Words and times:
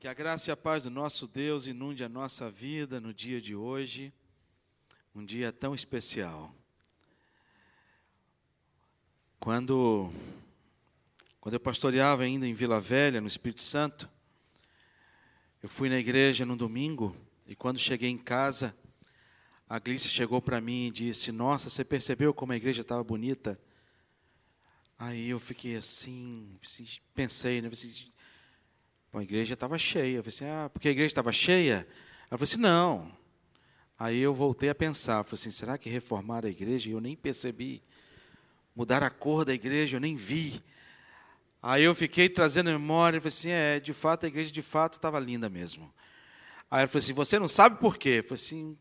Que 0.00 0.06
a 0.06 0.14
graça 0.14 0.48
e 0.48 0.52
a 0.52 0.56
paz 0.56 0.84
do 0.84 0.90
nosso 0.90 1.26
Deus 1.26 1.66
inunde 1.66 2.04
a 2.04 2.08
nossa 2.08 2.48
vida 2.48 3.00
no 3.00 3.12
dia 3.12 3.40
de 3.40 3.56
hoje, 3.56 4.12
um 5.12 5.24
dia 5.24 5.50
tão 5.50 5.74
especial. 5.74 6.54
Quando, 9.40 10.12
quando 11.40 11.54
eu 11.54 11.60
pastoreava 11.60 12.22
ainda 12.22 12.46
em 12.46 12.54
Vila 12.54 12.78
Velha, 12.78 13.20
no 13.20 13.26
Espírito 13.26 13.60
Santo, 13.60 14.08
eu 15.60 15.68
fui 15.68 15.88
na 15.88 15.98
igreja 15.98 16.46
no 16.46 16.56
domingo 16.56 17.16
e 17.44 17.56
quando 17.56 17.76
cheguei 17.76 18.08
em 18.08 18.18
casa, 18.18 18.72
a 19.68 19.80
Glícia 19.80 20.08
chegou 20.08 20.40
para 20.40 20.60
mim 20.60 20.86
e 20.86 20.90
disse: 20.92 21.32
Nossa, 21.32 21.68
você 21.68 21.84
percebeu 21.84 22.32
como 22.32 22.52
a 22.52 22.56
igreja 22.56 22.82
estava 22.82 23.02
bonita? 23.02 23.60
Aí 24.96 25.30
eu 25.30 25.40
fiquei 25.40 25.74
assim, 25.74 26.56
pensei, 27.16 27.60
né? 27.60 27.68
Bom, 29.12 29.18
a 29.20 29.22
igreja 29.22 29.54
estava 29.54 29.78
cheia. 29.78 30.16
Eu 30.16 30.22
falei 30.22 30.34
assim, 30.34 30.44
ah, 30.44 30.70
porque 30.72 30.88
a 30.88 30.90
igreja 30.90 31.08
estava 31.08 31.32
cheia? 31.32 31.86
Ela 32.30 32.38
falou 32.38 32.44
assim, 32.44 32.58
não. 32.58 33.12
Aí 33.98 34.18
eu 34.18 34.32
voltei 34.32 34.68
a 34.68 34.74
pensar, 34.74 35.24
falei 35.24 35.34
assim, 35.34 35.50
será 35.50 35.76
que 35.76 35.88
reformaram 35.88 36.46
a 36.46 36.50
igreja? 36.50 36.88
E 36.88 36.92
eu 36.92 37.00
nem 37.00 37.16
percebi. 37.16 37.82
Mudar 38.76 39.02
a 39.02 39.10
cor 39.10 39.44
da 39.44 39.52
igreja, 39.52 39.96
eu 39.96 40.00
nem 40.00 40.14
vi. 40.14 40.62
Aí 41.60 41.82
eu 41.82 41.94
fiquei 41.94 42.28
trazendo 42.28 42.70
memória, 42.70 43.16
e 43.16 43.20
falei 43.20 43.28
assim, 43.28 43.50
é, 43.50 43.80
de 43.80 43.92
fato, 43.92 44.24
a 44.24 44.28
igreja 44.28 44.52
de 44.52 44.62
fato 44.62 44.94
estava 44.94 45.18
linda 45.18 45.48
mesmo. 45.48 45.92
Aí 46.70 46.80
ela 46.80 46.88
falou 46.88 47.02
assim, 47.02 47.12
você 47.12 47.38
não 47.38 47.48
sabe 47.48 47.80
por 47.80 47.96
quê? 47.96 48.20
Eu 48.20 48.24
falei 48.24 48.34
assim, 48.34 48.78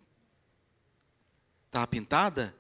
estava 1.66 1.88
pintada? 1.88 2.56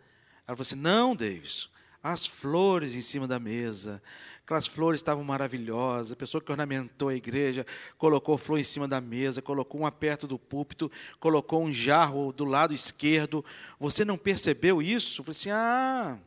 Ela 0.47 0.55
falou 0.55 0.61
assim, 0.61 0.75
não, 0.75 1.15
Davis, 1.15 1.69
as 2.01 2.25
flores 2.25 2.95
em 2.95 3.01
cima 3.01 3.27
da 3.27 3.37
mesa, 3.37 4.01
Aquelas 4.47 4.65
flores 4.65 4.99
estavam 4.99 5.25
maravilhosas. 5.25 6.13
A 6.13 6.15
pessoa 6.15 6.41
que 6.41 6.49
ornamentou 6.49 7.09
a 7.09 7.13
igreja 7.13 7.65
colocou 7.97 8.37
flor 8.37 8.57
em 8.57 8.63
cima 8.63 8.87
da 8.87 9.01
mesa, 9.01 9.41
colocou 9.41 9.81
uma 9.81 9.91
perto 9.91 10.25
do 10.25 10.39
púlpito, 10.39 10.89
colocou 11.19 11.61
um 11.61 11.73
jarro 11.73 12.31
do 12.31 12.45
lado 12.45 12.73
esquerdo. 12.73 13.43
Você 13.77 14.05
não 14.05 14.17
percebeu 14.17 14.81
isso? 14.81 15.19
Eu 15.19 15.25
falei 15.25 15.37
assim: 15.37 15.49
ah, 15.51 16.17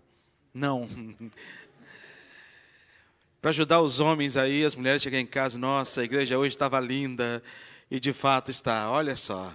não. 0.53 0.87
Para 3.41 3.49
ajudar 3.49 3.81
os 3.81 4.01
homens 4.01 4.37
aí, 4.37 4.67
as 4.67 4.75
mulheres 4.75 5.01
chegam 5.01 5.19
em 5.19 5.27
casa, 5.27 5.59
nossa, 5.59 6.03
a 6.03 6.05
igreja 6.05 6.39
hoje 6.39 6.55
estava 6.55 6.79
linda. 6.79 7.43
E 7.91 7.99
de 7.99 8.13
fato 8.13 8.51
está, 8.51 8.91
olha 8.91 9.17
só, 9.17 9.51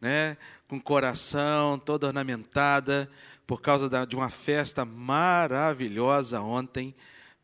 né? 0.00 0.38
com 0.66 0.80
coração 0.80 1.78
toda 1.78 2.06
ornamentada, 2.06 3.06
por 3.46 3.60
causa 3.60 4.06
de 4.06 4.16
uma 4.16 4.30
festa 4.30 4.82
maravilhosa 4.82 6.40
ontem 6.40 6.94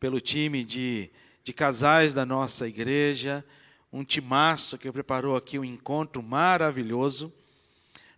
pelo 0.05 0.21
time 0.21 0.63
de, 0.63 1.09
de 1.43 1.51
casais 1.51 2.13
da 2.13 2.23
nossa 2.23 2.67
igreja, 2.67 3.43
um 3.91 4.03
timaço 4.03 4.77
que 4.77 4.91
preparou 4.91 5.35
aqui 5.35 5.57
um 5.57 5.65
encontro 5.65 6.21
maravilhoso. 6.21 7.33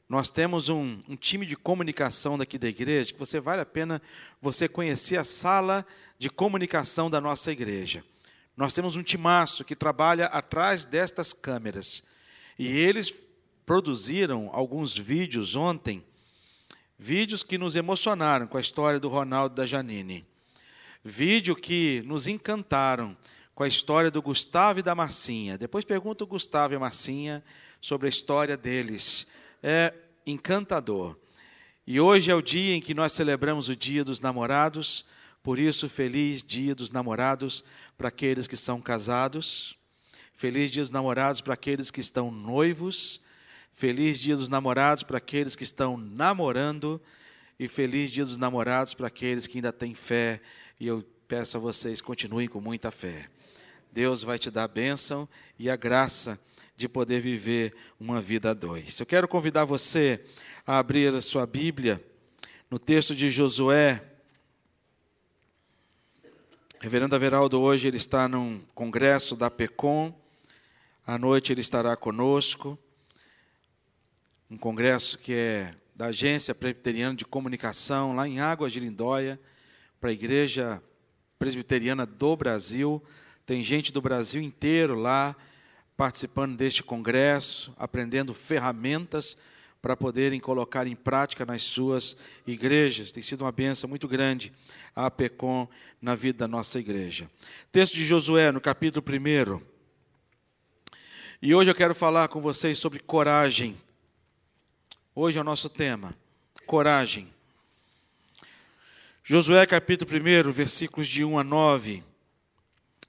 Nós 0.10 0.30
temos 0.30 0.68
um, 0.68 1.00
um, 1.08 1.16
time 1.16 1.46
de 1.46 1.56
comunicação 1.56 2.38
daqui 2.38 2.58
da 2.58 2.68
igreja, 2.68 3.14
que 3.14 3.18
você 3.18 3.40
vale 3.40 3.62
a 3.62 3.66
pena 3.66 4.02
você 4.42 4.68
conhecer 4.68 5.16
a 5.16 5.24
sala 5.24 5.88
de 6.20 6.30
comunicação 6.30 7.10
da 7.10 7.22
nossa 7.22 7.54
igreja. 7.54 8.04
Nós 8.58 8.74
temos 8.74 8.98
um 8.98 9.02
timaço 9.02 9.64
que 9.64 9.74
trabalha 9.74 10.26
atrás 10.26 10.84
destas 10.84 11.32
câmeras. 11.32 12.04
E 12.60 12.68
eles 12.68 13.14
produziram 13.66 14.50
alguns 14.52 14.98
vídeos 14.98 15.56
ontem, 15.56 16.04
vídeos 17.00 17.44
que 17.44 17.58
nos 17.58 17.78
emocionaram 17.78 18.46
com 18.46 18.58
a 18.58 18.62
história 18.62 19.00
do 19.00 19.08
Ronaldo 19.08 19.56
da 19.56 19.66
Janine. 19.66 20.28
Vídeo 21.04 21.56
que 21.56 22.04
nos 22.06 22.28
encantaram 22.28 23.16
com 23.54 23.64
a 23.64 23.68
história 23.68 24.12
do 24.12 24.22
Gustavo 24.22 24.80
e 24.80 24.84
da 24.84 24.94
Marcinha. 24.94 25.58
Depois 25.58 25.84
pergunta 25.86 26.24
o 26.24 26.28
Gustavo 26.28 26.74
e 26.74 26.78
a 26.78 26.80
Marcinha 26.80 27.44
sobre 27.82 28.08
a 28.08 28.10
história 28.10 28.58
deles. 28.58 29.28
É 29.64 29.94
encantador. 30.26 31.18
E 31.86 32.00
hoje 32.00 32.30
é 32.30 32.36
o 32.36 32.42
dia 32.42 32.76
em 32.76 32.82
que 32.82 32.94
nós 32.94 33.14
celebramos 33.14 33.70
o 33.70 33.76
Dia 33.76 34.04
dos 34.04 34.20
Namorados, 34.20 35.06
por 35.42 35.58
isso, 35.58 35.88
feliz 35.88 36.44
Dia 36.44 36.76
dos 36.76 36.92
Namorados 36.92 37.64
para 37.98 38.10
aqueles 38.10 38.46
que 38.46 38.58
são 38.58 38.82
casados, 38.82 39.78
feliz 40.34 40.70
Dia 40.70 40.84
dos 40.84 40.92
Namorados 40.92 41.40
para 41.40 41.54
aqueles 41.54 41.90
que 41.90 42.02
estão 42.02 42.30
noivos, 42.30 43.22
feliz 43.72 44.20
Dia 44.20 44.36
dos 44.36 44.50
Namorados 44.50 45.04
para 45.04 45.20
aqueles 45.20 45.56
que 45.56 45.64
estão 45.64 45.96
namorando, 45.96 47.02
e 47.58 47.68
feliz 47.70 48.12
Dia 48.12 48.26
dos 48.26 48.38
Namorados 48.38 48.94
para 48.94 49.08
aqueles 49.08 49.48
que 49.48 49.60
ainda 49.60 49.72
têm 49.72 49.94
fé 49.94 50.42
e 50.80 50.88
eu 50.88 51.04
peço 51.28 51.58
a 51.58 51.60
vocês, 51.60 52.02
continuem 52.02 52.48
com 52.48 52.62
muita 52.62 52.92
fé. 52.92 53.30
Deus 53.92 54.22
vai 54.22 54.38
te 54.38 54.52
dar 54.52 54.66
a 54.66 54.68
bênção 54.68 55.28
e 55.58 55.70
a 55.70 55.76
graça 55.76 56.40
de 56.76 56.88
poder 56.88 57.20
viver 57.20 57.76
uma 58.00 58.22
vida 58.22 58.52
a 58.52 58.54
dois. 58.54 59.00
Eu 59.00 59.06
quero 59.06 59.28
convidar 59.28 59.66
você 59.66 60.24
a 60.66 60.78
abrir 60.78 61.14
a 61.16 61.22
sua 61.22 61.48
Bíblia 61.48 62.04
no 62.70 62.78
texto 62.78 63.16
de 63.16 63.32
Josué. 63.32 64.04
Reverendo 66.80 67.16
Averaldo, 67.16 67.60
hoje 67.60 67.88
ele 67.88 67.98
está 67.98 68.28
num 68.28 68.62
congresso 68.76 69.36
da 69.36 69.50
PECOM. 69.50 70.14
À 71.06 71.18
noite 71.18 71.52
ele 71.52 71.62
estará 71.62 71.98
conosco. 71.98 72.78
Um 74.52 74.58
congresso 74.58 75.18
que 75.18 75.34
é 75.34 75.74
da 75.96 76.08
Agência 76.08 76.54
Presbiteriana 76.54 77.16
de 77.16 77.26
Comunicação, 77.26 78.16
lá 78.16 78.28
em 78.28 78.40
Água 78.40 78.70
de 78.70 78.80
Lindóia 78.80 79.40
para 80.00 80.10
a 80.10 80.14
igreja 80.14 80.82
presbiteriana 81.40 82.06
do 82.06 82.36
Brasil. 82.36 83.04
Tem 83.46 83.64
gente 83.64 83.92
do 83.92 84.02
Brasil 84.02 84.42
inteiro 84.42 84.96
lá 84.96 85.36
participando 85.96 86.56
deste 86.56 86.84
congresso, 86.84 87.74
aprendendo 87.78 88.34
ferramentas 88.34 89.36
para 89.82 89.98
poderem 89.98 90.40
colocar 90.40 90.86
em 90.86 90.96
prática 90.96 91.46
nas 91.46 91.64
suas 91.64 92.16
igrejas. 92.46 93.12
Tem 93.12 93.24
sido 93.24 93.44
uma 93.44 93.52
benção 93.52 93.90
muito 93.90 94.08
grande 94.08 94.54
a 94.96 95.08
APECOM 95.08 95.68
na 96.02 96.14
vida 96.14 96.40
da 96.40 96.48
nossa 96.48 96.80
igreja. 96.80 97.30
Texto 97.72 97.96
de 97.96 98.06
Josué, 98.06 98.52
no 98.52 98.62
capítulo 98.62 99.04
1. 99.08 99.62
E 101.42 101.56
hoje 101.56 101.72
eu 101.72 101.76
quero 101.76 101.96
falar 101.96 102.28
com 102.28 102.42
vocês 102.42 102.78
sobre 102.78 103.00
coragem. 103.00 103.78
Hoje 105.16 105.38
é 105.38 105.42
o 105.42 105.44
nosso 105.44 105.70
tema: 105.70 106.16
coragem. 106.66 107.37
Josué 109.30 109.68
capítulo 109.68 110.10
1, 110.10 110.54
versículos 110.54 111.06
de 111.06 111.26
1 111.26 111.38
a 111.38 111.44
9, 111.44 112.02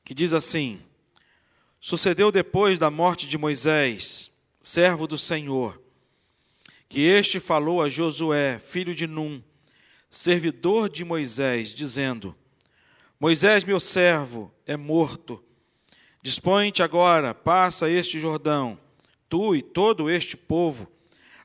que 0.04 0.12
diz 0.12 0.32
assim: 0.32 0.80
Sucedeu 1.78 2.32
depois 2.32 2.76
da 2.76 2.90
morte 2.90 3.28
de 3.28 3.38
Moisés, 3.38 4.32
servo 4.60 5.06
do 5.06 5.16
Senhor, 5.16 5.80
que 6.88 7.02
este 7.02 7.38
falou 7.38 7.80
a 7.80 7.88
Josué, 7.88 8.58
filho 8.58 8.96
de 8.96 9.06
Num, 9.06 9.40
servidor 10.10 10.88
de 10.88 11.04
Moisés, 11.04 11.72
dizendo: 11.72 12.34
Moisés, 13.20 13.62
meu 13.62 13.78
servo, 13.78 14.52
é 14.66 14.76
morto. 14.76 15.40
Dispõe-te 16.20 16.82
agora, 16.82 17.32
passa 17.32 17.88
este 17.88 18.18
Jordão, 18.18 18.76
tu 19.28 19.54
e 19.54 19.62
todo 19.62 20.10
este 20.10 20.36
povo, 20.36 20.90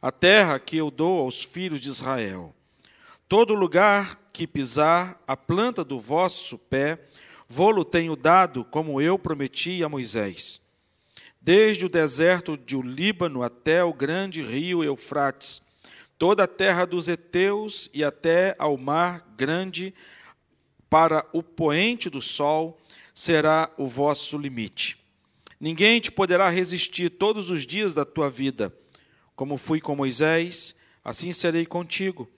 a 0.01 0.11
terra 0.11 0.59
que 0.59 0.77
eu 0.77 0.89
dou 0.89 1.19
aos 1.19 1.43
filhos 1.43 1.79
de 1.79 1.89
Israel. 1.89 2.55
Todo 3.29 3.53
lugar 3.53 4.22
que 4.33 4.47
pisar 4.47 5.21
a 5.27 5.37
planta 5.37 5.83
do 5.83 5.99
vosso 5.99 6.57
pé, 6.57 6.99
vou-lo 7.47 7.85
tenho 7.85 8.15
dado, 8.15 8.65
como 8.65 8.99
eu 8.99 9.19
prometi 9.19 9.83
a 9.83 9.87
Moisés. 9.87 10.59
Desde 11.39 11.85
o 11.85 11.89
deserto 11.89 12.57
de 12.57 12.81
Líbano 12.81 13.43
até 13.43 13.83
o 13.83 13.93
grande 13.93 14.41
rio 14.41 14.83
Eufrates, 14.83 15.61
toda 16.17 16.45
a 16.45 16.47
terra 16.47 16.85
dos 16.85 17.07
heteus 17.07 17.91
e 17.93 18.03
até 18.03 18.55
ao 18.57 18.75
mar 18.75 19.31
grande, 19.37 19.93
para 20.89 21.25
o 21.31 21.43
poente 21.43 22.09
do 22.09 22.21
sol, 22.21 22.79
será 23.13 23.71
o 23.77 23.85
vosso 23.85 24.37
limite. 24.37 24.97
Ninguém 25.59 25.99
te 25.99 26.11
poderá 26.11 26.49
resistir 26.49 27.09
todos 27.09 27.51
os 27.51 27.67
dias 27.67 27.93
da 27.93 28.03
tua 28.03 28.29
vida. 28.29 28.75
Como 29.35 29.57
fui 29.57 29.79
com 29.79 29.95
Moisés, 29.95 30.75
assim 31.03 31.31
serei 31.31 31.65
contigo. 31.65 32.29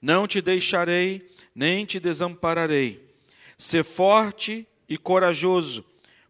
Não 0.00 0.26
te 0.26 0.40
deixarei, 0.40 1.28
nem 1.54 1.84
te 1.84 1.98
desampararei. 1.98 3.14
Sê 3.56 3.82
forte 3.82 4.66
e 4.88 4.96
corajoso, 4.96 5.84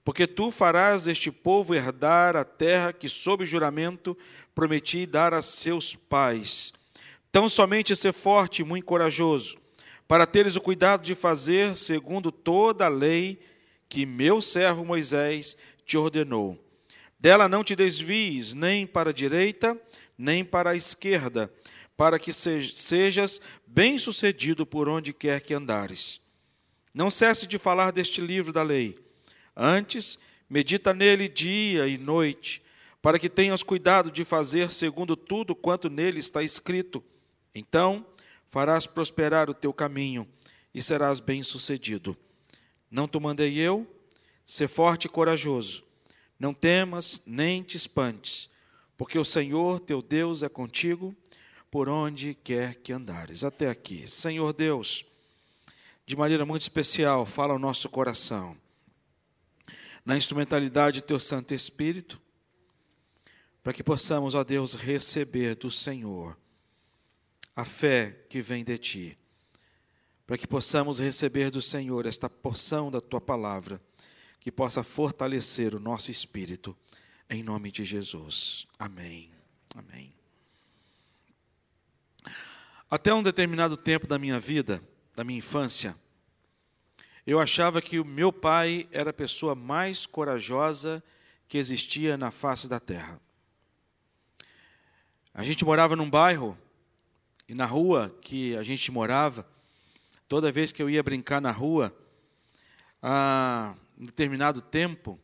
porque 0.04 0.26
tu 0.26 0.50
farás 0.50 1.06
este 1.06 1.30
povo 1.30 1.74
herdar 1.74 2.34
a 2.34 2.44
terra 2.44 2.92
que, 2.92 3.08
sob 3.08 3.44
juramento, 3.44 4.16
prometi 4.54 5.04
dar 5.04 5.34
a 5.34 5.42
seus 5.42 5.94
pais. 5.94 6.72
Tão 7.30 7.48
somente 7.48 7.94
ser 7.94 8.12
forte 8.12 8.62
e 8.62 8.64
muito 8.64 8.86
corajoso, 8.86 9.58
para 10.08 10.26
teres 10.26 10.56
o 10.56 10.60
cuidado 10.60 11.02
de 11.02 11.14
fazer 11.14 11.76
segundo 11.76 12.32
toda 12.32 12.86
a 12.86 12.88
lei 12.88 13.38
que 13.88 14.06
meu 14.06 14.40
servo 14.40 14.84
Moisés 14.84 15.56
te 15.84 15.98
ordenou. 15.98 16.58
Dela 17.20 17.48
não 17.48 17.62
te 17.62 17.76
desvies 17.76 18.54
nem 18.54 18.86
para 18.86 19.10
a 19.10 19.12
direita, 19.12 19.78
nem 20.16 20.44
para 20.44 20.70
a 20.70 20.76
esquerda, 20.76 21.52
para 21.96 22.18
que 22.18 22.32
sejas 22.32 23.40
bem-sucedido 23.68 24.64
por 24.66 24.88
onde 24.88 25.12
quer 25.12 25.40
que 25.40 25.54
andares. 25.54 26.20
Não 26.92 27.10
cesse 27.10 27.46
de 27.46 27.58
falar 27.58 27.92
deste 27.92 28.20
livro 28.20 28.52
da 28.52 28.62
lei. 28.62 28.98
Antes, 29.54 30.18
medita 30.48 30.94
nele 30.94 31.28
dia 31.28 31.86
e 31.86 31.98
noite, 31.98 32.62
para 33.02 33.18
que 33.18 33.28
tenhas 33.28 33.62
cuidado 33.62 34.10
de 34.10 34.24
fazer 34.24 34.72
segundo 34.72 35.16
tudo 35.16 35.54
quanto 35.54 35.88
nele 35.88 36.18
está 36.18 36.42
escrito. 36.42 37.04
Então 37.54 38.06
farás 38.46 38.86
prosperar 38.86 39.50
o 39.50 39.54
teu 39.54 39.72
caminho 39.72 40.26
e 40.74 40.82
serás 40.82 41.20
bem-sucedido. 41.20 42.16
Não 42.90 43.06
te 43.06 43.20
mandei 43.20 43.58
eu? 43.58 43.86
Sê 44.44 44.66
forte 44.66 45.04
e 45.04 45.10
corajoso. 45.10 45.84
Não 46.38 46.54
temas 46.54 47.22
nem 47.26 47.62
te 47.62 47.76
espantes, 47.76 48.48
porque 48.96 49.18
o 49.18 49.24
Senhor 49.24 49.78
teu 49.80 50.00
Deus 50.00 50.42
é 50.42 50.48
contigo 50.48 51.14
por 51.70 51.88
onde 51.88 52.34
quer 52.34 52.76
que 52.76 52.92
andares. 52.92 53.44
Até 53.44 53.68
aqui. 53.68 54.06
Senhor 54.06 54.52
Deus, 54.52 55.04
de 56.06 56.16
maneira 56.16 56.46
muito 56.46 56.62
especial, 56.62 57.26
fala 57.26 57.52
ao 57.52 57.58
nosso 57.58 57.88
coração. 57.88 58.56
Na 60.04 60.16
instrumentalidade 60.16 61.00
do 61.00 61.06
teu 61.06 61.18
Santo 61.18 61.54
Espírito, 61.54 62.20
para 63.62 63.72
que 63.72 63.82
possamos, 63.82 64.34
ó 64.34 64.42
Deus, 64.42 64.74
receber 64.74 65.54
do 65.54 65.70
Senhor 65.70 66.36
a 67.54 67.64
fé 67.64 68.24
que 68.30 68.40
vem 68.40 68.64
de 68.64 68.78
ti. 68.78 69.18
Para 70.26 70.38
que 70.38 70.46
possamos 70.46 71.00
receber 71.00 71.50
do 71.50 71.60
Senhor 71.60 72.06
esta 72.06 72.30
porção 72.30 72.90
da 72.90 73.00
tua 73.00 73.20
palavra, 73.20 73.80
que 74.40 74.52
possa 74.52 74.82
fortalecer 74.82 75.74
o 75.74 75.80
nosso 75.80 76.10
espírito, 76.10 76.76
em 77.28 77.42
nome 77.42 77.72
de 77.72 77.84
Jesus. 77.84 78.66
Amém. 78.78 79.30
Amém. 79.74 80.17
Até 82.90 83.12
um 83.12 83.22
determinado 83.22 83.76
tempo 83.76 84.06
da 84.06 84.18
minha 84.18 84.40
vida, 84.40 84.82
da 85.14 85.22
minha 85.22 85.38
infância, 85.38 85.94
eu 87.26 87.38
achava 87.38 87.82
que 87.82 88.00
o 88.00 88.04
meu 88.04 88.32
pai 88.32 88.88
era 88.90 89.10
a 89.10 89.12
pessoa 89.12 89.54
mais 89.54 90.06
corajosa 90.06 91.04
que 91.46 91.58
existia 91.58 92.16
na 92.16 92.30
face 92.30 92.66
da 92.66 92.80
terra. 92.80 93.20
A 95.34 95.44
gente 95.44 95.66
morava 95.66 95.94
num 95.94 96.08
bairro 96.08 96.56
e 97.46 97.54
na 97.54 97.66
rua 97.66 98.16
que 98.22 98.56
a 98.56 98.62
gente 98.62 98.90
morava, 98.90 99.46
toda 100.26 100.50
vez 100.50 100.72
que 100.72 100.82
eu 100.82 100.88
ia 100.88 101.02
brincar 101.02 101.42
na 101.42 101.50
rua, 101.50 101.94
a 103.02 103.74
um 103.98 104.04
determinado 104.04 104.62
tempo, 104.62 105.20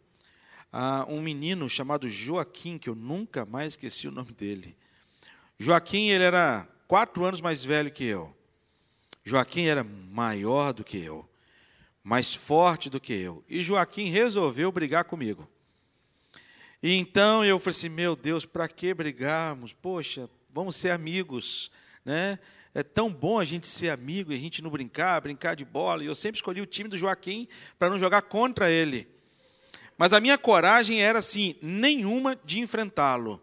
um 1.08 1.22
menino 1.22 1.66
chamado 1.70 2.10
Joaquim, 2.10 2.76
que 2.76 2.90
eu 2.90 2.94
nunca 2.94 3.46
mais 3.46 3.72
esqueci 3.72 4.06
o 4.06 4.12
nome 4.12 4.32
dele. 4.32 4.76
Joaquim, 5.58 6.10
ele 6.10 6.24
era 6.24 6.68
quatro 6.86 7.24
anos 7.24 7.40
mais 7.40 7.64
velho 7.64 7.90
que 7.90 8.04
eu. 8.04 8.34
Joaquim 9.24 9.66
era 9.66 9.82
maior 9.82 10.72
do 10.72 10.84
que 10.84 10.98
eu, 10.98 11.26
mais 12.02 12.34
forte 12.34 12.90
do 12.90 13.00
que 13.00 13.14
eu. 13.14 13.42
E 13.48 13.62
Joaquim 13.62 14.10
resolveu 14.10 14.70
brigar 14.70 15.04
comigo. 15.04 15.48
E 16.82 16.94
então 16.94 17.44
eu 17.44 17.58
falei 17.58 17.76
assim: 17.76 17.88
meu 17.88 18.14
Deus, 18.14 18.44
para 18.44 18.68
que 18.68 18.92
brigarmos? 18.92 19.72
Poxa, 19.72 20.28
vamos 20.52 20.76
ser 20.76 20.90
amigos, 20.90 21.70
né? 22.04 22.38
É 22.74 22.82
tão 22.82 23.10
bom 23.10 23.38
a 23.38 23.44
gente 23.44 23.66
ser 23.66 23.88
amigo 23.90 24.32
e 24.32 24.34
a 24.34 24.38
gente 24.38 24.60
não 24.60 24.68
brincar, 24.68 25.20
brincar 25.20 25.54
de 25.54 25.64
bola. 25.64 26.02
E 26.02 26.06
eu 26.06 26.14
sempre 26.14 26.38
escolhi 26.38 26.60
o 26.60 26.66
time 26.66 26.88
do 26.88 26.98
Joaquim 26.98 27.48
para 27.78 27.88
não 27.88 27.98
jogar 27.98 28.22
contra 28.22 28.70
ele. 28.70 29.08
Mas 29.96 30.12
a 30.12 30.20
minha 30.20 30.36
coragem 30.36 31.00
era 31.00 31.20
assim, 31.20 31.54
nenhuma 31.62 32.36
de 32.44 32.58
enfrentá-lo. 32.58 33.40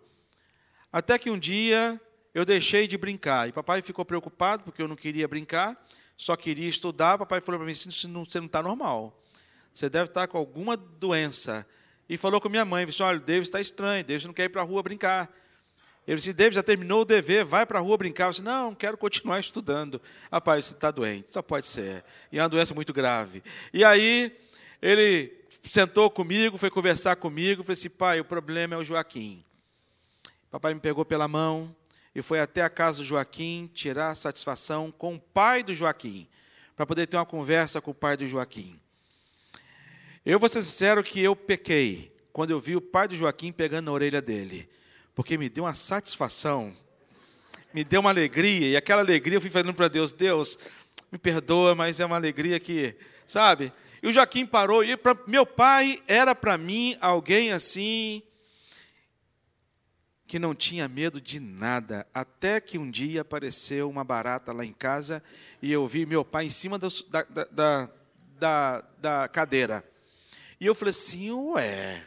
Até 0.92 1.18
que 1.18 1.30
um 1.30 1.40
dia 1.40 2.00
eu 2.34 2.46
deixei 2.46 2.88
de 2.88 2.98
brincar. 2.98 3.50
E 3.50 3.52
papai 3.52 3.82
ficou 3.82 4.06
preocupado 4.06 4.64
porque 4.64 4.82
eu 4.82 4.88
não 4.88 4.96
queria 4.96 5.28
brincar, 5.28 5.82
só 6.16 6.36
queria 6.36 6.70
estudar. 6.70 7.18
Papai 7.18 7.42
falou 7.42 7.60
para 7.60 7.68
mim: 7.68 7.74
você 7.74 8.08
não 8.08 8.24
está 8.24 8.62
normal. 8.62 9.18
Você 9.74 9.90
deve 9.90 10.06
estar 10.06 10.28
com 10.28 10.38
alguma 10.38 10.76
doença. 10.76 11.66
E 12.08 12.18
falou 12.18 12.42
com 12.42 12.50
minha 12.50 12.66
mãe: 12.66 12.86
disse, 12.86 13.02
olha, 13.04 13.18
o 13.18 13.22
David 13.22 13.48
está 13.48 13.62
estranho, 13.62 14.04
David 14.04 14.28
não 14.28 14.34
quer 14.34 14.46
ir 14.46 14.50
para 14.50 14.62
a 14.62 14.66
rua 14.66 14.84
brincar. 14.84 15.34
Ele 16.08 16.18
disse: 16.18 16.34
David 16.34 16.56
já 16.56 16.64
terminou 16.64 17.02
o 17.02 17.06
dever, 17.06 17.46
vai 17.46 17.66
para 17.66 17.80
a 17.80 17.82
rua 17.82 17.98
brincar. 17.98 18.26
Eu 18.26 18.32
disse: 18.32 18.44
não, 18.44 18.74
quero 18.76 18.98
continuar 18.98 19.40
estudando. 19.40 20.02
Rapaz, 20.32 20.66
você 20.66 20.74
está 20.74 20.92
doente, 20.92 21.32
só 21.32 21.42
pode 21.42 21.68
ser. 21.68 22.04
E 22.32 22.40
é 22.40 22.42
uma 22.42 22.50
doença 22.50 22.74
muito 22.74 22.92
grave. 22.92 23.44
E 23.74 23.84
aí, 23.84 24.36
ele 24.82 25.32
sentou 25.64 26.10
comigo, 26.10 26.58
foi 26.58 26.70
conversar 26.70 27.16
comigo. 27.16 27.64
Falei 27.64 27.74
assim: 27.74 27.90
pai, 27.90 28.20
o 28.20 28.26
problema 28.26 28.76
é 28.76 28.78
o 28.78 28.84
Joaquim. 28.84 29.44
Papai 30.50 30.74
me 30.74 30.82
pegou 30.82 31.06
pela 31.06 31.30
mão, 31.30 31.74
e 32.14 32.22
foi 32.22 32.40
até 32.40 32.62
a 32.62 32.70
casa 32.70 32.98
do 32.98 33.04
Joaquim 33.04 33.70
tirar 33.74 34.16
satisfação 34.16 34.92
com 34.92 35.16
o 35.16 35.20
pai 35.20 35.64
do 35.64 35.74
Joaquim, 35.74 36.28
para 36.76 36.86
poder 36.86 37.08
ter 37.08 37.18
uma 37.18 37.26
conversa 37.26 37.80
com 37.80 37.92
o 37.92 37.96
pai 37.96 38.18
do 38.18 38.26
Joaquim. 38.26 38.80
Eu 40.26 40.40
vou 40.40 40.50
ser 40.50 40.62
sincero 40.62 41.04
que 41.04 41.20
eu 41.22 41.36
pequei 41.36 42.12
quando 42.32 42.52
eu 42.52 42.60
vi 42.60 42.76
o 42.76 42.82
pai 42.82 43.08
do 43.08 43.16
Joaquim 43.16 43.52
pegando 43.52 43.86
na 43.86 43.92
orelha 43.92 44.22
dele, 44.22 44.70
porque 45.16 45.38
me 45.38 45.50
deu 45.50 45.64
uma 45.64 45.74
satisfação, 45.74 46.74
me 47.74 47.84
deu 47.84 48.02
uma 48.02 48.10
alegria, 48.10 48.70
e 48.70 48.76
aquela 48.76 49.02
alegria 49.02 49.38
eu 49.38 49.42
fui 49.42 49.50
falando 49.50 49.74
para 49.74 49.88
Deus: 49.88 50.12
Deus, 50.12 50.58
me 51.12 51.18
perdoa, 51.18 51.76
mas 51.76 52.00
é 52.00 52.06
uma 52.06 52.16
alegria 52.16 52.60
que, 52.60 52.96
sabe? 53.26 53.72
E 54.02 54.08
o 54.08 54.12
Joaquim 54.12 54.46
parou, 54.46 54.84
e 54.84 54.98
pra, 54.98 55.18
meu 55.28 55.46
pai 55.46 56.02
era 56.08 56.34
para 56.34 56.58
mim 56.58 56.98
alguém 57.00 57.52
assim, 57.52 58.24
que 60.32 60.40
não 60.40 60.56
tinha 60.56 60.88
medo 60.88 61.20
de 61.20 61.42
nada, 61.42 62.08
até 62.14 62.62
que 62.62 62.78
um 62.78 62.90
dia 62.90 63.20
apareceu 63.20 63.90
uma 63.90 64.02
barata 64.02 64.54
lá 64.54 64.64
em 64.64 64.72
casa 64.72 65.22
e 65.62 65.70
eu 65.70 65.86
vi 65.86 66.06
meu 66.06 66.24
pai 66.24 66.46
em 66.46 66.50
cima 66.50 66.80
da, 66.80 66.88
da, 67.52 67.90
da, 68.40 68.84
da 68.98 69.28
cadeira. 69.28 69.84
E 70.58 70.66
eu 70.66 70.74
falei 70.74 70.92
assim: 70.92 71.32
ué, 71.32 72.06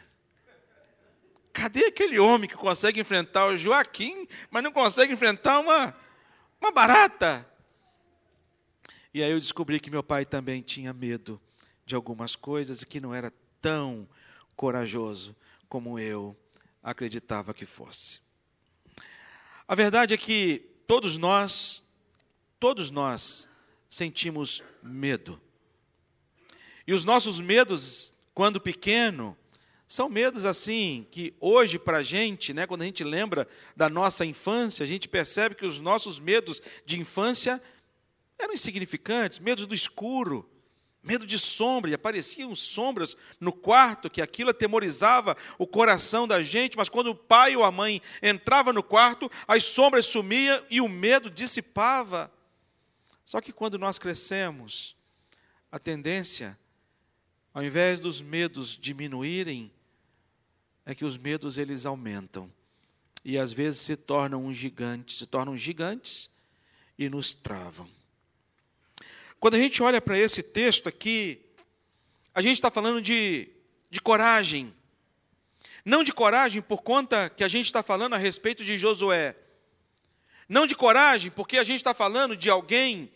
cadê 1.53 1.85
aquele 1.85 2.17
homem 2.17 2.49
que 2.49 2.55
consegue 2.55 2.99
enfrentar 2.99 3.45
o 3.45 3.55
Joaquim, 3.55 4.27
mas 4.49 4.63
não 4.63 4.71
consegue 4.71 5.13
enfrentar 5.13 5.59
uma, 5.59 5.95
uma 6.59 6.71
barata? 6.71 7.47
E 9.13 9.21
aí 9.21 9.29
eu 9.29 9.39
descobri 9.39 9.79
que 9.79 9.91
meu 9.91 10.01
pai 10.01 10.25
também 10.25 10.63
tinha 10.63 10.91
medo 10.91 11.39
de 11.85 11.93
algumas 11.93 12.35
coisas 12.35 12.81
e 12.81 12.87
que 12.87 12.99
não 12.99 13.13
era 13.13 13.31
tão 13.61 14.09
corajoso 14.55 15.35
como 15.69 15.99
eu 15.99 16.35
acreditava 16.85 17.51
que 17.51 17.65
fosse. 17.65 18.19
A 19.67 19.73
verdade 19.73 20.13
é 20.13 20.17
que 20.17 20.59
todos 20.85 21.17
nós, 21.17 21.83
todos 22.59 22.91
nós 22.91 23.49
sentimos 23.89 24.63
medo. 24.83 25.41
E 26.85 26.93
os 26.93 27.03
nossos 27.03 27.39
medos, 27.39 28.13
quando 28.35 28.61
pequeno, 28.61 29.35
são 29.87 30.07
medos 30.07 30.45
assim 30.45 31.07
que 31.09 31.33
hoje 31.39 31.79
para 31.79 31.97
a 31.97 32.03
gente, 32.03 32.53
né, 32.53 32.67
quando 32.67 32.83
a 32.83 32.85
gente 32.85 33.03
lembra 33.03 33.47
da 33.75 33.89
nossa 33.89 34.23
infância, 34.23 34.83
a 34.83 34.87
gente 34.87 35.07
percebe 35.07 35.55
que 35.55 35.65
os 35.65 35.81
nossos 35.81 36.19
medos 36.19 36.61
de 36.85 36.99
infância 36.99 37.59
eram 38.37 38.53
insignificantes, 38.53 39.39
medos 39.39 39.65
do 39.65 39.73
escuro, 39.73 40.47
medo 41.05 41.25
de 41.25 41.37
sombra, 41.37 41.91
e 41.91 41.93
apareciam 41.93 42.55
sombras 42.55 43.15
no 43.39 43.53
quarto, 43.53 44.09
que 44.09 44.21
aquilo 44.21 44.49
atemorizava 44.49 45.37
o 45.57 45.67
coração 45.67 46.27
da 46.27 46.41
gente, 46.43 46.75
mas 46.75 46.89
quando 46.89 47.11
o 47.11 47.15
pai 47.15 47.55
ou 47.55 47.63
a 47.63 47.71
mãe 47.71 48.01
entrava 48.21 48.73
no 48.73 48.81
quarto, 48.81 49.29
as 49.47 49.63
sombras 49.63 50.05
sumiam 50.07 50.61
e 50.69 50.81
o 50.81 50.89
medo 50.89 51.29
dissipava. 51.29 52.31
Só 53.23 53.39
que 53.39 53.53
quando 53.53 53.77
nós 53.77 53.99
crescemos, 53.99 54.95
a 55.71 55.79
tendência, 55.79 56.57
ao 57.53 57.63
invés 57.63 57.99
dos 57.99 58.21
medos 58.21 58.77
diminuírem, 58.77 59.71
é 60.85 60.93
que 60.93 61.05
os 61.05 61.17
medos 61.17 61.57
eles 61.57 61.85
aumentam. 61.85 62.51
E 63.23 63.37
às 63.37 63.51
vezes 63.51 63.81
se 63.81 63.95
tornam 63.95 64.45
um 64.45 64.53
gigante, 64.53 65.13
se 65.13 65.25
tornam 65.25 65.57
gigantes 65.57 66.29
e 66.97 67.09
nos 67.09 67.33
travam. 67.33 67.89
Quando 69.39 69.55
a 69.55 69.59
gente 69.59 69.81
olha 69.83 70.01
para 70.01 70.17
esse 70.17 70.41
texto 70.41 70.89
aqui, 70.89 71.41
a 72.33 72.41
gente 72.41 72.55
está 72.55 72.71
falando 72.71 73.01
de, 73.01 73.49
de 73.89 74.01
coragem. 74.01 74.73
Não 75.83 76.03
de 76.03 76.11
coragem 76.11 76.61
por 76.61 76.81
conta 76.81 77.29
que 77.29 77.43
a 77.43 77.47
gente 77.47 77.65
está 77.65 77.83
falando 77.83 78.13
a 78.13 78.17
respeito 78.17 78.63
de 78.63 78.77
Josué. 78.77 79.35
Não 80.49 80.65
de 80.65 80.75
coragem 80.75 81.31
porque 81.31 81.57
a 81.57 81.63
gente 81.63 81.77
está 81.77 81.93
falando 81.93 82.35
de 82.35 82.49
alguém 82.49 83.11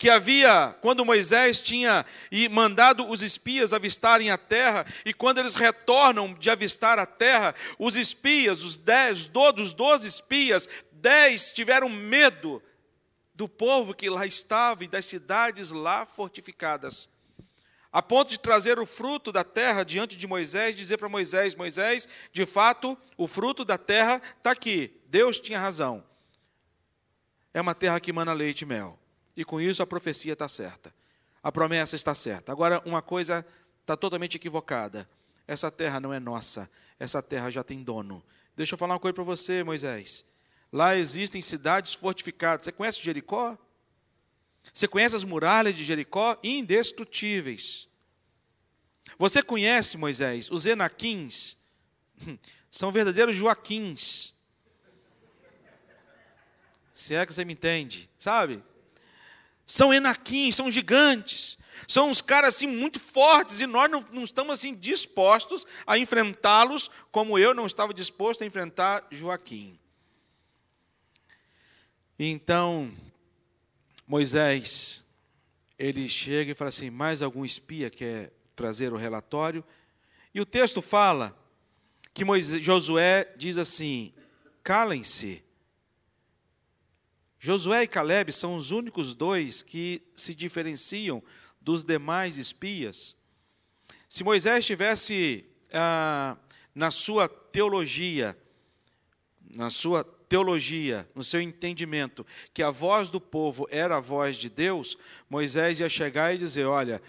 que 0.00 0.08
havia, 0.08 0.74
quando 0.80 1.04
Moisés 1.04 1.60
tinha 1.60 2.06
mandado 2.50 3.06
os 3.06 3.20
espias 3.20 3.74
avistarem 3.74 4.30
a 4.30 4.38
terra, 4.38 4.86
e 5.04 5.12
quando 5.12 5.38
eles 5.38 5.56
retornam 5.56 6.32
de 6.32 6.48
avistar 6.48 6.98
a 6.98 7.04
terra, 7.04 7.54
os 7.78 7.96
espias, 7.96 8.62
os 8.62 8.78
dez, 8.78 9.26
dos 9.26 9.74
doze 9.74 10.08
espias, 10.08 10.66
dez 10.90 11.52
tiveram 11.52 11.90
medo 11.90 12.62
do 13.40 13.48
povo 13.48 13.94
que 13.94 14.10
lá 14.10 14.26
estava 14.26 14.84
e 14.84 14.88
das 14.88 15.06
cidades 15.06 15.70
lá 15.70 16.04
fortificadas, 16.04 17.08
a 17.90 18.02
ponto 18.02 18.28
de 18.28 18.38
trazer 18.38 18.78
o 18.78 18.84
fruto 18.84 19.32
da 19.32 19.42
terra 19.42 19.82
diante 19.82 20.14
de 20.14 20.26
Moisés, 20.26 20.76
dizer 20.76 20.98
para 20.98 21.08
Moisés: 21.08 21.54
Moisés, 21.54 22.06
de 22.34 22.44
fato, 22.44 22.98
o 23.16 23.26
fruto 23.26 23.64
da 23.64 23.78
terra 23.78 24.20
está 24.36 24.50
aqui. 24.50 25.00
Deus 25.06 25.40
tinha 25.40 25.58
razão. 25.58 26.04
É 27.54 27.62
uma 27.62 27.74
terra 27.74 27.98
que 27.98 28.12
mana 28.12 28.34
leite 28.34 28.60
e 28.60 28.66
mel. 28.66 28.98
E 29.34 29.42
com 29.42 29.58
isso 29.58 29.82
a 29.82 29.86
profecia 29.86 30.34
está 30.34 30.46
certa. 30.46 30.94
A 31.42 31.50
promessa 31.50 31.96
está 31.96 32.14
certa. 32.14 32.52
Agora, 32.52 32.82
uma 32.84 33.00
coisa 33.00 33.44
está 33.80 33.96
totalmente 33.96 34.36
equivocada. 34.36 35.08
Essa 35.48 35.70
terra 35.70 35.98
não 35.98 36.12
é 36.12 36.20
nossa, 36.20 36.70
essa 36.98 37.22
terra 37.22 37.50
já 37.50 37.64
tem 37.64 37.82
dono. 37.82 38.22
Deixa 38.54 38.74
eu 38.74 38.78
falar 38.78 38.92
uma 38.92 39.00
coisa 39.00 39.14
para 39.14 39.24
você, 39.24 39.64
Moisés. 39.64 40.26
Lá 40.72 40.96
existem 40.96 41.42
cidades 41.42 41.94
fortificadas. 41.94 42.64
Você 42.64 42.72
conhece 42.72 43.02
Jericó? 43.02 43.58
Você 44.72 44.86
conhece 44.86 45.16
as 45.16 45.24
muralhas 45.24 45.74
de 45.74 45.84
Jericó? 45.84 46.38
Indestrutíveis. 46.42 47.88
Você 49.18 49.42
conhece, 49.42 49.96
Moisés, 49.96 50.50
os 50.50 50.66
Enaquins? 50.66 51.56
São 52.70 52.92
verdadeiros 52.92 53.34
Joaquins. 53.34 54.34
Se 56.92 57.14
é 57.14 57.26
que 57.26 57.34
você 57.34 57.44
me 57.44 57.54
entende, 57.54 58.08
sabe? 58.18 58.62
São 59.64 59.92
Enaquins, 59.92 60.54
são 60.54 60.70
gigantes. 60.70 61.58
São 61.88 62.10
uns 62.10 62.20
caras 62.20 62.54
assim 62.54 62.66
muito 62.66 63.00
fortes 63.00 63.60
e 63.60 63.66
nós 63.66 63.90
não, 63.90 64.04
não 64.12 64.22
estamos 64.22 64.52
assim 64.52 64.74
dispostos 64.74 65.66
a 65.86 65.98
enfrentá-los 65.98 66.90
como 67.10 67.38
eu 67.38 67.54
não 67.54 67.66
estava 67.66 67.94
disposto 67.94 68.42
a 68.42 68.46
enfrentar 68.46 69.06
Joaquim. 69.10 69.79
Então, 72.22 72.92
Moisés, 74.06 75.02
ele 75.78 76.06
chega 76.06 76.52
e 76.52 76.54
fala 76.54 76.68
assim: 76.68 76.90
mais 76.90 77.22
algum 77.22 77.46
espia 77.46 77.88
quer 77.88 78.30
trazer 78.54 78.92
o 78.92 78.98
relatório? 78.98 79.64
E 80.34 80.38
o 80.38 80.44
texto 80.44 80.82
fala 80.82 81.34
que 82.12 82.22
Moisés, 82.22 82.62
Josué 82.62 83.24
diz 83.38 83.56
assim: 83.56 84.12
calem-se. 84.62 85.42
Josué 87.38 87.84
e 87.84 87.88
Caleb 87.88 88.34
são 88.34 88.54
os 88.54 88.70
únicos 88.70 89.14
dois 89.14 89.62
que 89.62 90.02
se 90.14 90.34
diferenciam 90.34 91.22
dos 91.58 91.86
demais 91.86 92.36
espias. 92.36 93.16
Se 94.06 94.22
Moisés 94.22 94.66
tivesse 94.66 95.46
ah, 95.72 96.36
na 96.74 96.90
sua 96.90 97.30
teologia, 97.30 98.36
na 99.54 99.70
sua 99.70 100.04
teologia, 100.30 101.08
no 101.12 101.24
seu 101.24 101.40
entendimento, 101.40 102.24
que 102.54 102.62
a 102.62 102.70
voz 102.70 103.10
do 103.10 103.20
povo 103.20 103.66
era 103.68 103.96
a 103.96 104.00
voz 104.00 104.36
de 104.36 104.48
Deus, 104.48 104.96
Moisés 105.28 105.80
ia 105.80 105.88
chegar 105.88 106.32
e 106.32 106.38
dizer: 106.38 106.66
Olha, 106.66 107.02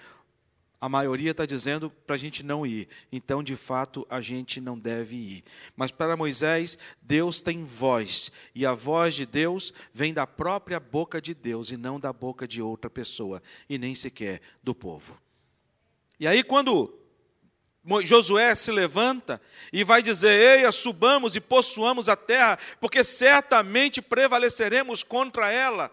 a 0.81 0.89
maioria 0.89 1.29
está 1.29 1.45
dizendo 1.45 1.91
para 1.91 2.15
a 2.15 2.17
gente 2.17 2.41
não 2.41 2.65
ir, 2.65 2.89
então 3.11 3.43
de 3.43 3.55
fato 3.55 4.07
a 4.09 4.19
gente 4.19 4.59
não 4.59 4.77
deve 4.77 5.15
ir. 5.15 5.43
Mas 5.75 5.91
para 5.91 6.17
Moisés, 6.17 6.79
Deus 6.99 7.41
tem 7.41 7.63
voz, 7.63 8.31
e 8.55 8.65
a 8.65 8.73
voz 8.73 9.13
de 9.13 9.27
Deus 9.27 9.71
vem 9.93 10.15
da 10.15 10.25
própria 10.25 10.79
boca 10.79 11.21
de 11.21 11.35
Deus 11.35 11.69
e 11.69 11.77
não 11.77 11.99
da 11.99 12.11
boca 12.11 12.47
de 12.47 12.59
outra 12.59 12.89
pessoa, 12.89 13.39
e 13.69 13.77
nem 13.77 13.93
sequer 13.93 14.41
do 14.63 14.73
povo. 14.73 15.15
E 16.19 16.25
aí, 16.25 16.43
quando 16.43 17.00
Josué 18.03 18.53
se 18.55 18.71
levanta 18.71 19.41
e 19.73 19.83
vai 19.83 20.01
dizer: 20.01 20.59
Eia, 20.59 20.71
subamos 20.71 21.35
e 21.35 21.41
possuamos 21.41 22.07
a 22.07 22.15
terra, 22.15 22.59
porque 22.79 23.03
certamente 23.03 24.01
prevaleceremos 24.01 25.03
contra 25.03 25.51
ela. 25.51 25.91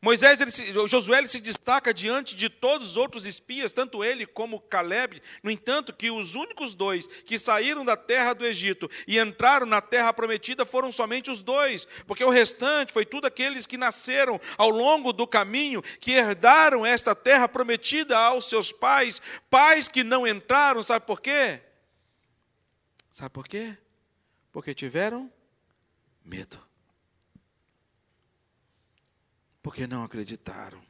Moisés, 0.00 0.40
ele 0.40 0.52
se, 0.52 0.72
Josué 0.86 1.18
ele 1.18 1.26
se 1.26 1.40
destaca 1.40 1.92
diante 1.92 2.36
de 2.36 2.48
todos 2.48 2.90
os 2.90 2.96
outros 2.96 3.26
espias, 3.26 3.72
tanto 3.72 4.04
ele 4.04 4.26
como 4.26 4.60
Caleb. 4.60 5.20
No 5.42 5.50
entanto, 5.50 5.92
que 5.92 6.08
os 6.08 6.36
únicos 6.36 6.72
dois 6.72 7.08
que 7.08 7.36
saíram 7.36 7.84
da 7.84 7.96
terra 7.96 8.32
do 8.32 8.46
Egito 8.46 8.88
e 9.08 9.18
entraram 9.18 9.66
na 9.66 9.80
terra 9.80 10.12
prometida 10.12 10.64
foram 10.64 10.92
somente 10.92 11.32
os 11.32 11.42
dois, 11.42 11.84
porque 12.06 12.22
o 12.22 12.30
restante 12.30 12.92
foi 12.92 13.04
tudo 13.04 13.26
aqueles 13.26 13.66
que 13.66 13.76
nasceram 13.76 14.40
ao 14.56 14.70
longo 14.70 15.12
do 15.12 15.26
caminho, 15.26 15.82
que 15.82 16.12
herdaram 16.12 16.86
esta 16.86 17.12
terra 17.12 17.48
prometida 17.48 18.16
aos 18.16 18.48
seus 18.48 18.70
pais, 18.70 19.20
pais 19.50 19.88
que 19.88 20.04
não 20.04 20.24
entraram, 20.24 20.80
sabe 20.80 21.04
por 21.04 21.20
quê? 21.20 21.60
Sabe 23.10 23.30
por 23.30 23.48
quê? 23.48 23.76
Porque 24.52 24.72
tiveram 24.72 25.32
medo 26.24 26.67
porque 29.62 29.86
não 29.86 30.02
acreditaram, 30.02 30.82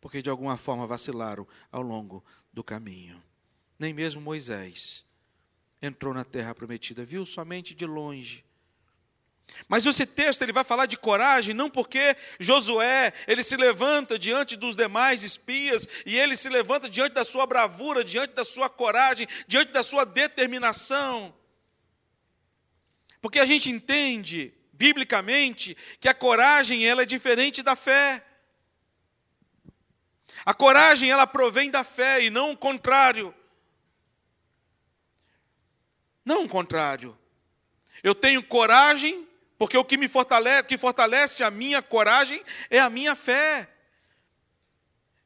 porque 0.00 0.22
de 0.22 0.30
alguma 0.30 0.56
forma 0.56 0.86
vacilaram 0.86 1.46
ao 1.70 1.82
longo 1.82 2.24
do 2.52 2.62
caminho. 2.62 3.22
Nem 3.78 3.92
mesmo 3.92 4.20
Moisés 4.20 5.04
entrou 5.82 6.14
na 6.14 6.24
terra 6.24 6.54
prometida, 6.54 7.04
viu 7.04 7.26
somente 7.26 7.74
de 7.74 7.84
longe. 7.84 8.44
Mas 9.68 9.84
esse 9.84 10.06
texto 10.06 10.40
ele 10.42 10.52
vai 10.52 10.64
falar 10.64 10.86
de 10.86 10.96
coragem, 10.96 11.54
não 11.54 11.68
porque 11.68 12.16
Josué 12.40 13.12
ele 13.26 13.42
se 13.42 13.56
levanta 13.56 14.18
diante 14.18 14.56
dos 14.56 14.74
demais 14.74 15.22
espias 15.22 15.86
e 16.06 16.18
ele 16.18 16.36
se 16.36 16.48
levanta 16.48 16.88
diante 16.88 17.12
da 17.12 17.24
sua 17.24 17.46
bravura, 17.46 18.02
diante 18.02 18.34
da 18.34 18.44
sua 18.44 18.70
coragem, 18.70 19.26
diante 19.46 19.70
da 19.70 19.82
sua 19.82 20.06
determinação. 20.06 21.34
Porque 23.20 23.38
a 23.38 23.46
gente 23.46 23.70
entende 23.70 24.53
biblicamente, 24.76 25.76
que 26.00 26.08
a 26.08 26.14
coragem 26.14 26.86
ela 26.86 27.02
é 27.02 27.06
diferente 27.06 27.62
da 27.62 27.74
fé. 27.74 28.24
A 30.44 30.52
coragem 30.52 31.10
ela 31.10 31.26
provém 31.26 31.70
da 31.70 31.82
fé 31.82 32.22
e 32.22 32.30
não 32.30 32.52
o 32.52 32.56
contrário. 32.56 33.34
Não 36.24 36.44
o 36.44 36.48
contrário. 36.48 37.18
Eu 38.02 38.14
tenho 38.14 38.42
coragem 38.42 39.26
porque 39.56 39.78
o 39.78 39.84
que 39.84 39.96
me 39.96 40.08
fortalece, 40.08 40.64
que 40.64 40.76
fortalece 40.76 41.42
a 41.42 41.50
minha 41.50 41.80
coragem 41.80 42.42
é 42.68 42.78
a 42.78 42.90
minha 42.90 43.14
fé. 43.14 43.68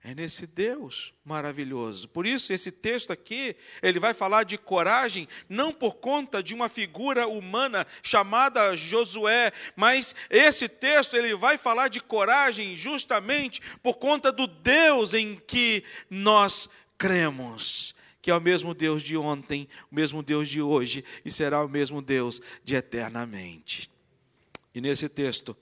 É 0.09 0.15
nesse 0.15 0.47
Deus 0.47 1.13
maravilhoso. 1.23 2.09
Por 2.09 2.27
isso, 2.27 2.51
esse 2.51 2.73
texto 2.73 3.13
aqui, 3.13 3.55
ele 3.83 4.01
vai 4.01 4.15
falar 4.15 4.43
de 4.45 4.57
coragem, 4.57 5.29
não 5.51 5.71
por 5.71 5.97
conta 5.97 6.43
de 6.43 6.55
uma 6.55 6.71
figura 6.71 7.29
humana 7.29 7.87
chamada 8.03 8.75
Josué, 8.75 9.53
mas 9.77 10.15
esse 10.31 10.67
texto, 10.67 11.15
ele 11.15 11.37
vai 11.37 11.59
falar 11.59 11.89
de 11.89 12.01
coragem 12.01 12.75
justamente 12.75 13.61
por 13.83 13.99
conta 13.99 14.33
do 14.33 14.47
Deus 14.47 15.13
em 15.13 15.37
que 15.47 15.85
nós 16.09 16.71
cremos. 16.97 17.95
Que 18.23 18.31
é 18.31 18.35
o 18.35 18.41
mesmo 18.41 18.73
Deus 18.73 19.03
de 19.03 19.15
ontem, 19.15 19.69
o 19.93 19.95
mesmo 19.95 20.23
Deus 20.23 20.49
de 20.49 20.63
hoje 20.63 21.05
e 21.23 21.31
será 21.31 21.63
o 21.63 21.69
mesmo 21.69 22.01
Deus 22.01 22.41
de 22.65 22.75
eternamente. 22.75 23.91
E 24.75 24.81
nesse 24.81 25.07
texto, 25.07 25.55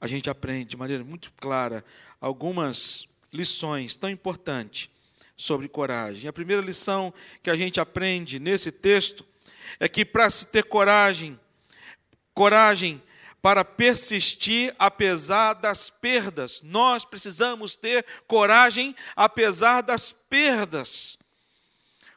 a 0.00 0.08
gente 0.08 0.28
aprende 0.28 0.70
de 0.70 0.76
maneira 0.76 1.04
muito 1.04 1.32
clara 1.34 1.84
algumas 2.20 3.11
lições 3.32 3.96
tão 3.96 4.10
importantes 4.10 4.88
sobre 5.36 5.68
coragem. 5.68 6.28
A 6.28 6.32
primeira 6.32 6.62
lição 6.62 7.12
que 7.42 7.50
a 7.50 7.56
gente 7.56 7.80
aprende 7.80 8.38
nesse 8.38 8.70
texto 8.70 9.24
é 9.80 9.88
que 9.88 10.04
para 10.04 10.28
se 10.30 10.46
ter 10.46 10.64
coragem, 10.64 11.38
coragem 12.34 13.02
para 13.40 13.64
persistir 13.64 14.74
apesar 14.78 15.54
das 15.54 15.90
perdas, 15.90 16.62
nós 16.62 17.04
precisamos 17.04 17.74
ter 17.74 18.06
coragem 18.28 18.94
apesar 19.16 19.80
das 19.80 20.12
perdas. 20.12 21.18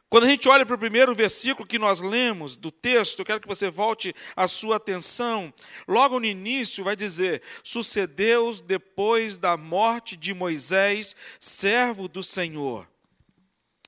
Quando 0.08 0.24
a 0.24 0.30
gente 0.30 0.48
olha 0.48 0.64
para 0.64 0.76
o 0.76 0.78
primeiro 0.78 1.12
versículo 1.14 1.66
que 1.66 1.80
nós 1.80 2.00
lemos 2.00 2.56
do 2.56 2.70
texto, 2.70 3.18
eu 3.18 3.24
quero 3.24 3.40
que 3.40 3.48
você 3.48 3.68
volte 3.68 4.14
a 4.36 4.46
sua 4.46 4.76
atenção. 4.76 5.52
Logo 5.86 6.20
no 6.20 6.26
início 6.26 6.84
vai 6.84 6.94
dizer: 6.94 7.42
Sucedeu 7.64 8.52
depois 8.62 9.36
da 9.36 9.56
morte 9.56 10.16
de 10.16 10.32
Moisés, 10.32 11.16
servo 11.40 12.06
do 12.06 12.22
Senhor, 12.22 12.88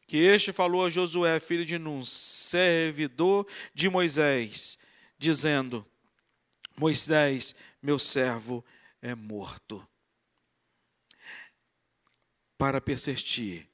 que 0.09 0.17
este 0.17 0.53
falou 0.53 0.87
a 0.87 0.91
Josué, 0.91 1.39
filho 1.39 1.65
de 1.65 1.79
Nun, 1.79 2.05
servidor 2.05 3.47
de 3.73 3.89
Moisés, 3.89 4.77
dizendo: 5.17 5.87
Moisés, 6.77 7.55
meu 7.81 7.99
servo, 7.99 8.65
é 9.01 9.15
morto. 9.15 9.87
Para 12.57 12.81
persistir, 12.81 13.69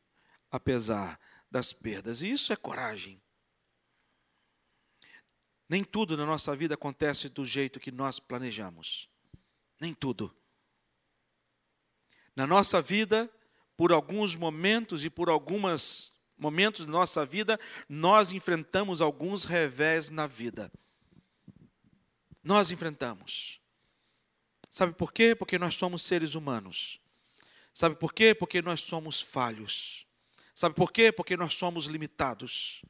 apesar 0.51 1.19
das 1.55 1.73
perdas. 1.73 2.21
E 2.21 2.33
isso 2.33 2.53
é 2.53 2.57
coragem. 2.57 3.23
Nem 5.69 5.85
tudo 5.85 6.17
na 6.17 6.27
nossa 6.27 6.57
vida 6.57 6.75
acontece 6.75 7.29
do 7.29 7.47
jeito 7.47 7.79
que 7.79 7.93
nós 7.93 8.19
planejamos. 8.19 9.09
Nem 9.81 9.95
tudo. 9.95 10.37
Na 12.35 12.45
nossa 12.45 12.83
vida, 12.83 13.31
por 13.77 13.93
alguns 13.93 14.35
momentos 14.35 15.05
e 15.05 15.11
por 15.11 15.29
alguns 15.29 16.13
momentos 16.37 16.87
da 16.87 16.91
nossa 16.91 17.25
vida, 17.25 17.59
nós 17.89 18.33
enfrentamos 18.33 19.01
alguns 19.01 19.45
revés 19.45 20.11
na 20.11 20.27
vida. 20.27 20.73
Nós 22.43 22.73
enfrentamos. 22.73 23.61
Sabe 24.69 24.93
por 24.93 25.13
quê? 25.13 25.37
Porque 25.37 25.57
nós 25.57 25.77
somos 25.77 26.03
seres 26.03 26.35
humanos. 26.35 27.01
Sabe 27.73 27.95
por 27.95 28.13
quê? 28.13 28.35
Porque 28.35 28.61
nós 28.61 28.81
somos 28.81 29.21
falhos. 29.21 30.05
Sabe 30.55 30.77
por 30.77 30.93
quê? 30.93 31.11
Porque 31.11 31.37
nós 31.37 31.55
somos 31.55 31.87
limitados. 31.87 32.83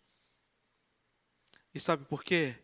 E 1.75 1.81
sabe 1.81 2.05
por 2.05 2.23
quê? 2.23 2.55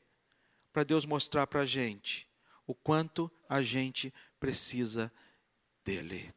Para 0.72 0.84
Deus 0.84 1.06
mostrar 1.06 1.46
para 1.46 1.60
a 1.60 1.66
gente 1.66 2.28
o 2.66 2.74
quanto 2.74 3.30
a 3.48 3.62
gente 3.62 4.12
precisa 4.38 5.10
dele. 5.84 6.32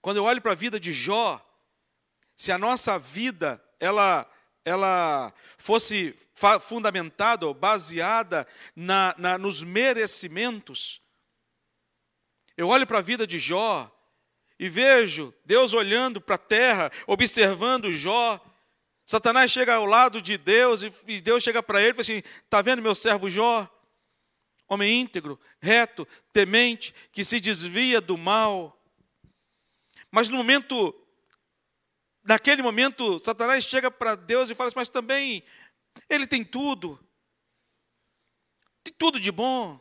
Quando 0.00 0.16
eu 0.16 0.24
olho 0.24 0.40
para 0.40 0.52
a 0.52 0.56
vida 0.56 0.80
de 0.80 0.92
Jó, 0.92 1.46
se 2.34 2.50
a 2.50 2.58
nossa 2.58 2.98
vida 2.98 3.62
ela 3.78 4.28
ela 4.62 5.32
fosse 5.56 6.14
fundamentada 6.60 7.46
ou 7.46 7.54
baseada 7.54 8.46
na, 8.76 9.14
na, 9.16 9.38
nos 9.38 9.62
merecimentos. 9.62 11.00
Eu 12.56 12.68
olho 12.68 12.86
para 12.86 12.98
a 12.98 13.02
vida 13.02 13.26
de 13.26 13.38
Jó 13.38 13.90
e 14.60 14.68
vejo 14.68 15.32
Deus 15.42 15.72
olhando 15.72 16.20
para 16.20 16.34
a 16.34 16.38
terra, 16.38 16.92
observando 17.06 17.90
Jó. 17.90 18.38
Satanás 19.06 19.50
chega 19.50 19.76
ao 19.76 19.86
lado 19.86 20.20
de 20.20 20.36
Deus 20.36 20.82
e 21.06 21.18
Deus 21.22 21.42
chega 21.42 21.62
para 21.62 21.80
ele 21.80 21.92
e 21.92 21.94
fala 21.94 22.02
assim: 22.02 22.22
Está 22.44 22.60
vendo 22.60 22.82
meu 22.82 22.94
servo 22.94 23.30
Jó? 23.30 23.66
Homem 24.68 25.00
íntegro, 25.00 25.40
reto, 25.62 26.06
temente, 26.30 26.94
que 27.10 27.24
se 27.24 27.40
desvia 27.40 28.02
do 28.02 28.18
mal. 28.18 28.78
Mas 30.10 30.28
no 30.28 30.36
momento 30.36 30.94
naquele 32.22 32.62
momento, 32.62 33.18
Satanás 33.18 33.64
chega 33.64 33.90
para 33.90 34.14
Deus 34.14 34.50
e 34.50 34.54
fala 34.54 34.68
assim, 34.68 34.76
mas 34.76 34.90
também 34.90 35.42
ele 36.06 36.26
tem 36.26 36.44
tudo. 36.44 37.02
Tem 38.84 38.92
tudo 38.92 39.18
de 39.18 39.32
bom. 39.32 39.80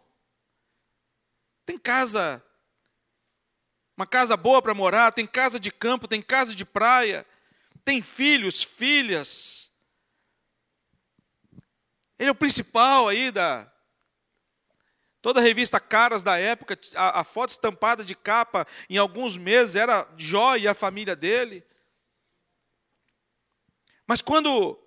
Tem 1.66 1.78
casa, 1.78 2.42
uma 4.00 4.08
casa 4.08 4.38
boa 4.38 4.62
para 4.62 4.74
morar, 4.74 5.12
tem 5.12 5.28
casa 5.28 5.60
de 5.60 5.70
campo, 5.70 6.08
tem 6.08 6.22
casa 6.22 6.56
de 6.56 6.64
praia, 6.64 7.26
tem 7.84 8.02
filhos, 8.02 8.64
filhas. 8.64 9.74
Ele 12.18 12.30
é 12.30 12.32
o 12.32 12.36
principal 12.36 13.10
aí 13.10 13.30
da. 13.30 13.70
Toda 15.22 15.42
a 15.42 15.44
revista 15.44 15.82
Caras 15.82 16.24
da 16.24 16.40
época, 16.40 16.80
a, 16.96 17.20
a 17.20 17.24
foto 17.26 17.50
estampada 17.50 18.06
de 18.06 18.16
capa, 18.16 18.66
em 18.90 18.98
alguns 18.98 19.36
meses, 19.36 19.76
era 19.76 20.08
Jó 20.16 20.56
e 20.56 20.66
a 20.66 20.74
família 20.74 21.14
dele. 21.14 21.62
Mas 24.08 24.22
quando 24.22 24.82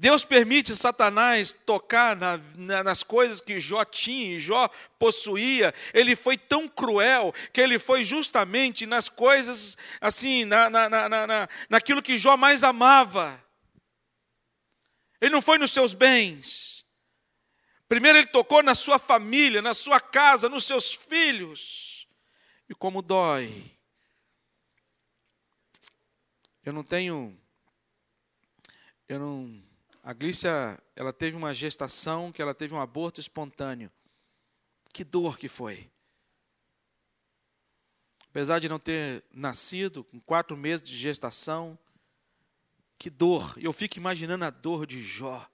Deus 0.00 0.24
permite 0.24 0.74
Satanás 0.74 1.52
tocar 1.52 2.16
na, 2.16 2.38
na, 2.56 2.82
nas 2.82 3.02
coisas 3.02 3.38
que 3.38 3.60
Jó 3.60 3.84
tinha 3.84 4.38
e 4.38 4.40
Jó 4.40 4.66
possuía. 4.98 5.74
Ele 5.92 6.16
foi 6.16 6.38
tão 6.38 6.66
cruel 6.66 7.34
que 7.52 7.60
ele 7.60 7.78
foi 7.78 8.02
justamente 8.02 8.86
nas 8.86 9.10
coisas, 9.10 9.76
assim, 10.00 10.46
na, 10.46 10.70
na, 10.70 10.88
na, 10.88 11.48
naquilo 11.68 12.00
que 12.00 12.16
Jó 12.16 12.34
mais 12.34 12.64
amava. 12.64 13.44
Ele 15.20 15.32
não 15.32 15.42
foi 15.42 15.58
nos 15.58 15.70
seus 15.70 15.92
bens. 15.92 16.82
Primeiro 17.86 18.16
ele 18.16 18.28
tocou 18.28 18.62
na 18.62 18.74
sua 18.74 18.98
família, 18.98 19.60
na 19.60 19.74
sua 19.74 20.00
casa, 20.00 20.48
nos 20.48 20.64
seus 20.64 20.94
filhos. 20.94 22.08
E 22.70 22.74
como 22.74 23.02
dói. 23.02 23.70
Eu 26.64 26.72
não 26.72 26.82
tenho 26.82 27.38
eu 29.10 29.18
não. 29.18 29.69
A 30.10 30.12
Glícia, 30.12 30.76
ela 30.96 31.12
teve 31.12 31.36
uma 31.36 31.54
gestação, 31.54 32.32
que 32.32 32.42
ela 32.42 32.52
teve 32.52 32.74
um 32.74 32.80
aborto 32.80 33.20
espontâneo. 33.20 33.92
Que 34.92 35.04
dor 35.04 35.38
que 35.38 35.46
foi. 35.46 35.88
Apesar 38.28 38.58
de 38.58 38.68
não 38.68 38.80
ter 38.80 39.22
nascido, 39.32 40.02
com 40.02 40.18
quatro 40.18 40.56
meses 40.56 40.82
de 40.82 40.96
gestação, 40.96 41.78
que 42.98 43.08
dor. 43.08 43.54
Eu 43.56 43.72
fico 43.72 43.98
imaginando 43.98 44.44
a 44.44 44.50
dor 44.50 44.84
de 44.84 45.00
Jó. 45.00 45.48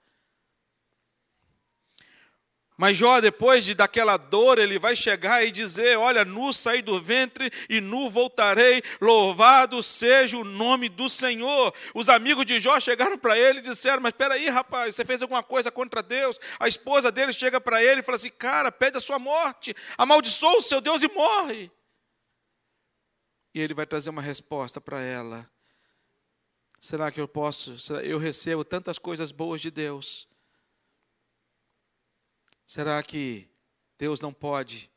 Mas 2.77 2.95
Jó, 2.95 3.21
depois 3.21 3.65
de 3.65 3.75
daquela 3.75 4.19
dor, 4.19 4.59
ele 4.59 4.79
vai 4.79 4.95
chegar 4.95 5.43
e 5.43 5.51
dizer: 5.51 5.97
Olha, 5.97 6.27
nu 6.27 6.53
saí 6.53 6.83
do 6.83 7.01
ventre 7.01 7.51
e 7.71 7.81
nu 7.81 8.11
voltarei, 8.11 8.83
louvado 9.01 9.83
seja 9.83 10.37
o 10.37 10.45
nome 10.45 10.91
do 10.91 11.09
Senhor. 11.09 11.73
Os 11.95 12.11
amigos 12.11 12.45
de 12.45 12.61
Jó 12.61 12.79
chegaram 12.79 13.17
para 13.17 13.39
ele 13.39 13.61
e 13.61 13.63
disseram: 13.63 14.03
Mas 14.03 14.13
espera 14.13 14.35
aí, 14.35 14.51
rapaz, 14.51 14.95
você 14.95 15.07
fez 15.07 15.23
alguma 15.23 15.43
coisa 15.43 15.71
contra 15.71 16.03
Deus? 16.03 16.39
A 16.61 16.69
esposa 16.69 17.11
dele 17.11 17.33
chega 17.33 17.59
para 17.59 17.83
ele 17.83 18.01
e 18.01 18.05
fala 18.05 18.17
assim: 18.17 18.31
Cara, 18.31 18.71
pede 18.71 18.99
a 18.99 19.01
sua 19.01 19.19
morte, 19.19 19.75
amaldiçoa 19.97 20.59
o 20.59 20.63
seu 20.63 20.83
Deus 20.83 21.03
e 21.03 21.09
morre. 21.09 21.71
E 23.55 23.61
ele 23.61 23.73
vai 23.73 23.87
trazer 23.87 24.11
uma 24.11 24.21
resposta 24.21 24.83
para 24.83 25.01
ela: 25.01 25.51
Será 26.79 27.11
que 27.11 27.23
eu 27.23 27.27
posso? 27.27 27.75
Eu 28.03 28.19
recebo 28.19 28.63
tantas 28.65 28.99
coisas 28.99 29.33
boas 29.33 29.63
de 29.63 29.71
Deus 29.71 30.29
Será 32.67 33.01
que 33.01 33.49
Deus 33.97 34.21
não 34.21 34.33
pode 34.33 34.91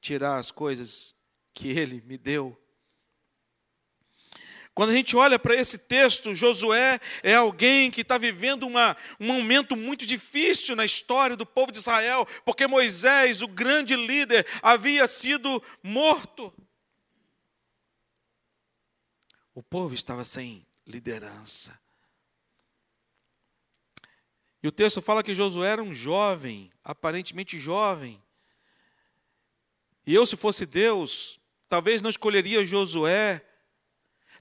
tirar 0.00 0.38
as 0.38 0.50
coisas 0.50 1.14
que 1.52 1.68
Ele 1.68 2.02
me 2.06 2.16
deu? 2.16 2.58
Quando 4.74 4.88
a 4.88 4.94
gente 4.94 5.14
olha 5.14 5.38
para 5.38 5.54
esse 5.54 5.76
texto, 5.76 6.34
Josué 6.34 6.98
é 7.22 7.34
alguém 7.34 7.90
que 7.90 8.00
está 8.00 8.16
vivendo 8.16 8.62
uma, 8.66 8.96
um 9.20 9.26
momento 9.26 9.76
muito 9.76 10.06
difícil 10.06 10.74
na 10.74 10.86
história 10.86 11.36
do 11.36 11.44
povo 11.44 11.70
de 11.70 11.76
Israel, 11.76 12.26
porque 12.46 12.66
Moisés, 12.66 13.42
o 13.42 13.48
grande 13.48 13.94
líder, 13.94 14.46
havia 14.62 15.06
sido 15.06 15.62
morto. 15.82 16.50
O 19.54 19.62
povo 19.62 19.94
estava 19.94 20.24
sem 20.24 20.66
liderança. 20.86 21.81
E 24.62 24.68
o 24.68 24.72
texto 24.72 25.02
fala 25.02 25.22
que 25.22 25.34
Josué 25.34 25.70
era 25.70 25.82
um 25.82 25.92
jovem, 25.92 26.70
aparentemente 26.84 27.58
jovem. 27.58 28.22
E 30.06 30.14
eu, 30.14 30.24
se 30.24 30.36
fosse 30.36 30.64
Deus, 30.64 31.40
talvez 31.68 32.00
não 32.00 32.10
escolheria 32.10 32.64
Josué, 32.64 33.44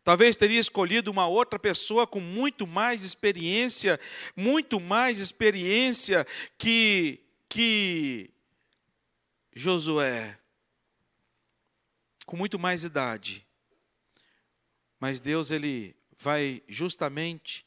talvez 0.03 0.35
teria 0.35 0.59
escolhido 0.59 1.09
uma 1.09 1.27
outra 1.27 1.57
pessoa 1.57 2.05
com 2.05 2.19
muito 2.19 2.67
mais 2.67 3.03
experiência, 3.03 3.99
muito 4.35 4.79
mais 4.79 5.19
experiência 5.19 6.25
que, 6.55 7.19
que 7.49 8.29
Josué, 9.55 10.37
com 12.27 12.37
muito 12.37 12.59
mais 12.59 12.83
idade. 12.83 13.45
Mas 14.99 15.19
Deus, 15.19 15.49
ele 15.49 15.95
vai 16.15 16.61
justamente 16.67 17.65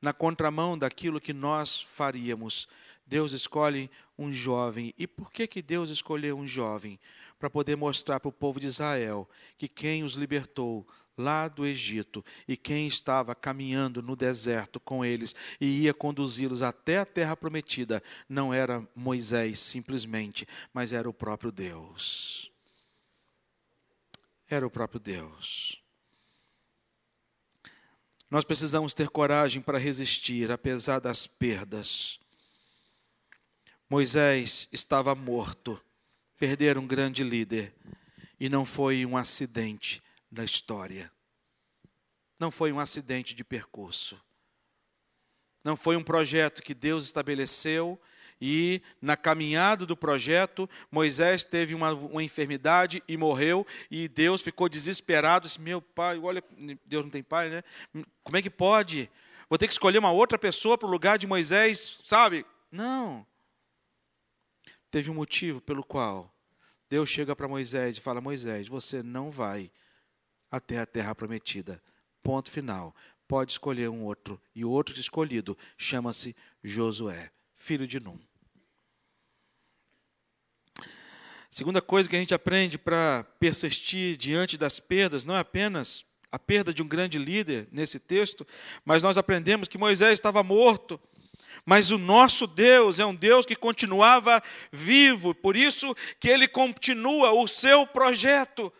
na 0.00 0.12
contramão 0.12 0.78
daquilo 0.78 1.20
que 1.20 1.32
nós 1.32 1.80
faríamos. 1.80 2.68
Deus 3.06 3.32
escolhe 3.32 3.90
um 4.18 4.30
jovem. 4.30 4.94
E 4.96 5.06
por 5.06 5.32
que, 5.32 5.46
que 5.46 5.60
Deus 5.60 5.90
escolheu 5.90 6.38
um 6.38 6.46
jovem? 6.46 6.98
Para 7.38 7.50
poder 7.50 7.76
mostrar 7.76 8.20
para 8.20 8.28
o 8.28 8.32
povo 8.32 8.60
de 8.60 8.66
Israel 8.66 9.28
que 9.58 9.66
quem 9.66 10.04
os 10.04 10.14
libertou 10.14 10.86
lá 11.16 11.48
do 11.48 11.66
Egito 11.66 12.24
e 12.48 12.56
quem 12.56 12.86
estava 12.86 13.34
caminhando 13.34 14.02
no 14.02 14.16
deserto 14.16 14.80
com 14.80 15.04
eles 15.04 15.34
e 15.60 15.82
ia 15.82 15.94
conduzi-los 15.94 16.62
até 16.62 16.98
a 16.98 17.06
terra 17.06 17.36
prometida 17.36 18.02
não 18.28 18.52
era 18.52 18.86
Moisés 18.94 19.60
simplesmente, 19.60 20.46
mas 20.72 20.92
era 20.92 21.08
o 21.08 21.14
próprio 21.14 21.52
Deus. 21.52 22.50
Era 24.48 24.66
o 24.66 24.70
próprio 24.70 24.98
Deus. 24.98 25.79
Nós 28.30 28.44
precisamos 28.44 28.94
ter 28.94 29.08
coragem 29.08 29.60
para 29.60 29.76
resistir, 29.76 30.52
apesar 30.52 31.00
das 31.00 31.26
perdas. 31.26 32.20
Moisés 33.88 34.68
estava 34.70 35.16
morto, 35.16 35.82
perderam 36.38 36.82
um 36.82 36.86
grande 36.86 37.24
líder, 37.24 37.74
e 38.38 38.48
não 38.48 38.64
foi 38.64 39.04
um 39.04 39.16
acidente 39.16 40.00
na 40.30 40.44
história. 40.44 41.10
Não 42.38 42.52
foi 42.52 42.70
um 42.70 42.78
acidente 42.78 43.34
de 43.34 43.42
percurso. 43.42 44.18
Não 45.64 45.76
foi 45.76 45.96
um 45.96 46.04
projeto 46.04 46.62
que 46.62 46.72
Deus 46.72 47.06
estabeleceu 47.06 48.00
e 48.40 48.80
na 49.02 49.16
caminhada 49.16 49.84
do 49.84 49.96
projeto, 49.96 50.68
Moisés 50.90 51.44
teve 51.44 51.74
uma, 51.74 51.92
uma 51.92 52.22
enfermidade 52.22 53.02
e 53.06 53.16
morreu, 53.16 53.66
e 53.90 54.08
Deus 54.08 54.42
ficou 54.42 54.68
desesperado, 54.68 55.46
disse, 55.46 55.60
meu 55.60 55.82
pai, 55.82 56.18
olha, 56.18 56.42
Deus 56.86 57.04
não 57.04 57.10
tem 57.10 57.22
pai, 57.22 57.50
né? 57.50 57.64
Como 58.24 58.36
é 58.36 58.42
que 58.42 58.50
pode? 58.50 59.10
Vou 59.48 59.58
ter 59.58 59.66
que 59.66 59.72
escolher 59.72 59.98
uma 59.98 60.12
outra 60.12 60.38
pessoa 60.38 60.78
para 60.78 60.86
o 60.88 60.90
lugar 60.90 61.18
de 61.18 61.26
Moisés, 61.26 61.98
sabe? 62.04 62.46
Não. 62.70 63.26
Teve 64.90 65.10
um 65.10 65.14
motivo 65.14 65.60
pelo 65.60 65.84
qual 65.84 66.32
Deus 66.88 67.08
chega 67.08 67.36
para 67.36 67.48
Moisés 67.48 67.96
e 67.96 68.00
fala: 68.00 68.20
Moisés, 68.20 68.68
você 68.68 69.02
não 69.02 69.30
vai 69.30 69.70
até 70.50 70.78
a 70.78 70.86
terra 70.86 71.14
prometida. 71.14 71.82
Ponto 72.22 72.50
final. 72.50 72.94
Pode 73.28 73.52
escolher 73.52 73.88
um 73.88 74.02
outro. 74.02 74.40
E 74.54 74.64
o 74.64 74.70
outro 74.70 74.98
escolhido 74.98 75.56
chama-se 75.78 76.34
Josué, 76.64 77.30
filho 77.52 77.86
de 77.86 78.00
Num. 78.00 78.18
Segunda 81.50 81.82
coisa 81.82 82.08
que 82.08 82.14
a 82.14 82.18
gente 82.20 82.32
aprende 82.32 82.78
para 82.78 83.26
persistir 83.40 84.16
diante 84.16 84.56
das 84.56 84.78
perdas, 84.78 85.24
não 85.24 85.36
é 85.36 85.40
apenas 85.40 86.04
a 86.30 86.38
perda 86.38 86.72
de 86.72 86.80
um 86.80 86.86
grande 86.86 87.18
líder 87.18 87.66
nesse 87.72 87.98
texto, 87.98 88.46
mas 88.84 89.02
nós 89.02 89.18
aprendemos 89.18 89.66
que 89.66 89.76
Moisés 89.76 90.12
estava 90.12 90.44
morto. 90.44 91.00
Mas 91.66 91.90
o 91.90 91.98
nosso 91.98 92.46
Deus 92.46 93.00
é 93.00 93.04
um 93.04 93.14
Deus 93.14 93.44
que 93.44 93.56
continuava 93.56 94.40
vivo, 94.70 95.34
por 95.34 95.56
isso 95.56 95.92
que 96.20 96.28
ele 96.28 96.46
continua 96.46 97.32
o 97.32 97.48
seu 97.48 97.84
projeto. 97.84 98.72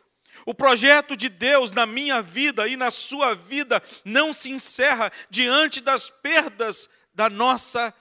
O 0.47 0.55
projeto 0.55 1.17
de 1.17 1.29
Deus 1.29 1.73
na 1.73 1.85
minha 1.87 2.23
vida 2.23 2.69
e 2.69 2.77
na 2.77 2.93
sua 2.93 3.35
vida 3.35 3.83
não 4.05 4.33
se 4.33 4.49
encerra 4.49 5.11
diante 5.29 5.81
das 5.81 6.09
perdas 6.09 6.89
da 7.13 7.29
nossa 7.29 7.93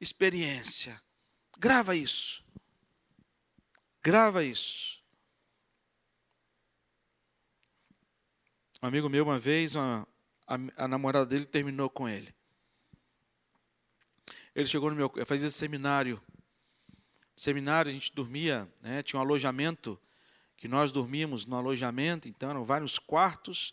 experiência. 0.00 0.98
Grava 1.58 1.94
isso. 1.94 2.43
Grava 4.04 4.44
isso. 4.44 5.02
Um 8.82 8.86
amigo 8.86 9.08
meu, 9.08 9.24
uma 9.24 9.38
vez, 9.38 9.74
uma, 9.74 10.06
a, 10.46 10.58
a, 10.76 10.86
namorada 10.86 11.24
dele 11.24 11.46
terminou 11.46 11.88
com 11.88 12.06
ele. 12.06 12.34
Ele 14.54 14.68
chegou 14.68 14.90
no 14.90 14.96
meu. 14.96 15.10
Eu 15.16 15.24
fazia 15.24 15.48
seminário. 15.48 16.20
Seminário, 17.34 17.90
a 17.90 17.94
gente 17.94 18.14
dormia, 18.14 18.70
né, 18.82 19.02
tinha 19.02 19.18
um 19.18 19.22
alojamento, 19.22 19.98
que 20.58 20.68
nós 20.68 20.92
dormíamos 20.92 21.46
no 21.46 21.56
alojamento, 21.56 22.28
então 22.28 22.50
eram 22.50 22.62
vários 22.62 22.98
quartos, 22.98 23.72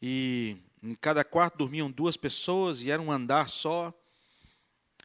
e 0.00 0.56
em 0.82 0.94
cada 0.94 1.22
quarto 1.22 1.58
dormiam 1.58 1.90
duas 1.90 2.16
pessoas, 2.16 2.82
e 2.82 2.90
era 2.90 3.02
um 3.02 3.12
andar 3.12 3.50
só. 3.50 3.92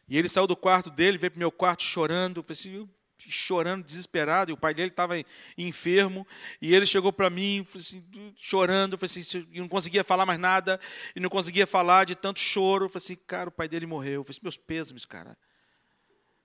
E 0.08 0.16
ele 0.16 0.30
saiu 0.30 0.46
do 0.46 0.56
quarto 0.56 0.88
dele, 0.88 1.18
veio 1.18 1.30
para 1.30 1.36
o 1.36 1.40
meu 1.40 1.52
quarto 1.52 1.82
chorando, 1.82 2.42
assim, 2.48 2.88
chorando, 3.28 3.84
desesperado, 3.84 4.50
e 4.50 4.54
o 4.54 4.56
pai 4.56 4.72
dele 4.72 4.90
estava 4.90 5.14
enfermo, 5.58 6.26
e 6.60 6.74
ele 6.74 6.86
chegou 6.86 7.12
para 7.12 7.28
mim, 7.28 7.66
assim, 7.74 8.04
chorando, 8.36 8.98
assim, 9.02 9.20
e 9.52 9.60
não 9.60 9.68
conseguia 9.68 10.04
falar 10.04 10.24
mais 10.24 10.40
nada, 10.40 10.80
e 11.14 11.20
não 11.20 11.28
conseguia 11.28 11.66
falar 11.66 12.06
de 12.06 12.14
tanto 12.14 12.40
choro. 12.40 12.86
Eu 12.86 12.88
falei 12.88 13.04
assim, 13.04 13.16
cara, 13.26 13.48
o 13.48 13.52
pai 13.52 13.68
dele 13.68 13.86
morreu. 13.86 14.20
Eu 14.20 14.24
falei 14.24 14.36
assim, 14.36 14.40
meus 14.42 14.56
pêsames, 14.56 15.04
cara. 15.04 15.36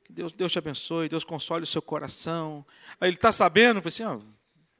Que 0.04 0.14
Deus, 0.14 0.32
Deus 0.32 0.52
te 0.52 0.60
abençoe, 0.60 1.10
Deus 1.10 1.24
console 1.24 1.64
o 1.64 1.68
seu 1.68 1.82
coração. 1.82 2.66
Aí 3.00 3.10
ele 3.10 3.16
está 3.16 3.32
sabendo, 3.32 3.78
eu 3.78 3.82
falei 3.82 3.94
assim, 3.94 4.04
ó, 4.04 4.20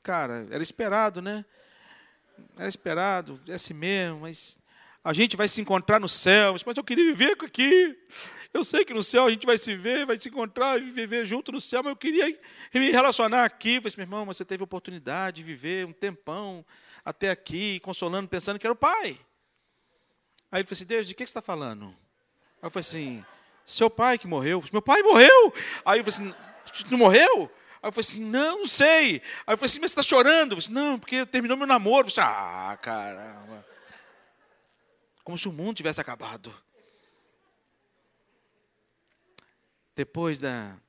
cara, 0.04 0.48
era 0.52 0.62
esperado, 0.62 1.22
né? 1.22 1.44
Era 2.58 2.68
esperado, 2.68 3.40
é 3.48 3.54
assim 3.54 3.74
mesmo, 3.74 4.22
mas 4.22 4.60
a 5.06 5.14
gente 5.14 5.38
vai 5.38 5.48
se 5.48 5.62
encontrar 5.62 6.00
no 6.00 6.10
céu. 6.10 6.56
Mas 6.66 6.76
eu 6.76 6.84
queria 6.84 7.06
viver 7.06 7.38
aqui. 7.40 7.96
Eu 8.52 8.64
sei 8.64 8.84
que 8.84 8.92
no 8.92 9.04
céu 9.04 9.28
a 9.28 9.30
gente 9.30 9.46
vai 9.46 9.56
se 9.56 9.76
ver, 9.76 10.04
vai 10.04 10.18
se 10.18 10.30
encontrar 10.30 10.82
e 10.82 10.90
viver 10.90 11.28
junto 11.28 11.52
no 11.52 11.62
céu, 11.62 11.84
mas 11.84 11.92
eu 11.92 11.96
queria 11.96 12.26
me 12.74 12.90
relacionar 12.90 13.44
aqui. 13.44 13.76
Eu 13.76 13.82
falei 13.84 13.88
assim, 13.90 13.98
meu 13.98 14.06
irmão, 14.06 14.26
você 14.26 14.44
teve 14.44 14.64
oportunidade 14.64 15.38
de 15.38 15.44
viver 15.44 15.86
um 15.86 15.94
tempão 15.94 16.66
até 17.04 17.30
aqui, 17.30 17.80
consolando, 17.82 18.28
pensando 18.28 18.58
que 18.58 18.66
era 18.66 18.74
o 18.74 18.76
pai. 18.76 19.20
Aí 20.52 20.62
ele 20.62 20.64
falou 20.64 20.74
assim, 20.74 20.86
Deus, 20.86 21.06
de 21.06 21.14
que 21.14 21.22
você 21.22 21.30
está 21.30 21.42
falando? 21.42 21.86
Aí 22.60 22.64
eu 22.64 22.72
falei 22.72 22.88
assim, 22.88 23.26
seu 23.64 23.92
pai 23.92 24.18
que 24.18 24.26
morreu. 24.26 24.60
Falei, 24.60 24.72
meu 24.74 24.82
pai 24.82 25.04
morreu. 25.04 25.54
Aí 25.86 26.00
eu 26.00 26.04
falei 26.04 26.32
assim, 26.32 26.34
não 26.90 26.98
morreu? 26.98 27.52
Aí 27.84 27.90
eu 27.90 27.92
falei 27.92 28.08
assim, 28.08 28.24
não, 28.26 28.60
não 28.60 28.68
sei. 28.68 29.22
Aí 29.46 29.54
eu 29.54 29.58
falei 29.58 29.66
assim, 29.66 29.80
mas 29.80 29.92
você 29.92 30.00
está 30.00 30.02
chorando? 30.02 30.54
Eu 30.54 30.62
falei 30.62 30.66
assim, 30.66 30.74
não, 30.74 30.98
porque 30.98 31.28
terminou 31.28 31.56
meu 31.56 31.68
namoro. 31.68 32.08
Eu 32.08 32.12
falei 32.12 32.28
assim, 32.28 32.38
ah, 32.38 32.78
caramba. 32.82 33.75
Como 35.26 35.40
se 35.40 35.50
o 35.50 35.52
mundo 35.52 35.76
tivesse 35.76 36.00
acabado. 36.00 36.54
Depois, 39.96 40.40
da, 40.40 40.80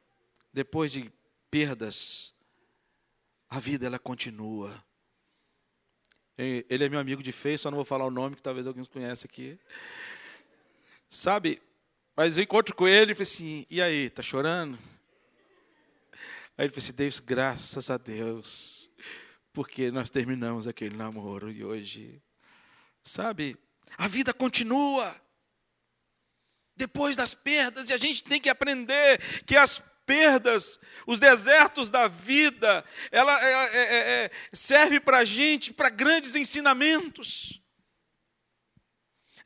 depois 0.52 0.92
de 0.92 1.10
perdas, 1.50 2.34
a 3.48 3.58
vida 3.58 3.86
ela 3.86 3.98
continua. 3.98 4.84
Ele 6.36 6.84
é 6.84 6.88
meu 6.90 7.00
amigo 7.00 7.22
de 7.22 7.32
fez, 7.32 7.62
só 7.62 7.70
não 7.70 7.76
vou 7.76 7.84
falar 7.84 8.04
o 8.04 8.10
nome, 8.10 8.36
que 8.36 8.42
talvez 8.42 8.66
alguém 8.66 8.84
conheça 8.84 9.26
aqui. 9.26 9.58
Sabe, 11.08 11.62
mas 12.14 12.36
eu 12.36 12.42
encontro 12.44 12.76
com 12.76 12.86
ele 12.86 13.12
e 13.12 13.14
falei 13.14 13.22
assim, 13.22 13.66
e 13.70 13.80
aí, 13.80 14.10
tá 14.10 14.22
chorando? 14.22 14.78
Aí 16.58 16.66
ele 16.66 16.68
falou 16.68 16.84
assim, 16.84 16.92
Deus, 16.92 17.20
graças 17.20 17.88
a 17.88 17.96
Deus, 17.96 18.90
porque 19.50 19.90
nós 19.90 20.10
terminamos 20.10 20.68
aquele 20.68 20.94
namoro 20.94 21.50
e 21.50 21.64
hoje, 21.64 22.22
sabe, 23.02 23.56
a 23.96 24.08
vida 24.08 24.32
continua 24.32 25.14
depois 26.76 27.16
das 27.16 27.34
perdas, 27.34 27.88
e 27.88 27.92
a 27.92 27.98
gente 27.98 28.22
tem 28.22 28.40
que 28.40 28.50
aprender 28.50 29.18
que 29.44 29.56
as 29.56 29.82
perdas, 30.04 30.78
os 31.06 31.18
desertos 31.18 31.90
da 31.90 32.06
vida, 32.06 32.84
ela, 33.10 33.32
ela 33.42 33.64
é, 33.70 33.78
é, 33.78 34.24
é 34.24 34.30
serve 34.52 35.00
para 35.00 35.18
a 35.18 35.24
gente, 35.24 35.72
para 35.72 35.88
grandes 35.88 36.36
ensinamentos. 36.36 37.60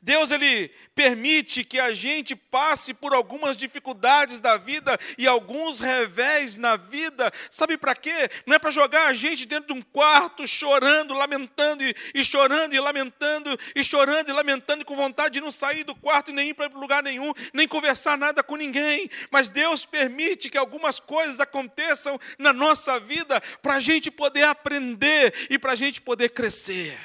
Deus 0.01 0.31
ele 0.31 0.69
permite 0.95 1.63
que 1.63 1.79
a 1.79 1.93
gente 1.93 2.35
passe 2.35 2.91
por 2.91 3.13
algumas 3.13 3.55
dificuldades 3.55 4.39
da 4.39 4.57
vida 4.57 4.99
e 5.15 5.27
alguns 5.27 5.79
revés 5.79 6.55
na 6.55 6.75
vida. 6.75 7.31
Sabe 7.51 7.77
para 7.77 7.93
quê? 7.93 8.29
Não 8.47 8.55
é 8.55 8.59
para 8.59 8.71
jogar 8.71 9.07
a 9.07 9.13
gente 9.13 9.45
dentro 9.45 9.71
de 9.71 9.79
um 9.79 9.81
quarto 9.81 10.47
chorando, 10.47 11.13
lamentando 11.13 11.83
e, 11.83 11.95
e, 12.15 12.25
chorando 12.25 12.73
e 12.73 12.79
lamentando 12.79 13.55
e 13.75 13.83
chorando 13.83 14.29
e 14.29 14.33
lamentando 14.33 14.83
com 14.83 14.95
vontade 14.95 15.35
de 15.35 15.41
não 15.41 15.51
sair 15.51 15.83
do 15.83 15.93
quarto 15.93 16.33
nem 16.33 16.49
ir 16.49 16.55
para 16.55 16.67
lugar 16.67 17.03
nenhum, 17.03 17.31
nem 17.53 17.67
conversar 17.67 18.17
nada 18.17 18.41
com 18.41 18.55
ninguém. 18.55 19.07
Mas 19.29 19.49
Deus 19.49 19.85
permite 19.85 20.49
que 20.49 20.57
algumas 20.57 20.99
coisas 20.99 21.39
aconteçam 21.39 22.19
na 22.39 22.51
nossa 22.51 22.99
vida 22.99 23.39
para 23.61 23.75
a 23.75 23.79
gente 23.79 24.09
poder 24.09 24.43
aprender 24.45 25.47
e 25.47 25.59
para 25.59 25.73
a 25.73 25.75
gente 25.75 26.01
poder 26.01 26.29
crescer. 26.29 26.97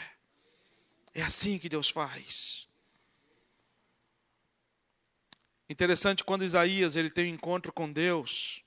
É 1.14 1.22
assim 1.22 1.58
que 1.58 1.68
Deus 1.68 1.90
faz. 1.90 2.65
Interessante 5.68 6.22
quando 6.22 6.44
Isaías 6.44 6.94
ele 6.94 7.10
tem 7.10 7.30
um 7.30 7.34
encontro 7.34 7.72
com 7.72 7.90
Deus, 7.90 8.62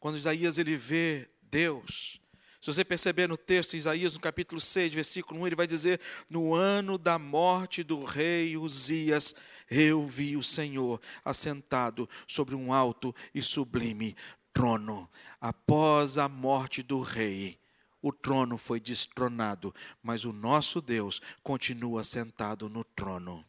quando 0.00 0.16
Isaías 0.16 0.56
ele 0.56 0.76
vê 0.76 1.28
Deus. 1.42 2.20
Se 2.60 2.72
você 2.72 2.84
perceber 2.84 3.28
no 3.28 3.36
texto, 3.36 3.76
Isaías, 3.76 4.14
no 4.14 4.20
capítulo 4.20 4.60
6, 4.60 4.92
versículo 4.92 5.40
1, 5.40 5.46
ele 5.46 5.56
vai 5.56 5.66
dizer: 5.66 6.00
No 6.28 6.54
ano 6.54 6.98
da 6.98 7.18
morte 7.18 7.82
do 7.82 8.02
rei 8.02 8.56
Uzias, 8.56 9.34
eu 9.70 10.04
vi 10.06 10.36
o 10.36 10.42
Senhor 10.42 11.00
assentado 11.24 12.08
sobre 12.26 12.54
um 12.54 12.72
alto 12.72 13.14
e 13.34 13.42
sublime 13.42 14.16
trono. 14.52 15.08
Após 15.40 16.18
a 16.18 16.28
morte 16.28 16.82
do 16.82 17.00
rei, 17.00 17.60
o 18.02 18.12
trono 18.12 18.58
foi 18.58 18.80
destronado, 18.80 19.72
mas 20.02 20.24
o 20.24 20.32
nosso 20.32 20.80
Deus 20.80 21.20
continua 21.42 22.02
sentado 22.02 22.68
no 22.68 22.82
trono, 22.82 23.44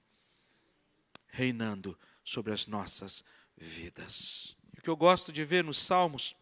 reinando 1.28 1.98
sobre 2.30 2.54
as 2.54 2.68
nossas 2.68 3.24
vidas. 3.58 4.56
o 4.78 4.82
que 4.82 4.90
eu 4.90 4.96
gosto 4.96 5.34
de 5.34 5.44
ver 5.44 5.64
nos 5.64 5.80
Salmos 5.80 6.36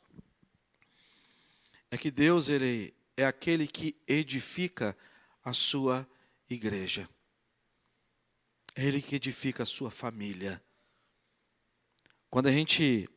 é 1.89 1.97
que 1.97 2.11
Deus 2.11 2.49
ele 2.49 2.93
é 3.15 3.25
aquele 3.25 3.65
que 3.65 3.95
edifica 4.05 4.95
a 5.43 5.53
sua 5.53 6.05
igreja. 6.49 7.09
É 8.75 8.83
ele 8.83 9.01
que 9.01 9.15
edifica 9.15 9.63
a 9.63 9.65
sua 9.65 9.89
família. 9.89 10.61
Quando 12.29 12.47
a 12.47 12.51
gente 12.51 13.09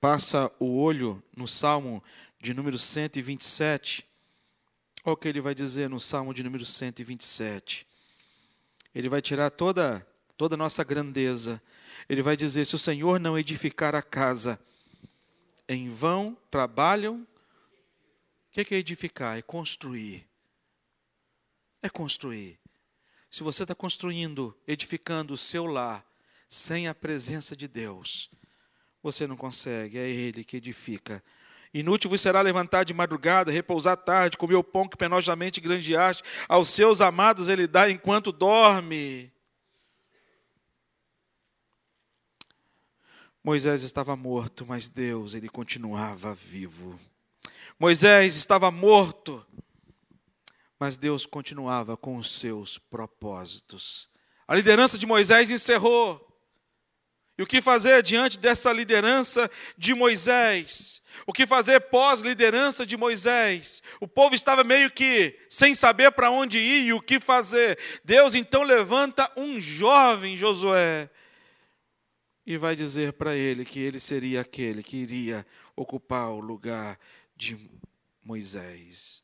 passa 0.00 0.50
o 0.60 0.80
olho 0.80 1.20
no 1.36 1.48
Salmo 1.48 2.02
de 2.40 2.54
número 2.54 2.78
127, 2.78 4.06
olha 5.04 5.12
o 5.12 5.16
que 5.16 5.26
ele 5.26 5.40
vai 5.40 5.56
dizer 5.56 5.90
no 5.90 5.98
Salmo 5.98 6.32
de 6.32 6.44
número 6.44 6.64
127. 6.64 7.84
Ele 8.94 9.08
vai 9.08 9.20
tirar 9.20 9.50
toda 9.50 10.06
toda 10.40 10.54
a 10.54 10.56
nossa 10.56 10.82
grandeza 10.82 11.62
ele 12.08 12.22
vai 12.22 12.36
dizer: 12.36 12.64
se 12.64 12.74
o 12.74 12.78
Senhor 12.78 13.20
não 13.20 13.38
edificar 13.38 13.94
a 13.94 14.02
casa, 14.02 14.58
em 15.68 15.88
vão 15.88 16.36
trabalham. 16.50 17.26
O 18.48 18.52
que 18.52 18.74
é 18.74 18.78
edificar? 18.78 19.38
É 19.38 19.42
construir. 19.42 20.26
É 21.80 21.88
construir. 21.88 22.58
Se 23.30 23.44
você 23.44 23.62
está 23.62 23.74
construindo, 23.74 24.56
edificando 24.66 25.32
o 25.32 25.36
seu 25.36 25.66
lar, 25.66 26.04
sem 26.48 26.88
a 26.88 26.94
presença 26.94 27.54
de 27.54 27.68
Deus, 27.68 28.28
você 29.00 29.24
não 29.28 29.36
consegue, 29.36 29.96
é 29.96 30.10
Ele 30.10 30.42
que 30.42 30.56
edifica. 30.56 31.22
Inútil 31.72 32.10
vos 32.10 32.20
será 32.20 32.40
levantar 32.40 32.82
de 32.82 32.92
madrugada, 32.92 33.52
repousar 33.52 33.96
tarde, 33.96 34.36
comer 34.36 34.56
o 34.56 34.64
pão 34.64 34.88
que 34.88 34.96
penosamente 34.96 35.60
grandeaste, 35.60 36.24
aos 36.48 36.68
seus 36.70 37.00
amados 37.00 37.46
ele 37.46 37.68
dá 37.68 37.88
enquanto 37.88 38.32
dorme. 38.32 39.32
Moisés 43.42 43.82
estava 43.82 44.14
morto, 44.14 44.66
mas 44.66 44.88
Deus, 44.88 45.32
ele 45.34 45.48
continuava 45.48 46.34
vivo. 46.34 47.00
Moisés 47.78 48.36
estava 48.36 48.70
morto, 48.70 49.44
mas 50.78 50.98
Deus 50.98 51.24
continuava 51.24 51.96
com 51.96 52.18
os 52.18 52.38
seus 52.38 52.76
propósitos. 52.76 54.10
A 54.46 54.54
liderança 54.54 54.98
de 54.98 55.06
Moisés 55.06 55.50
encerrou. 55.50 56.26
E 57.38 57.42
o 57.42 57.46
que 57.46 57.62
fazer 57.62 58.02
diante 58.02 58.38
dessa 58.38 58.70
liderança 58.70 59.50
de 59.78 59.94
Moisés? 59.94 61.00
O 61.26 61.32
que 61.32 61.46
fazer 61.46 61.80
pós-liderança 61.80 62.84
de 62.84 62.98
Moisés? 62.98 63.82
O 63.98 64.06
povo 64.06 64.34
estava 64.34 64.62
meio 64.62 64.90
que 64.90 65.38
sem 65.48 65.74
saber 65.74 66.12
para 66.12 66.30
onde 66.30 66.58
ir 66.58 66.88
e 66.88 66.92
o 66.92 67.00
que 67.00 67.18
fazer. 67.18 67.78
Deus 68.04 68.34
então 68.34 68.62
levanta 68.62 69.32
um 69.34 69.58
jovem 69.58 70.36
Josué 70.36 71.08
e 72.46 72.56
vai 72.56 72.74
dizer 72.74 73.12
para 73.12 73.36
ele 73.36 73.64
que 73.64 73.80
ele 73.80 74.00
seria 74.00 74.40
aquele 74.40 74.82
que 74.82 74.96
iria 74.96 75.46
ocupar 75.76 76.30
o 76.30 76.40
lugar 76.40 76.98
de 77.36 77.58
Moisés. 78.24 79.22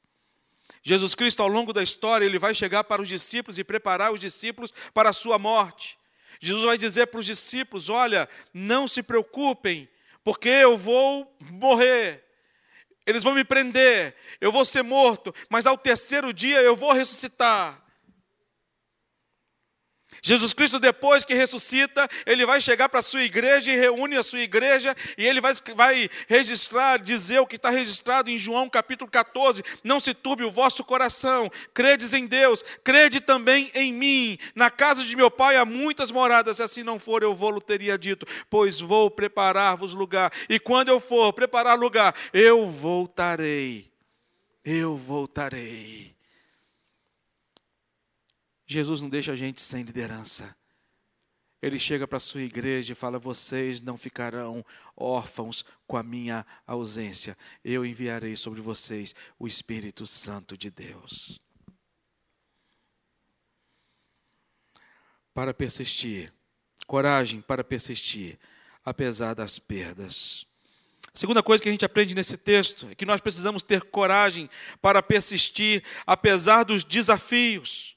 Jesus 0.83 1.14
Cristo, 1.14 1.42
ao 1.42 1.48
longo 1.48 1.72
da 1.72 1.83
história, 1.83 2.24
ele 2.24 2.38
vai 2.38 2.55
chegar 2.55 2.85
para 2.85 3.02
os 3.02 3.09
discípulos 3.09 3.59
e 3.59 3.64
preparar 3.64 4.12
os 4.12 4.20
discípulos 4.20 4.72
para 4.94 5.11
a 5.11 5.12
sua 5.12 5.38
morte. 5.38 5.98
Jesus 6.40 6.64
vai 6.64 6.79
dizer 6.79 7.07
para 7.07 7.20
os 7.20 7.26
discípulos: 7.26 7.88
Olha, 7.88 8.29
não 8.52 8.87
se 8.87 9.02
preocupem, 9.02 9.88
porque 10.22 10.48
eu 10.48 10.76
vou 10.76 11.37
morrer. 11.40 12.24
Eles 13.07 13.22
vão 13.22 13.35
me 13.35 13.44
prender, 13.44 14.16
eu 14.40 14.50
vou 14.50 14.64
ser 14.64 14.83
morto, 14.83 15.33
mas 15.48 15.66
ao 15.66 15.79
terceiro 15.79 16.33
dia 16.33 16.61
eu 16.61 16.74
vou 16.74 16.92
ressuscitar. 16.92 17.81
Jesus 20.22 20.52
Cristo, 20.52 20.79
depois 20.79 21.24
que 21.24 21.35
ressuscita, 21.35 22.09
ele 22.24 22.46
vai 22.46 22.61
chegar 22.61 22.88
para 22.88 23.00
a 23.00 23.02
sua 23.02 23.22
igreja 23.22 23.70
e 23.70 23.76
reúne 23.76 24.16
a 24.16 24.22
sua 24.22 24.40
igreja, 24.40 24.96
e 25.16 25.26
ele 25.26 25.40
vai, 25.40 25.52
vai 25.74 26.11
registrar, 26.26 26.98
dizer 26.98 27.38
o 27.40 27.46
que 27.46 27.57
está 27.57 27.70
registrado 27.70 28.31
em 28.31 28.38
João 28.38 28.68
capítulo 28.68 29.11
14: 29.11 29.62
Não 29.85 30.00
se 30.00 30.14
turbe 30.14 30.44
o 30.44 30.50
vosso 30.50 30.83
coração, 30.85 31.50
credes 31.72 32.12
em 32.12 32.26
Deus, 32.26 32.64
crede 32.83 33.20
também 33.20 33.70
em 33.74 33.92
mim. 33.92 34.38
Na 34.55 34.70
casa 34.70 35.05
de 35.05 35.14
meu 35.14 35.31
pai 35.31 35.57
há 35.57 35.64
muitas 35.64 36.11
moradas, 36.11 36.57
se 36.57 36.62
assim 36.62 36.83
não 36.83 36.98
for, 36.98 37.22
eu 37.22 37.35
vou-lo 37.35 37.61
teria 37.61 37.98
dito, 37.98 38.26
pois 38.48 38.81
vou 38.81 39.11
preparar-vos 39.11 39.92
lugar, 39.92 40.33
e 40.48 40.59
quando 40.59 40.88
eu 40.88 41.00
for 41.00 41.33
preparar 41.33 41.79
lugar, 41.79 42.14
eu 42.33 42.68
voltarei. 42.68 43.90
Eu 44.64 44.96
voltarei. 44.96 46.15
Jesus 48.66 49.00
não 49.00 49.09
deixa 49.09 49.33
a 49.33 49.37
gente 49.37 49.61
sem 49.61 49.83
liderança. 49.83 50.57
Ele 51.62 51.79
chega 51.79 52.07
para 52.07 52.18
a 52.18 52.20
sua 52.20 52.42
igreja 52.42 52.92
e 52.92 52.96
fala: 52.96 53.18
Vocês 53.18 53.81
não 53.81 53.96
ficarão 53.96 54.64
órfãos 54.96 55.64
com 55.87 55.96
a 55.96 56.02
minha 56.02 56.44
ausência. 56.66 57.37
Eu 57.64 57.85
enviarei 57.85 58.37
sobre 58.37 58.61
vocês 58.61 59.14
o 59.38 59.46
Espírito 59.46 60.07
Santo 60.07 60.57
de 60.57 60.70
Deus. 60.70 61.40
Para 65.33 65.52
persistir, 65.55 66.33
coragem 66.87 67.40
para 67.40 67.64
persistir, 67.64 68.38
apesar 68.85 69.35
das 69.35 69.59
perdas. 69.59 70.46
A 71.12 71.18
segunda 71.18 71.42
coisa 71.42 71.62
que 71.62 71.68
a 71.68 71.72
gente 71.72 71.85
aprende 71.85 72.14
nesse 72.14 72.37
texto 72.37 72.88
é 72.90 72.94
que 72.94 73.07
nós 73.07 73.20
precisamos 73.20 73.62
ter 73.62 73.83
coragem 73.85 74.50
para 74.83 75.02
persistir, 75.02 75.83
apesar 76.07 76.62
dos 76.62 76.85
desafios. 76.85 77.95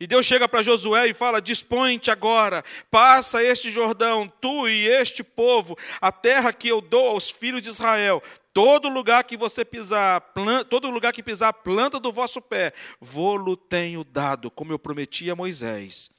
E 0.00 0.06
Deus 0.06 0.24
chega 0.24 0.48
para 0.48 0.62
Josué 0.62 1.08
e 1.08 1.14
fala: 1.14 1.42
Dispõe-te 1.42 2.10
agora, 2.10 2.64
passa 2.90 3.44
este 3.44 3.68
Jordão, 3.68 4.26
tu 4.40 4.66
e 4.66 4.88
este 4.88 5.22
povo, 5.22 5.76
a 6.00 6.10
terra 6.10 6.54
que 6.54 6.68
eu 6.68 6.80
dou 6.80 7.10
aos 7.10 7.30
filhos 7.30 7.60
de 7.60 7.68
Israel. 7.68 8.22
Todo 8.54 8.88
lugar 8.88 9.24
que 9.24 9.36
você 9.36 9.62
pisar, 9.62 10.32
todo 10.70 10.90
lugar 10.90 11.12
que 11.12 11.22
pisar 11.22 11.48
a 11.48 11.52
planta 11.52 12.00
do 12.00 12.10
vosso 12.10 12.40
pé, 12.40 12.72
vou-lo 12.98 13.54
tenho 13.58 14.02
dado, 14.02 14.50
como 14.50 14.72
eu 14.72 14.78
prometi 14.78 15.30
a 15.30 15.36
Moisés. 15.36 16.10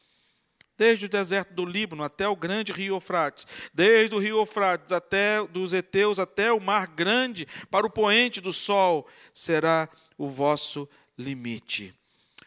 Desde 0.78 1.08
o 1.08 1.10
deserto 1.10 1.54
do 1.54 1.66
Líbano 1.66 2.04
até 2.04 2.28
o 2.28 2.36
grande 2.36 2.72
rio 2.72 2.96
Eufrates, 2.96 3.48
desde 3.74 4.16
o 4.16 4.20
rio 4.20 4.38
Eufrates 4.38 4.92
até 4.92 5.44
dos 5.48 5.74
heteus 5.74 6.20
até 6.20 6.54
o 6.54 6.60
mar 6.60 6.88
grande, 6.88 7.48
para 7.70 7.86
o 7.86 7.90
poente 7.90 8.40
do 8.40 8.54
sol, 8.54 9.08
será 9.34 9.90
o 10.18 10.30
vosso 10.30 10.88
limite 11.18 11.94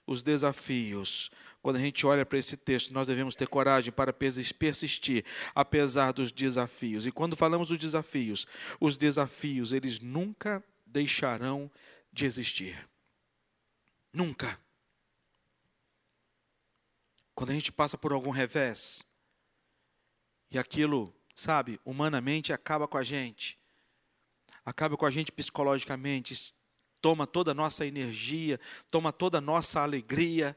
os 0.07 0.23
desafios. 0.23 1.31
Quando 1.62 1.77
a 1.77 1.81
gente 1.81 2.07
olha 2.07 2.27
para 2.27 2.38
esse 2.38 2.57
texto, 2.57 2.93
nós 2.93 3.07
devemos 3.07 3.35
ter 3.35 3.49
coragem 3.49 3.93
para 3.93 4.12
persistir, 4.12 5.25
apesar 5.55 6.12
dos 6.12 6.31
desafios. 6.31 7.07
E 7.07 7.12
quando 7.12 7.37
falamos 7.37 7.69
dos 7.69 7.79
desafios, 7.79 8.47
os 8.79 8.97
desafios, 8.97 9.73
eles 9.73 10.01
nunca 10.01 10.62
deixarão 10.85 11.71
de 12.12 12.27
existir. 12.27 12.88
Nunca. 14.12 14.61
Quando 17.35 17.51
a 17.51 17.55
gente 17.55 17.73
passa 17.73 17.99
por 17.99 18.12
algum 18.12 18.31
revés, 18.31 19.05
e 20.51 20.59
aquilo, 20.59 21.12
sabe, 21.35 21.81
humanamente 21.85 22.53
acaba 22.53 22.87
com 22.87 22.97
a 22.97 23.03
gente, 23.03 23.59
acaba 24.64 24.97
com 24.97 25.05
a 25.05 25.11
gente 25.11 25.33
psicologicamente, 25.33 26.55
toma 27.05 27.27
toda 27.27 27.51
a 27.51 27.55
nossa 27.55 27.85
energia, 27.85 28.59
toma 28.90 29.12
toda 29.12 29.37
a 29.37 29.40
nossa 29.43 29.83
alegria. 29.83 30.57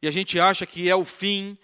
E 0.00 0.08
a 0.08 0.10
gente 0.10 0.40
acha 0.40 0.64
que 0.64 0.88
é 0.88 0.96
o 0.96 1.04
fim, 1.04 1.58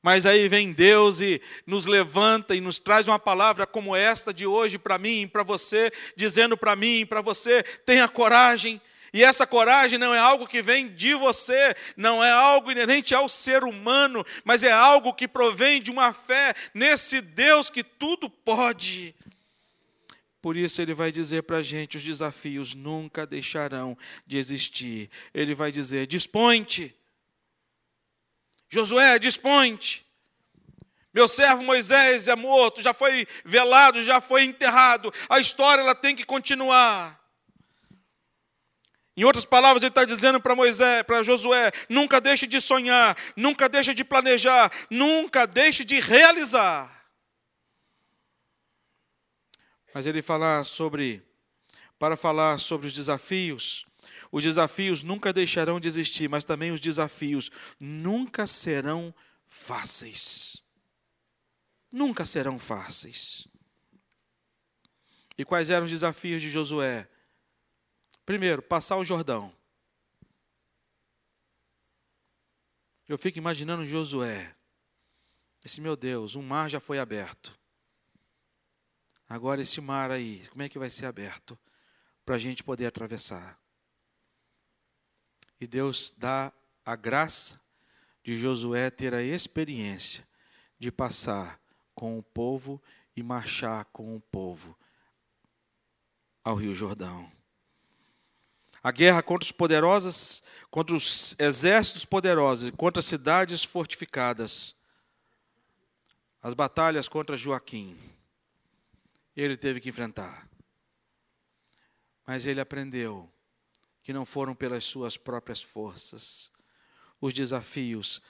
mas 0.00 0.24
aí 0.24 0.48
vem 0.48 0.72
Deus 0.72 1.20
e 1.20 1.42
nos 1.66 1.86
levanta 1.86 2.54
e 2.54 2.60
nos 2.60 2.78
traz 2.78 3.08
uma 3.08 3.18
palavra 3.18 3.66
como 3.66 3.96
esta 3.96 4.32
de 4.32 4.46
hoje 4.46 4.78
para 4.78 4.98
mim 4.98 5.26
para 5.26 5.42
você, 5.42 5.90
dizendo 6.14 6.56
para 6.56 6.76
mim 6.76 7.04
para 7.04 7.20
você: 7.20 7.64
tenha 7.84 8.06
coragem. 8.06 8.80
E 9.12 9.24
essa 9.24 9.48
coragem 9.48 9.98
não 9.98 10.14
é 10.14 10.20
algo 10.20 10.46
que 10.46 10.62
vem 10.62 10.86
de 10.86 11.12
você, 11.12 11.74
não 11.96 12.22
é 12.22 12.30
algo 12.30 12.70
inerente 12.70 13.16
ao 13.16 13.28
ser 13.28 13.64
humano, 13.64 14.24
mas 14.44 14.62
é 14.62 14.70
algo 14.70 15.12
que 15.12 15.26
provém 15.26 15.82
de 15.82 15.90
uma 15.90 16.12
fé 16.12 16.54
nesse 16.72 17.20
Deus 17.20 17.68
que 17.68 17.82
tudo 17.82 18.30
pode. 18.30 19.12
Por 20.42 20.56
isso 20.56 20.82
ele 20.82 20.92
vai 20.92 21.12
dizer 21.12 21.44
para 21.44 21.58
a 21.58 21.62
gente: 21.62 21.96
os 21.96 22.02
desafios 22.02 22.74
nunca 22.74 23.24
deixarão 23.24 23.96
de 24.26 24.36
existir. 24.36 25.08
Ele 25.32 25.54
vai 25.54 25.70
dizer: 25.70 26.08
dispõe-te. 26.08 26.94
Josué, 28.68 29.20
dispõe-te. 29.20 30.04
Meu 31.14 31.28
servo 31.28 31.62
Moisés 31.62 32.26
é 32.26 32.34
morto, 32.34 32.82
já 32.82 32.92
foi 32.92 33.26
velado, 33.44 34.02
já 34.02 34.20
foi 34.20 34.44
enterrado. 34.44 35.12
A 35.28 35.38
história 35.38 35.82
ela 35.82 35.94
tem 35.94 36.16
que 36.16 36.24
continuar. 36.24 37.20
Em 39.14 39.24
outras 39.24 39.44
palavras, 39.44 39.82
ele 39.82 39.90
está 39.90 40.04
dizendo 40.04 40.40
para 40.40 40.56
Moisés, 40.56 41.04
para 41.04 41.22
Josué: 41.22 41.70
nunca 41.88 42.20
deixe 42.20 42.48
de 42.48 42.60
sonhar, 42.60 43.16
nunca 43.36 43.68
deixe 43.68 43.94
de 43.94 44.02
planejar, 44.02 44.72
nunca 44.90 45.46
deixe 45.46 45.84
de 45.84 46.00
realizar. 46.00 47.01
Mas 49.94 50.06
ele 50.06 50.22
fala 50.22 50.64
sobre, 50.64 51.22
para 51.98 52.16
falar 52.16 52.58
sobre 52.58 52.86
os 52.86 52.92
desafios, 52.92 53.86
os 54.30 54.42
desafios 54.42 55.02
nunca 55.02 55.32
deixarão 55.32 55.78
de 55.78 55.88
existir, 55.88 56.28
mas 56.28 56.44
também 56.44 56.72
os 56.72 56.80
desafios 56.80 57.50
nunca 57.78 58.46
serão 58.46 59.14
fáceis. 59.46 60.62
Nunca 61.92 62.24
serão 62.24 62.58
fáceis. 62.58 63.46
E 65.36 65.44
quais 65.44 65.70
eram 65.70 65.84
os 65.84 65.90
desafios 65.90 66.40
de 66.40 66.48
Josué? 66.48 67.08
Primeiro, 68.24 68.62
passar 68.62 68.96
o 68.96 69.04
Jordão. 69.04 69.54
Eu 73.08 73.18
fico 73.18 73.36
imaginando 73.36 73.84
Josué. 73.84 74.54
Esse 75.64 75.80
meu 75.80 75.96
Deus, 75.96 76.34
um 76.34 76.42
mar 76.42 76.70
já 76.70 76.80
foi 76.80 76.98
aberto. 76.98 77.58
Agora 79.32 79.62
esse 79.62 79.80
mar 79.80 80.10
aí, 80.10 80.46
como 80.50 80.62
é 80.62 80.68
que 80.68 80.78
vai 80.78 80.90
ser 80.90 81.06
aberto 81.06 81.58
para 82.22 82.34
a 82.34 82.38
gente 82.38 82.62
poder 82.62 82.84
atravessar? 82.84 83.58
E 85.58 85.66
Deus 85.66 86.12
dá 86.14 86.52
a 86.84 86.94
graça 86.94 87.58
de 88.22 88.36
Josué 88.36 88.90
ter 88.90 89.14
a 89.14 89.22
experiência 89.22 90.28
de 90.78 90.92
passar 90.92 91.58
com 91.94 92.18
o 92.18 92.22
povo 92.22 92.78
e 93.16 93.22
marchar 93.22 93.86
com 93.86 94.14
o 94.14 94.20
povo 94.20 94.78
ao 96.44 96.54
Rio 96.54 96.74
Jordão. 96.74 97.32
A 98.82 98.92
guerra 98.92 99.22
contra 99.22 99.46
os 99.46 99.52
poderosos, 99.52 100.44
contra 100.70 100.94
os 100.94 101.34
exércitos 101.38 102.04
poderosos, 102.04 102.70
contra 102.72 103.00
as 103.00 103.06
cidades 103.06 103.64
fortificadas. 103.64 104.76
As 106.42 106.52
batalhas 106.52 107.08
contra 107.08 107.34
Joaquim 107.34 108.11
ele 109.40 109.56
teve 109.56 109.80
que 109.80 109.88
enfrentar. 109.88 110.48
Mas 112.26 112.44
ele 112.46 112.60
aprendeu 112.60 113.32
que 114.02 114.12
não 114.12 114.24
foram 114.24 114.54
pelas 114.54 114.84
suas 114.84 115.16
próprias 115.16 115.62
forças. 115.62 116.50
Os 117.20 117.32
desafios 117.32 118.20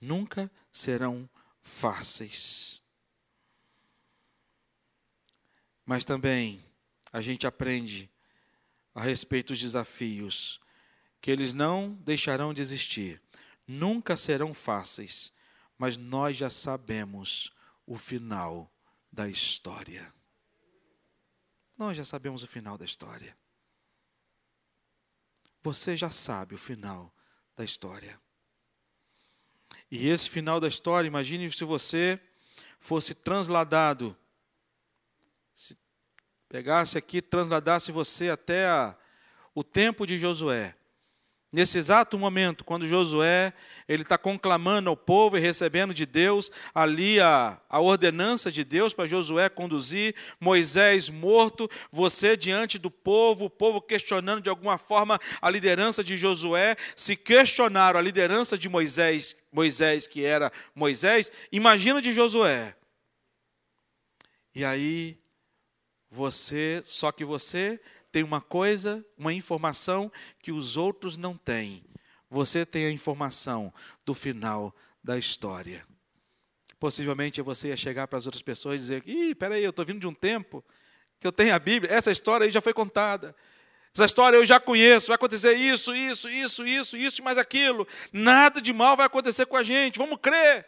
nunca 0.00 0.50
serão 0.72 1.28
fáceis. 1.62 2.82
Mas 5.84 6.04
também 6.04 6.64
a 7.12 7.20
gente 7.20 7.46
aprende 7.46 8.10
a 8.94 9.02
respeito 9.02 9.52
dos 9.52 9.60
desafios 9.60 10.60
que 11.20 11.30
eles 11.30 11.52
não 11.52 11.94
deixarão 11.94 12.52
de 12.54 12.62
existir. 12.62 13.20
Nunca 13.66 14.16
serão 14.16 14.52
fáceis, 14.52 15.32
mas 15.78 15.96
nós 15.96 16.36
já 16.36 16.50
sabemos 16.50 17.52
o 17.86 17.96
final 17.96 18.72
da 19.12 19.28
história. 19.28 20.12
Nós 21.80 21.96
já 21.96 22.04
sabemos 22.04 22.42
o 22.42 22.46
final 22.46 22.76
da 22.76 22.84
história. 22.84 23.34
Você 25.62 25.96
já 25.96 26.10
sabe 26.10 26.54
o 26.54 26.58
final 26.58 27.10
da 27.56 27.64
história. 27.64 28.20
E 29.90 30.06
esse 30.06 30.28
final 30.28 30.60
da 30.60 30.68
história, 30.68 31.08
imagine 31.08 31.50
se 31.50 31.64
você 31.64 32.20
fosse 32.78 33.14
transladado, 33.14 34.14
se 35.54 35.74
pegasse 36.50 36.98
aqui, 36.98 37.22
transladasse 37.22 37.90
você 37.90 38.28
até 38.28 38.66
a, 38.66 38.94
o 39.54 39.64
tempo 39.64 40.06
de 40.06 40.18
Josué. 40.18 40.76
Nesse 41.52 41.78
exato 41.78 42.16
momento, 42.16 42.62
quando 42.62 42.86
Josué 42.86 43.52
ele 43.88 44.02
está 44.02 44.16
conclamando 44.16 44.88
ao 44.88 44.96
povo 44.96 45.36
e 45.36 45.40
recebendo 45.40 45.92
de 45.92 46.06
Deus 46.06 46.48
ali 46.72 47.18
a, 47.18 47.60
a 47.68 47.80
ordenança 47.80 48.52
de 48.52 48.62
Deus 48.62 48.94
para 48.94 49.08
Josué 49.08 49.48
conduzir, 49.48 50.14
Moisés 50.38 51.08
morto, 51.08 51.68
você 51.90 52.36
diante 52.36 52.78
do 52.78 52.88
povo, 52.88 53.46
o 53.46 53.50
povo 53.50 53.80
questionando 53.80 54.42
de 54.42 54.48
alguma 54.48 54.78
forma 54.78 55.18
a 55.42 55.50
liderança 55.50 56.04
de 56.04 56.16
Josué, 56.16 56.76
se 56.94 57.16
questionaram 57.16 57.98
a 57.98 58.02
liderança 58.02 58.56
de 58.56 58.68
Moisés, 58.68 59.36
Moisés 59.50 60.06
que 60.06 60.24
era 60.24 60.52
Moisés, 60.72 61.32
imagina 61.50 62.00
de 62.00 62.12
Josué. 62.12 62.76
E 64.54 64.64
aí 64.64 65.18
você, 66.08 66.80
só 66.84 67.10
que 67.10 67.24
você 67.24 67.80
tem 68.10 68.22
uma 68.22 68.40
coisa, 68.40 69.04
uma 69.16 69.32
informação 69.32 70.10
que 70.42 70.52
os 70.52 70.76
outros 70.76 71.16
não 71.16 71.36
têm. 71.36 71.84
Você 72.28 72.64
tem 72.64 72.86
a 72.86 72.90
informação 72.90 73.72
do 74.04 74.14
final 74.14 74.74
da 75.02 75.18
história. 75.18 75.84
Possivelmente 76.78 77.42
você 77.42 77.68
ia 77.68 77.76
chegar 77.76 78.08
para 78.08 78.18
as 78.18 78.26
outras 78.26 78.42
pessoas 78.42 78.76
e 78.76 78.78
dizer: 78.78 79.02
Ih, 79.06 79.34
peraí, 79.34 79.62
eu 79.62 79.70
estou 79.70 79.84
vindo 79.84 80.00
de 80.00 80.06
um 80.06 80.14
tempo 80.14 80.64
que 81.18 81.26
eu 81.26 81.32
tenho 81.32 81.54
a 81.54 81.58
Bíblia, 81.58 81.92
essa 81.92 82.10
história 82.10 82.46
aí 82.46 82.50
já 82.50 82.62
foi 82.62 82.72
contada. 82.72 83.36
Essa 83.94 84.06
história 84.06 84.36
eu 84.36 84.46
já 84.46 84.58
conheço, 84.58 85.08
vai 85.08 85.16
acontecer 85.16 85.52
isso, 85.54 85.94
isso, 85.94 86.28
isso, 86.28 86.64
isso, 86.64 86.96
isso 86.96 87.20
e 87.20 87.24
mais 87.24 87.36
aquilo. 87.36 87.86
Nada 88.12 88.60
de 88.60 88.72
mal 88.72 88.96
vai 88.96 89.06
acontecer 89.06 89.44
com 89.46 89.56
a 89.56 89.62
gente, 89.62 89.98
vamos 89.98 90.18
crer. 90.22 90.66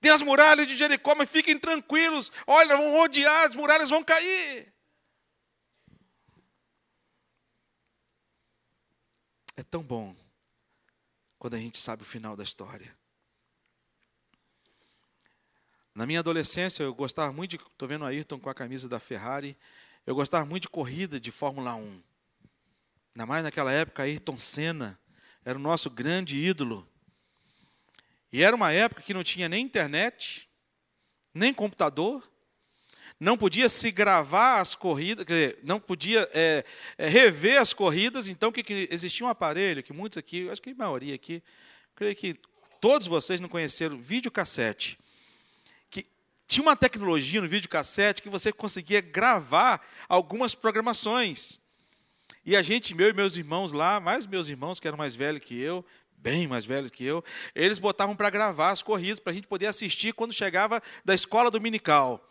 Tem 0.00 0.10
as 0.10 0.22
muralhas 0.22 0.66
de 0.66 0.76
Jericó, 0.76 1.14
mas 1.14 1.30
fiquem 1.30 1.58
tranquilos. 1.58 2.32
Olha, 2.46 2.76
vão 2.76 2.92
rodear, 2.92 3.46
as 3.46 3.54
muralhas 3.54 3.90
vão 3.90 4.02
cair. 4.02 4.72
É 9.58 9.62
tão 9.64 9.82
bom 9.82 10.14
quando 11.36 11.54
a 11.54 11.58
gente 11.58 11.78
sabe 11.78 12.02
o 12.02 12.06
final 12.06 12.36
da 12.36 12.44
história. 12.44 12.96
Na 15.92 16.06
minha 16.06 16.20
adolescência, 16.20 16.84
eu 16.84 16.94
gostava 16.94 17.32
muito 17.32 17.56
de. 17.58 17.64
Estou 17.64 17.88
vendo 17.88 18.02
o 18.02 18.04
Ayrton 18.04 18.38
com 18.38 18.48
a 18.48 18.54
camisa 18.54 18.88
da 18.88 19.00
Ferrari. 19.00 19.58
Eu 20.06 20.14
gostava 20.14 20.46
muito 20.46 20.62
de 20.62 20.68
corrida 20.68 21.18
de 21.18 21.32
Fórmula 21.32 21.74
1. 21.74 22.02
Ainda 23.16 23.26
mais 23.26 23.42
naquela 23.42 23.72
época, 23.72 24.04
Ayrton 24.04 24.38
Senna 24.38 24.96
era 25.44 25.58
o 25.58 25.60
nosso 25.60 25.90
grande 25.90 26.38
ídolo. 26.38 26.88
E 28.32 28.44
era 28.44 28.54
uma 28.54 28.70
época 28.70 29.02
que 29.02 29.12
não 29.12 29.24
tinha 29.24 29.48
nem 29.48 29.64
internet, 29.64 30.48
nem 31.34 31.52
computador, 31.52 32.22
não 33.20 33.36
podia 33.36 33.68
se 33.68 33.90
gravar 33.90 34.60
as 34.60 34.74
corridas, 34.74 35.26
dizer, 35.26 35.58
não 35.62 35.80
podia 35.80 36.28
é, 36.32 36.64
é, 36.96 37.08
rever 37.08 37.60
as 37.60 37.72
corridas, 37.72 38.28
então 38.28 38.52
que, 38.52 38.62
que, 38.62 38.88
existia 38.90 39.26
um 39.26 39.28
aparelho 39.28 39.82
que 39.82 39.92
muitos 39.92 40.18
aqui, 40.18 40.48
acho 40.48 40.62
que 40.62 40.70
a 40.70 40.74
maioria 40.74 41.14
aqui, 41.14 41.42
creio 41.96 42.14
que 42.14 42.38
todos 42.80 43.08
vocês 43.08 43.40
não 43.40 43.48
conheceram, 43.48 43.98
videocassete. 43.98 44.98
Que 45.90 46.06
tinha 46.46 46.62
uma 46.62 46.76
tecnologia 46.76 47.40
no 47.40 47.48
videocassete 47.48 48.22
que 48.22 48.28
você 48.28 48.52
conseguia 48.52 49.00
gravar 49.00 49.84
algumas 50.08 50.54
programações. 50.54 51.60
E 52.46 52.54
a 52.54 52.62
gente, 52.62 52.94
meu 52.94 53.08
e 53.08 53.12
meus 53.12 53.36
irmãos 53.36 53.72
lá, 53.72 53.98
mais 53.98 54.26
meus 54.26 54.48
irmãos 54.48 54.78
que 54.78 54.86
eram 54.86 54.96
mais 54.96 55.16
velhos 55.16 55.42
que 55.42 55.60
eu, 55.60 55.84
bem 56.16 56.46
mais 56.46 56.64
velhos 56.64 56.90
que 56.90 57.04
eu, 57.04 57.24
eles 57.52 57.80
botavam 57.80 58.14
para 58.14 58.30
gravar 58.30 58.70
as 58.70 58.80
corridas, 58.80 59.18
para 59.18 59.32
a 59.32 59.34
gente 59.34 59.48
poder 59.48 59.66
assistir 59.66 60.14
quando 60.14 60.32
chegava 60.32 60.80
da 61.04 61.14
escola 61.14 61.50
dominical. 61.50 62.24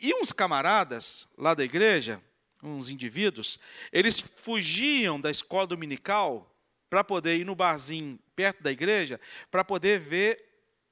E 0.00 0.14
uns 0.14 0.32
camaradas 0.32 1.28
lá 1.36 1.54
da 1.54 1.64
igreja, 1.64 2.20
uns 2.62 2.90
indivíduos, 2.90 3.58
eles 3.92 4.20
fugiam 4.20 5.20
da 5.20 5.30
escola 5.30 5.66
dominical 5.66 6.50
para 6.88 7.04
poder 7.04 7.36
ir 7.36 7.44
no 7.44 7.54
barzinho 7.54 8.18
perto 8.36 8.62
da 8.62 8.70
igreja, 8.70 9.20
para 9.50 9.64
poder 9.64 9.98
ver 9.98 10.42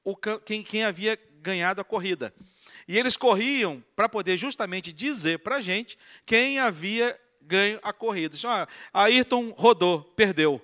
o, 0.03 0.15
quem, 0.15 0.63
quem 0.63 0.83
havia 0.83 1.17
ganhado 1.41 1.81
a 1.81 1.83
corrida. 1.83 2.33
E 2.87 2.97
eles 2.97 3.15
corriam 3.15 3.83
para 3.95 4.09
poder 4.09 4.37
justamente 4.37 4.91
dizer 4.91 5.39
para 5.39 5.57
a 5.57 5.61
gente 5.61 5.97
quem 6.25 6.59
havia 6.59 7.17
ganho 7.41 7.79
a 7.81 7.93
corrida. 7.93 8.35
Disse, 8.35 8.47
ah, 8.47 8.67
Ayrton 8.93 9.53
rodou, 9.55 10.03
perdeu. 10.15 10.61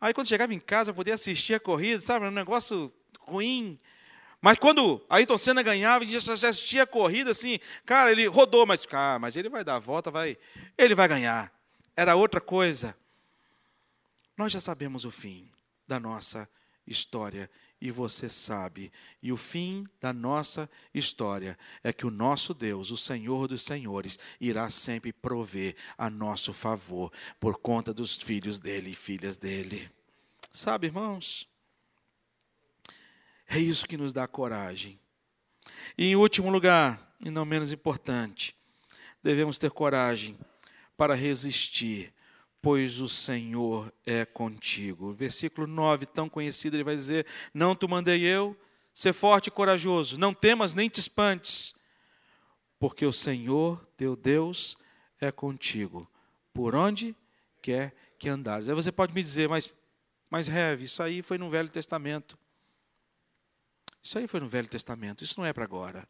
Aí 0.00 0.14
quando 0.14 0.28
chegava 0.28 0.54
em 0.54 0.60
casa, 0.60 0.90
eu 0.90 0.94
podia 0.94 1.14
assistir 1.14 1.54
a 1.54 1.60
corrida, 1.60 2.00
sabe, 2.00 2.26
um 2.26 2.30
negócio 2.30 2.92
ruim. 3.20 3.78
Mas 4.40 4.58
quando 4.58 5.04
Ayrton 5.10 5.36
Senna 5.36 5.62
ganhava, 5.62 6.04
a 6.04 6.06
gente 6.06 6.20
já 6.20 6.48
assistia 6.48 6.84
a 6.84 6.86
corrida 6.86 7.32
assim, 7.32 7.58
cara, 7.84 8.12
ele 8.12 8.26
rodou, 8.26 8.64
mas, 8.64 8.86
ah, 8.92 9.18
mas 9.20 9.36
ele 9.36 9.48
vai 9.48 9.64
dar 9.64 9.76
a 9.76 9.80
volta, 9.80 10.10
vai, 10.10 10.38
ele 10.76 10.94
vai 10.94 11.08
ganhar. 11.08 11.52
Era 11.96 12.14
outra 12.14 12.40
coisa. 12.40 12.96
Nós 14.36 14.52
já 14.52 14.60
sabemos 14.60 15.04
o 15.04 15.10
fim 15.10 15.50
da 15.86 15.98
nossa 15.98 16.48
história 16.86 17.50
e 17.80 17.90
você 17.90 18.28
sabe. 18.28 18.92
E 19.20 19.32
o 19.32 19.36
fim 19.36 19.86
da 20.00 20.12
nossa 20.12 20.70
história 20.94 21.58
é 21.82 21.92
que 21.92 22.06
o 22.06 22.10
nosso 22.10 22.54
Deus, 22.54 22.90
o 22.92 22.96
Senhor 22.96 23.48
dos 23.48 23.62
Senhores, 23.62 24.18
irá 24.40 24.70
sempre 24.70 25.12
prover 25.12 25.76
a 25.96 26.08
nosso 26.08 26.52
favor 26.52 27.12
por 27.40 27.58
conta 27.58 27.92
dos 27.92 28.16
filhos 28.16 28.60
dele 28.60 28.90
e 28.90 28.94
filhas 28.94 29.36
dele. 29.36 29.90
Sabe, 30.52 30.86
irmãos? 30.86 31.48
É 33.48 33.58
isso 33.58 33.88
que 33.88 33.96
nos 33.96 34.12
dá 34.12 34.28
coragem. 34.28 35.00
E 35.96 36.08
em 36.08 36.16
último 36.16 36.50
lugar, 36.50 37.16
e 37.20 37.30
não 37.30 37.44
menos 37.44 37.72
importante, 37.72 38.54
devemos 39.22 39.58
ter 39.58 39.70
coragem 39.70 40.38
para 40.96 41.14
resistir, 41.14 42.12
pois 42.60 43.00
o 43.00 43.08
Senhor 43.08 43.92
é 44.04 44.24
contigo. 44.24 45.12
Versículo 45.12 45.66
9, 45.66 46.06
tão 46.06 46.28
conhecido, 46.28 46.76
ele 46.76 46.84
vai 46.84 46.94
dizer: 46.94 47.26
Não 47.54 47.74
te 47.74 47.88
mandei 47.88 48.22
eu, 48.22 48.56
ser 48.92 49.12
forte 49.12 49.46
e 49.46 49.50
corajoso, 49.50 50.18
não 50.18 50.34
temas 50.34 50.74
nem 50.74 50.88
te 50.88 51.00
espantes, 51.00 51.74
porque 52.78 53.06
o 53.06 53.12
Senhor, 53.12 53.84
teu 53.96 54.14
Deus, 54.14 54.76
é 55.20 55.32
contigo, 55.32 56.10
por 56.52 56.74
onde 56.74 57.14
quer 57.62 57.94
que 58.18 58.28
andares. 58.28 58.68
Aí 58.68 58.74
você 58.74 58.92
pode 58.92 59.14
me 59.14 59.22
dizer, 59.22 59.48
mas, 59.48 59.72
mas 60.28 60.48
Reve, 60.48 60.84
isso 60.84 61.02
aí 61.02 61.22
foi 61.22 61.38
no 61.38 61.50
Velho 61.50 61.68
Testamento. 61.68 62.38
Isso 64.08 64.18
aí 64.18 64.26
foi 64.26 64.40
no 64.40 64.48
Velho 64.48 64.66
Testamento, 64.66 65.22
isso 65.22 65.38
não 65.38 65.44
é 65.44 65.52
para 65.52 65.64
agora. 65.64 66.08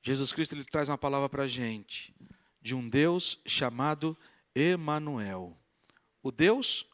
Jesus 0.00 0.32
Cristo 0.32 0.54
ele 0.54 0.64
traz 0.64 0.88
uma 0.88 0.96
palavra 0.96 1.28
para 1.28 1.42
a 1.42 1.48
gente 1.48 2.14
de 2.62 2.72
um 2.72 2.88
Deus 2.88 3.40
chamado 3.44 4.16
Emanuel, 4.54 5.58
o 6.22 6.30
Deus 6.30 6.86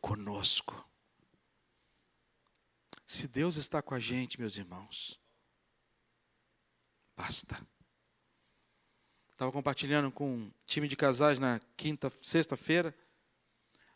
conosco. 0.00 0.88
Se 3.04 3.26
Deus 3.26 3.56
está 3.56 3.82
com 3.82 3.92
a 3.92 3.98
gente, 3.98 4.38
meus 4.38 4.56
irmãos, 4.56 5.18
basta. 7.16 7.60
Estava 9.32 9.50
compartilhando 9.50 10.12
com 10.12 10.32
um 10.32 10.52
time 10.64 10.86
de 10.86 10.94
casais 10.94 11.40
na 11.40 11.60
quinta, 11.76 12.08
sexta-feira, 12.22 12.96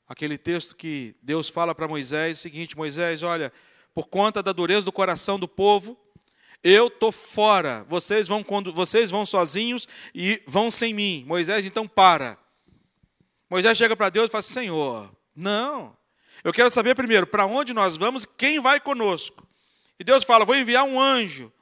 aquele 0.09 0.37
texto 0.37 0.75
que 0.75 1.14
Deus 1.23 1.49
fala 1.49 1.77
para 1.77 1.87
Moisés, 1.87 2.38
o 2.38 2.40
seguinte, 2.40 2.77
Moisés, 2.77 3.23
olha, 3.23 3.53
por 3.94 4.09
conta 4.09 4.42
da 4.42 4.53
dureza 4.53 4.85
do 4.85 4.92
coração 4.92 5.38
do 5.38 5.48
povo, 5.48 5.98
eu 6.62 6.88
estou 6.88 7.11
fora, 7.11 7.85
vocês 7.88 8.29
vão, 8.29 8.44
vocês 8.74 9.11
vão 9.11 9.24
sozinhos 9.24 9.88
e 10.14 10.42
vão 10.46 10.70
sem 10.70 10.92
mim. 10.92 11.24
Moisés, 11.26 11.64
então 11.64 11.88
para. 11.88 12.38
Moisés 13.48 13.76
chega 13.76 13.96
para 13.96 14.11
Deus 14.11 14.29
e 14.29 14.31
fala: 14.31 14.42
Senhor, 14.42 15.11
não, 15.35 15.96
eu 16.44 16.53
quero 16.53 16.70
saber 16.70 16.94
primeiro 16.94 17.26
para 17.26 17.46
onde 17.46 17.72
nós 17.72 17.96
vamos 17.96 18.24
e 18.24 18.29
quem 18.29 18.61
vai 18.61 18.79
conosco. 18.79 19.46
E 19.98 20.05
Deus 20.05 20.22
fala: 20.22 20.44
Vou 20.44 20.55
enviar 20.55 20.85
um 20.85 21.00
anjo 21.00 21.53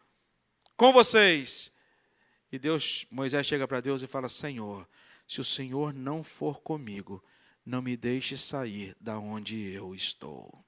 com 0.76 0.92
vocês. 0.92 1.72
E 2.50 2.58
Deus, 2.58 3.06
Moisés 3.10 3.46
chega 3.46 3.68
para 3.68 3.80
Deus 3.80 4.02
e 4.02 4.06
fala: 4.06 4.28
Senhor, 4.28 4.88
se 5.26 5.40
o 5.40 5.44
Senhor 5.44 5.92
não 5.92 6.24
for 6.24 6.60
comigo, 6.60 7.22
não 7.64 7.80
me 7.80 7.96
deixe 7.96 8.36
sair 8.36 8.96
da 9.00 9.18
onde 9.18 9.72
eu 9.72 9.94
estou. 9.94 10.64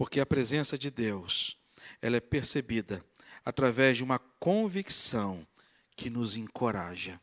Porque 0.00 0.18
a 0.18 0.24
presença 0.24 0.78
de 0.78 0.90
Deus, 0.90 1.58
ela 2.00 2.16
é 2.16 2.20
percebida 2.20 3.04
através 3.44 3.98
de 3.98 4.02
uma 4.02 4.18
convicção 4.18 5.46
que 5.94 6.08
nos 6.08 6.38
encoraja. 6.38 7.20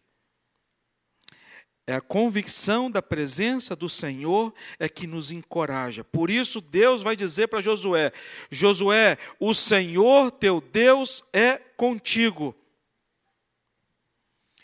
É 1.87 1.95
a 1.95 2.01
convicção 2.01 2.91
da 2.91 3.01
presença 3.01 3.75
do 3.75 3.89
Senhor 3.89 4.53
é 4.77 4.87
que 4.87 5.07
nos 5.07 5.31
encoraja. 5.31 6.03
Por 6.03 6.29
isso 6.29 6.61
Deus 6.61 7.01
vai 7.01 7.15
dizer 7.15 7.47
para 7.47 7.61
Josué: 7.61 8.11
Josué, 8.51 9.17
o 9.39 9.55
Senhor 9.55 10.29
teu 10.29 10.61
Deus 10.61 11.23
é 11.33 11.57
contigo. 11.57 12.55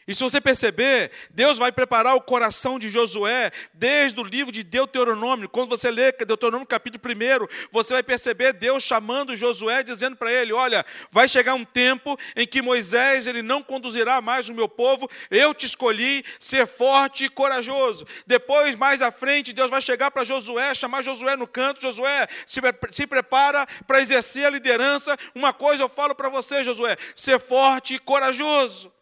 E 0.07 0.13
se 0.13 0.21
você 0.21 0.41
perceber, 0.41 1.11
Deus 1.29 1.57
vai 1.57 1.71
preparar 1.71 2.15
o 2.15 2.21
coração 2.21 2.77
de 2.77 2.89
Josué 2.89 3.51
desde 3.73 4.19
o 4.19 4.23
livro 4.23 4.51
de 4.51 4.61
Deuteronômio. 4.61 5.47
Quando 5.47 5.69
você 5.69 5.89
lê 5.89 6.11
Deuteronômio 6.11 6.67
capítulo 6.67 7.01
1, 7.03 7.47
você 7.71 7.93
vai 7.93 8.03
perceber 8.03 8.53
Deus 8.53 8.83
chamando 8.83 9.35
Josué, 9.37 9.81
dizendo 9.81 10.17
para 10.17 10.31
ele: 10.31 10.51
Olha, 10.51 10.85
vai 11.09 11.27
chegar 11.27 11.53
um 11.53 11.63
tempo 11.63 12.17
em 12.35 12.45
que 12.45 12.61
Moisés 12.61 13.27
ele 13.27 13.41
não 13.41 13.63
conduzirá 13.63 14.21
mais 14.21 14.49
o 14.49 14.53
meu 14.53 14.67
povo, 14.67 15.09
eu 15.31 15.53
te 15.53 15.65
escolhi 15.65 16.23
ser 16.39 16.67
forte 16.67 17.25
e 17.25 17.29
corajoso. 17.29 18.05
Depois, 18.27 18.75
mais 18.75 19.01
à 19.01 19.11
frente, 19.11 19.53
Deus 19.53 19.69
vai 19.69 19.81
chegar 19.81 20.11
para 20.11 20.23
Josué, 20.23 20.75
chamar 20.75 21.01
Josué 21.01 21.35
no 21.37 21.47
canto: 21.47 21.81
Josué, 21.81 22.27
se, 22.45 22.59
se 22.91 23.07
prepara 23.07 23.65
para 23.87 24.01
exercer 24.01 24.45
a 24.45 24.49
liderança. 24.49 25.17
Uma 25.33 25.53
coisa 25.53 25.83
eu 25.83 25.89
falo 25.89 26.13
para 26.13 26.29
você, 26.29 26.63
Josué: 26.63 26.97
ser 27.15 27.39
forte 27.39 27.95
e 27.95 27.99
corajoso. 27.99 28.92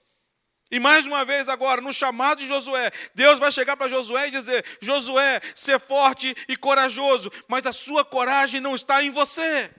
E 0.72 0.80
mais 0.80 1.06
uma 1.06 1.26
vez 1.26 1.50
agora, 1.50 1.82
no 1.82 1.92
chamado 1.92 2.40
de 2.40 2.48
Josué, 2.48 2.92
Deus 3.14 3.38
vai 3.38 3.52
chegar 3.52 3.76
para 3.76 3.90
Josué 3.90 4.30
e 4.30 4.32
dizer: 4.32 4.66
Josué, 4.80 5.42
ser 5.54 5.78
forte 5.82 6.34
e 6.48 6.56
corajoso, 6.56 7.30
mas 7.46 7.66
a 7.66 7.74
sua 7.74 8.06
coragem 8.06 8.62
não 8.62 8.74
está 8.74 9.04
em 9.04 9.12
você. 9.12 9.70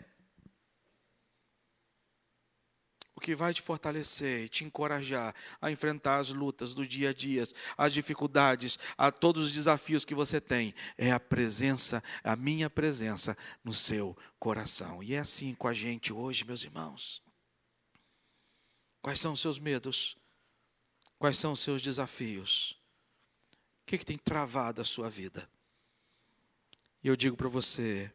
O 3.14 3.20
que 3.20 3.34
vai 3.34 3.54
te 3.54 3.62
fortalecer 3.62 4.44
e 4.44 4.48
te 4.50 4.64
encorajar 4.64 5.34
a 5.62 5.70
enfrentar 5.70 6.18
as 6.18 6.28
lutas 6.28 6.74
do 6.74 6.86
dia 6.86 7.10
a 7.10 7.14
dia, 7.14 7.44
as 7.78 7.94
dificuldades, 7.94 8.78
a 8.98 9.10
todos 9.10 9.46
os 9.46 9.52
desafios 9.52 10.04
que 10.04 10.14
você 10.14 10.42
tem, 10.42 10.74
é 10.98 11.10
a 11.10 11.20
presença, 11.20 12.02
a 12.22 12.36
minha 12.36 12.68
presença 12.68 13.34
no 13.64 13.72
seu 13.72 14.14
coração. 14.38 15.02
E 15.02 15.14
é 15.14 15.20
assim 15.20 15.54
com 15.54 15.68
a 15.68 15.72
gente 15.72 16.12
hoje, 16.12 16.44
meus 16.44 16.64
irmãos. 16.64 17.22
Quais 19.00 19.18
são 19.18 19.32
os 19.32 19.40
seus 19.40 19.58
medos? 19.58 20.20
Quais 21.22 21.38
são 21.38 21.52
os 21.52 21.60
seus 21.60 21.80
desafios? 21.80 22.72
O 22.72 23.86
que, 23.86 23.96
que 23.96 24.04
tem 24.04 24.18
travado 24.18 24.82
a 24.82 24.84
sua 24.84 25.08
vida? 25.08 25.48
E 27.00 27.06
eu 27.06 27.14
digo 27.14 27.36
para 27.36 27.48
você: 27.48 28.10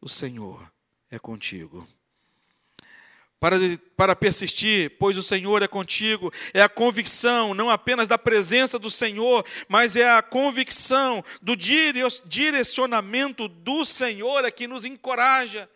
o 0.00 0.08
Senhor 0.08 0.68
é 1.08 1.20
contigo. 1.20 1.86
Para, 3.38 3.56
para 3.96 4.16
persistir, 4.16 4.96
pois 4.98 5.16
o 5.16 5.22
Senhor 5.22 5.62
é 5.62 5.68
contigo, 5.68 6.32
é 6.52 6.60
a 6.60 6.68
convicção 6.68 7.54
não 7.54 7.70
apenas 7.70 8.08
da 8.08 8.18
presença 8.18 8.76
do 8.76 8.90
Senhor, 8.90 9.46
mas 9.68 9.94
é 9.94 10.10
a 10.10 10.20
convicção 10.20 11.24
do 11.40 11.54
direcionamento 11.54 13.46
do 13.46 13.84
Senhor 13.84 14.44
é 14.44 14.50
que 14.50 14.66
nos 14.66 14.84
encoraja. 14.84 15.70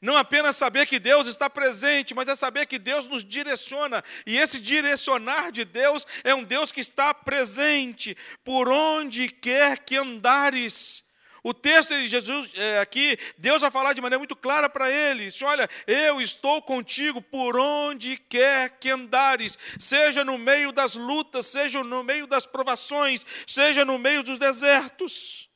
Não 0.00 0.16
apenas 0.16 0.56
saber 0.56 0.86
que 0.86 0.98
Deus 0.98 1.26
está 1.26 1.50
presente, 1.50 2.14
mas 2.14 2.28
é 2.28 2.34
saber 2.34 2.66
que 2.66 2.78
Deus 2.78 3.06
nos 3.06 3.24
direciona. 3.24 4.02
E 4.26 4.38
esse 4.38 4.60
direcionar 4.60 5.52
de 5.52 5.64
Deus 5.64 6.06
é 6.24 6.34
um 6.34 6.42
Deus 6.42 6.72
que 6.72 6.80
está 6.80 7.12
presente 7.12 8.16
por 8.44 8.68
onde 8.68 9.28
quer 9.28 9.78
que 9.80 9.96
andares. 9.96 11.04
O 11.42 11.54
texto 11.54 11.94
de 11.94 12.06
Jesus 12.06 12.50
é, 12.54 12.80
aqui, 12.80 13.18
Deus 13.38 13.62
vai 13.62 13.70
falar 13.70 13.94
de 13.94 14.00
maneira 14.00 14.18
muito 14.18 14.36
clara 14.36 14.68
para 14.68 14.90
eles: 14.90 15.40
olha, 15.40 15.68
eu 15.86 16.20
estou 16.20 16.60
contigo 16.60 17.22
por 17.22 17.58
onde 17.58 18.18
quer 18.18 18.78
que 18.78 18.90
andares, 18.90 19.58
seja 19.78 20.22
no 20.22 20.36
meio 20.36 20.70
das 20.70 20.96
lutas, 20.96 21.46
seja 21.46 21.82
no 21.82 22.04
meio 22.04 22.26
das 22.26 22.44
provações, 22.44 23.24
seja 23.46 23.84
no 23.84 23.98
meio 23.98 24.22
dos 24.22 24.38
desertos. 24.38 25.48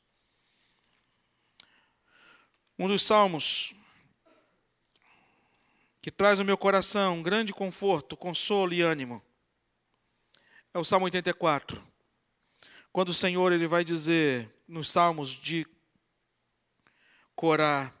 Um 2.79 2.87
dos 2.87 3.03
salmos 3.03 3.74
que 6.05 6.11
traz 6.11 6.37
ao 6.37 6.45
meu 6.45 6.55
coração 6.55 7.15
um 7.15 7.23
grande 7.23 7.51
conforto, 7.51 8.15
consolo 8.15 8.71
e 8.75 8.81
ânimo. 8.83 9.23
É 10.71 10.77
o 10.77 10.83
Salmo 10.83 11.05
84. 11.05 11.83
Quando 12.91 13.09
o 13.09 13.13
Senhor 13.13 13.51
ele 13.51 13.65
vai 13.65 13.83
dizer 13.83 14.53
nos 14.67 14.91
Salmos 14.91 15.31
de 15.31 15.65
Corá, 17.33 17.91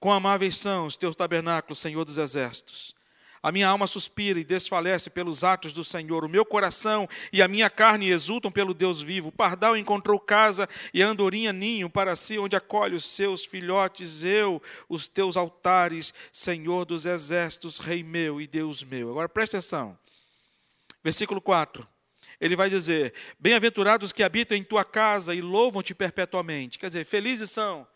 quão 0.00 0.14
amáveis 0.14 0.56
são 0.56 0.86
os 0.86 0.96
teus 0.96 1.14
tabernáculos, 1.14 1.78
Senhor 1.78 2.02
dos 2.02 2.16
exércitos. 2.16 2.94
A 3.42 3.52
minha 3.52 3.68
alma 3.68 3.86
suspira 3.86 4.40
e 4.40 4.44
desfalece 4.44 5.10
pelos 5.10 5.44
atos 5.44 5.72
do 5.72 5.84
Senhor. 5.84 6.24
O 6.24 6.28
meu 6.28 6.44
coração 6.44 7.08
e 7.32 7.40
a 7.40 7.48
minha 7.48 7.70
carne 7.70 8.08
exultam 8.08 8.50
pelo 8.50 8.74
Deus 8.74 9.00
vivo. 9.00 9.28
O 9.28 9.32
pardal 9.32 9.76
encontrou 9.76 10.18
casa 10.18 10.68
e 10.92 11.02
a 11.02 11.08
andorinha 11.08 11.52
ninho 11.52 11.88
para 11.88 12.16
si, 12.16 12.38
onde 12.38 12.56
acolhe 12.56 12.94
os 12.94 13.04
seus 13.04 13.44
filhotes. 13.44 14.24
Eu, 14.24 14.60
os 14.88 15.06
teus 15.06 15.36
altares, 15.36 16.12
Senhor 16.32 16.84
dos 16.84 17.06
exércitos, 17.06 17.78
Rei 17.78 18.02
meu 18.02 18.40
e 18.40 18.46
Deus 18.46 18.82
meu. 18.82 19.10
Agora 19.10 19.28
preste 19.28 19.56
atenção. 19.56 19.96
Versículo 21.02 21.40
4. 21.40 21.86
Ele 22.40 22.56
vai 22.56 22.68
dizer: 22.68 23.14
Bem-aventurados 23.38 24.12
que 24.12 24.22
habitam 24.22 24.56
em 24.56 24.62
tua 24.62 24.84
casa 24.84 25.34
e 25.34 25.40
louvam-te 25.40 25.94
perpetuamente. 25.94 26.78
Quer 26.78 26.86
dizer, 26.86 27.04
felizes 27.04 27.50
são 27.50 27.86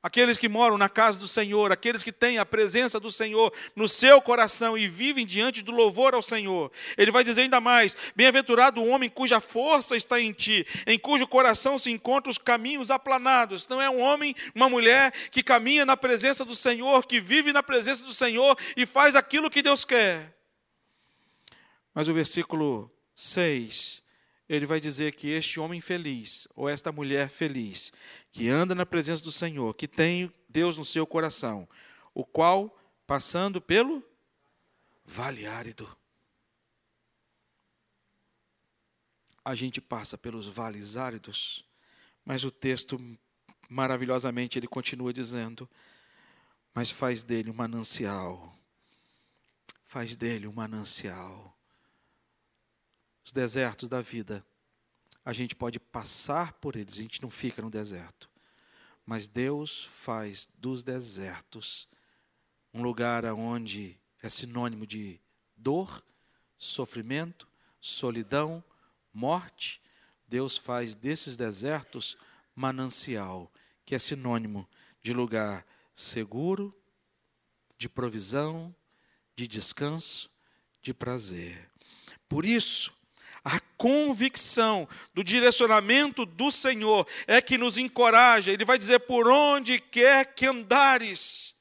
Aqueles 0.00 0.38
que 0.38 0.48
moram 0.48 0.78
na 0.78 0.88
casa 0.88 1.18
do 1.18 1.26
Senhor, 1.26 1.72
aqueles 1.72 2.04
que 2.04 2.12
têm 2.12 2.38
a 2.38 2.46
presença 2.46 3.00
do 3.00 3.10
Senhor 3.10 3.52
no 3.74 3.88
seu 3.88 4.22
coração 4.22 4.78
e 4.78 4.86
vivem 4.86 5.26
diante 5.26 5.60
do 5.60 5.72
louvor 5.72 6.14
ao 6.14 6.22
Senhor. 6.22 6.70
Ele 6.96 7.10
vai 7.10 7.24
dizer 7.24 7.42
ainda 7.42 7.60
mais: 7.60 7.96
Bem-aventurado 8.14 8.80
o 8.80 8.88
homem 8.88 9.10
cuja 9.10 9.40
força 9.40 9.96
está 9.96 10.20
em 10.20 10.32
ti, 10.32 10.64
em 10.86 10.96
cujo 10.96 11.26
coração 11.26 11.80
se 11.80 11.90
encontram 11.90 12.30
os 12.30 12.38
caminhos 12.38 12.92
aplanados. 12.92 13.66
Não 13.66 13.82
é 13.82 13.90
um 13.90 14.00
homem, 14.00 14.36
uma 14.54 14.68
mulher 14.68 15.12
que 15.32 15.42
caminha 15.42 15.84
na 15.84 15.96
presença 15.96 16.44
do 16.44 16.54
Senhor, 16.54 17.04
que 17.04 17.20
vive 17.20 17.52
na 17.52 17.62
presença 17.62 18.04
do 18.04 18.14
Senhor 18.14 18.56
e 18.76 18.86
faz 18.86 19.16
aquilo 19.16 19.50
que 19.50 19.62
Deus 19.62 19.84
quer. 19.84 20.32
Mas 21.92 22.08
o 22.08 22.14
versículo 22.14 22.88
6 23.16 24.06
ele 24.48 24.64
vai 24.64 24.80
dizer 24.80 25.14
que 25.14 25.28
este 25.28 25.60
homem 25.60 25.80
feliz, 25.80 26.48
ou 26.54 26.68
esta 26.68 26.90
mulher 26.90 27.28
feliz, 27.28 27.92
que 28.32 28.48
anda 28.48 28.74
na 28.74 28.86
presença 28.86 29.22
do 29.22 29.30
Senhor, 29.30 29.74
que 29.74 29.86
tem 29.86 30.32
Deus 30.48 30.78
no 30.78 30.84
seu 30.84 31.06
coração, 31.06 31.68
o 32.14 32.24
qual, 32.24 32.74
passando 33.06 33.60
pelo 33.60 34.02
vale 35.04 35.46
árido, 35.46 35.88
a 39.44 39.54
gente 39.54 39.80
passa 39.80 40.16
pelos 40.16 40.46
vales 40.46 40.96
áridos, 40.96 41.64
mas 42.24 42.44
o 42.44 42.50
texto, 42.50 42.98
maravilhosamente, 43.68 44.58
ele 44.58 44.66
continua 44.66 45.12
dizendo: 45.12 45.68
mas 46.74 46.90
faz 46.90 47.22
dele 47.22 47.50
um 47.50 47.54
manancial, 47.54 48.54
faz 49.84 50.16
dele 50.16 50.46
um 50.46 50.52
manancial 50.52 51.57
os 53.28 53.32
desertos 53.32 53.90
da 53.90 54.00
vida, 54.00 54.42
a 55.22 55.34
gente 55.34 55.54
pode 55.54 55.78
passar 55.78 56.54
por 56.54 56.76
eles, 56.76 56.94
a 56.94 57.02
gente 57.02 57.20
não 57.20 57.28
fica 57.28 57.60
no 57.60 57.68
deserto. 57.68 58.30
Mas 59.04 59.28
Deus 59.28 59.84
faz 59.84 60.48
dos 60.56 60.82
desertos 60.82 61.86
um 62.72 62.82
lugar 62.82 63.26
onde 63.26 64.00
é 64.22 64.30
sinônimo 64.30 64.86
de 64.86 65.20
dor, 65.54 66.02
sofrimento, 66.56 67.46
solidão, 67.78 68.64
morte. 69.12 69.82
Deus 70.26 70.56
faz 70.56 70.94
desses 70.94 71.36
desertos 71.36 72.16
manancial, 72.54 73.52
que 73.84 73.94
é 73.94 73.98
sinônimo 73.98 74.66
de 75.02 75.12
lugar 75.12 75.66
seguro, 75.92 76.74
de 77.76 77.90
provisão, 77.90 78.74
de 79.36 79.46
descanso, 79.46 80.30
de 80.80 80.94
prazer. 80.94 81.70
Por 82.26 82.46
isso, 82.46 82.97
a 83.48 83.60
convicção 83.78 84.86
do 85.14 85.24
direcionamento 85.24 86.26
do 86.26 86.50
Senhor 86.50 87.06
é 87.26 87.40
que 87.40 87.56
nos 87.56 87.78
encoraja. 87.78 88.52
Ele 88.52 88.64
vai 88.64 88.76
dizer: 88.76 89.00
por 89.00 89.26
onde 89.26 89.80
quer 89.80 90.34
que 90.34 90.46
andares. 90.46 91.54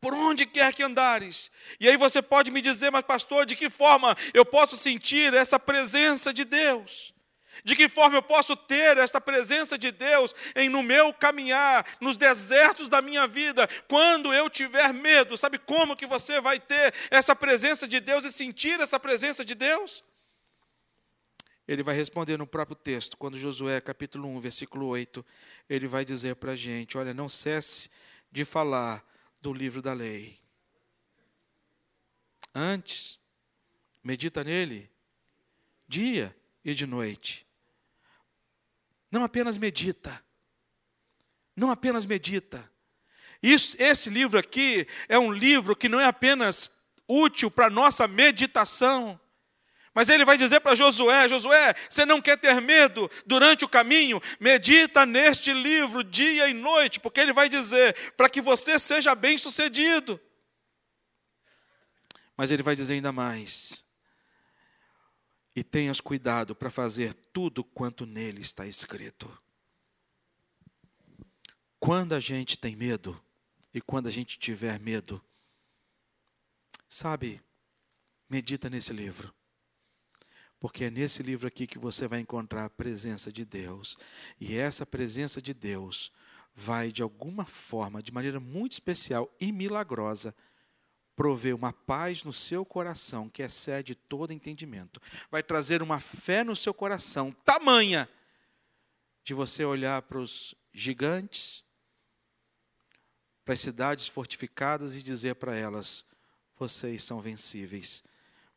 Por 0.00 0.14
onde 0.14 0.46
quer 0.46 0.72
que 0.72 0.82
andares. 0.82 1.50
E 1.78 1.88
aí 1.88 1.96
você 1.96 2.22
pode 2.22 2.50
me 2.50 2.62
dizer, 2.62 2.90
mas 2.90 3.02
pastor, 3.02 3.44
de 3.44 3.54
que 3.56 3.68
forma 3.68 4.16
eu 4.32 4.46
posso 4.46 4.76
sentir 4.76 5.34
essa 5.34 5.58
presença 5.58 6.32
de 6.32 6.44
Deus? 6.44 7.12
De 7.64 7.76
que 7.76 7.88
forma 7.88 8.16
eu 8.16 8.22
posso 8.22 8.56
ter 8.56 8.96
esta 8.96 9.20
presença 9.20 9.76
de 9.76 9.90
Deus 9.90 10.34
em 10.54 10.70
no 10.70 10.82
meu 10.82 11.12
caminhar, 11.12 11.84
nos 12.00 12.16
desertos 12.16 12.88
da 12.88 13.02
minha 13.02 13.26
vida, 13.26 13.68
quando 13.88 14.32
eu 14.32 14.48
tiver 14.48 14.94
medo? 14.94 15.36
Sabe 15.36 15.58
como 15.58 15.96
que 15.96 16.06
você 16.06 16.40
vai 16.40 16.58
ter 16.58 16.94
essa 17.10 17.36
presença 17.36 17.86
de 17.86 18.00
Deus 18.00 18.24
e 18.24 18.32
sentir 18.32 18.80
essa 18.80 18.98
presença 18.98 19.44
de 19.44 19.54
Deus? 19.54 20.02
Ele 21.70 21.84
vai 21.84 21.94
responder 21.94 22.36
no 22.36 22.48
próprio 22.48 22.74
texto, 22.74 23.16
quando 23.16 23.38
Josué, 23.38 23.80
capítulo 23.80 24.26
1, 24.26 24.40
versículo 24.40 24.86
8, 24.86 25.24
ele 25.68 25.86
vai 25.86 26.04
dizer 26.04 26.34
para 26.34 26.50
a 26.50 26.56
gente: 26.56 26.98
olha, 26.98 27.14
não 27.14 27.28
cesse 27.28 27.88
de 28.28 28.44
falar 28.44 29.08
do 29.40 29.52
livro 29.52 29.80
da 29.80 29.92
lei. 29.92 30.40
Antes, 32.52 33.20
medita 34.02 34.42
nele, 34.42 34.90
dia 35.86 36.36
e 36.64 36.74
de 36.74 36.88
noite. 36.88 37.46
Não 39.08 39.22
apenas 39.22 39.56
medita, 39.56 40.20
não 41.54 41.70
apenas 41.70 42.04
medita. 42.04 42.68
Isso, 43.40 43.80
esse 43.80 44.10
livro 44.10 44.40
aqui 44.40 44.88
é 45.08 45.16
um 45.16 45.32
livro 45.32 45.76
que 45.76 45.88
não 45.88 46.00
é 46.00 46.06
apenas 46.06 46.82
útil 47.06 47.48
para 47.48 47.70
nossa 47.70 48.08
meditação, 48.08 49.20
Mas 49.94 50.08
ele 50.08 50.24
vai 50.24 50.38
dizer 50.38 50.60
para 50.60 50.74
Josué: 50.74 51.28
Josué, 51.28 51.74
você 51.88 52.06
não 52.06 52.20
quer 52.20 52.36
ter 52.36 52.60
medo 52.60 53.10
durante 53.26 53.64
o 53.64 53.68
caminho? 53.68 54.20
Medita 54.38 55.04
neste 55.04 55.52
livro 55.52 56.04
dia 56.04 56.48
e 56.48 56.54
noite, 56.54 57.00
porque 57.00 57.20
ele 57.20 57.32
vai 57.32 57.48
dizer 57.48 58.12
para 58.16 58.28
que 58.28 58.40
você 58.40 58.78
seja 58.78 59.14
bem 59.14 59.36
sucedido. 59.36 60.20
Mas 62.36 62.50
ele 62.50 62.62
vai 62.62 62.76
dizer 62.76 62.94
ainda 62.94 63.10
mais: 63.12 63.84
e 65.54 65.64
tenhas 65.64 66.00
cuidado 66.00 66.54
para 66.54 66.70
fazer 66.70 67.12
tudo 67.12 67.64
quanto 67.64 68.06
nele 68.06 68.40
está 68.40 68.66
escrito. 68.66 69.30
Quando 71.78 72.14
a 72.14 72.20
gente 72.20 72.58
tem 72.58 72.76
medo, 72.76 73.20
e 73.72 73.80
quando 73.80 74.06
a 74.06 74.10
gente 74.10 74.38
tiver 74.38 74.78
medo, 74.78 75.22
sabe, 76.88 77.42
medita 78.28 78.68
nesse 78.68 78.92
livro. 78.92 79.34
Porque 80.60 80.84
é 80.84 80.90
nesse 80.90 81.22
livro 81.22 81.48
aqui 81.48 81.66
que 81.66 81.78
você 81.78 82.06
vai 82.06 82.20
encontrar 82.20 82.66
a 82.66 82.70
presença 82.70 83.32
de 83.32 83.46
Deus. 83.46 83.96
E 84.38 84.56
essa 84.56 84.84
presença 84.84 85.40
de 85.40 85.54
Deus 85.54 86.12
vai, 86.54 86.92
de 86.92 87.02
alguma 87.02 87.46
forma, 87.46 88.02
de 88.02 88.12
maneira 88.12 88.38
muito 88.38 88.72
especial 88.72 89.34
e 89.40 89.50
milagrosa, 89.50 90.34
prover 91.16 91.56
uma 91.56 91.72
paz 91.72 92.24
no 92.24 92.32
seu 92.32 92.62
coração 92.62 93.30
que 93.30 93.42
excede 93.42 93.94
todo 93.94 94.34
entendimento. 94.34 95.00
Vai 95.30 95.42
trazer 95.42 95.80
uma 95.82 95.98
fé 95.98 96.44
no 96.44 96.54
seu 96.54 96.74
coração 96.74 97.32
tamanha 97.42 98.06
de 99.24 99.32
você 99.32 99.64
olhar 99.64 100.02
para 100.02 100.18
os 100.18 100.54
gigantes, 100.74 101.64
para 103.46 103.54
as 103.54 103.60
cidades 103.60 104.06
fortificadas 104.06 104.94
e 104.94 105.02
dizer 105.02 105.36
para 105.36 105.56
elas: 105.56 106.04
vocês 106.58 107.02
são 107.02 107.18
vencíveis 107.18 108.04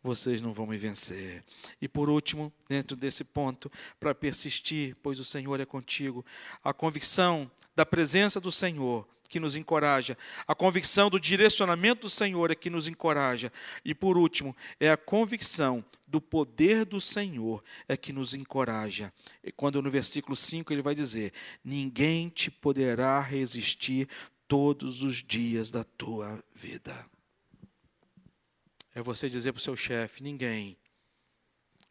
vocês 0.03 0.41
não 0.41 0.51
vão 0.51 0.67
me 0.67 0.77
vencer. 0.77 1.43
E 1.81 1.87
por 1.87 2.09
último, 2.09 2.51
dentro 2.67 2.97
desse 2.97 3.23
ponto, 3.23 3.71
para 3.99 4.13
persistir, 4.13 4.95
pois 5.01 5.17
o 5.17 5.23
Senhor 5.23 5.59
é 5.59 5.65
contigo, 5.65 6.25
a 6.61 6.73
convicção 6.73 7.49
da 7.75 7.85
presença 7.85 8.39
do 8.39 8.51
Senhor 8.51 9.07
que 9.29 9.39
nos 9.39 9.55
encoraja, 9.55 10.15
a 10.47 10.53
convicção 10.53 11.09
do 11.09 11.19
direcionamento 11.19 12.01
do 12.01 12.09
Senhor 12.09 12.51
é 12.51 12.55
que 12.55 12.69
nos 12.69 12.87
encoraja. 12.87 13.51
E 13.83 13.95
por 13.95 14.15
último, 14.15 14.55
é 14.79 14.91
a 14.91 14.97
convicção 14.97 15.83
do 16.07 16.21
poder 16.21 16.85
do 16.85 17.01
Senhor 17.01 17.63
é 17.87 17.97
que 17.97 18.13
nos 18.13 18.35
encoraja. 18.35 19.11
E 19.43 19.51
quando 19.51 19.81
no 19.81 19.89
versículo 19.89 20.35
5 20.35 20.71
ele 20.71 20.83
vai 20.83 20.93
dizer: 20.93 21.33
Ninguém 21.63 22.29
te 22.29 22.51
poderá 22.51 23.19
resistir 23.19 24.07
todos 24.47 25.01
os 25.01 25.23
dias 25.23 25.71
da 25.71 25.83
tua 25.83 26.43
vida 26.53 27.12
é 28.93 29.01
você 29.01 29.29
dizer 29.29 29.51
para 29.53 29.59
o 29.59 29.63
seu 29.63 29.75
chefe: 29.75 30.23
ninguém 30.23 30.77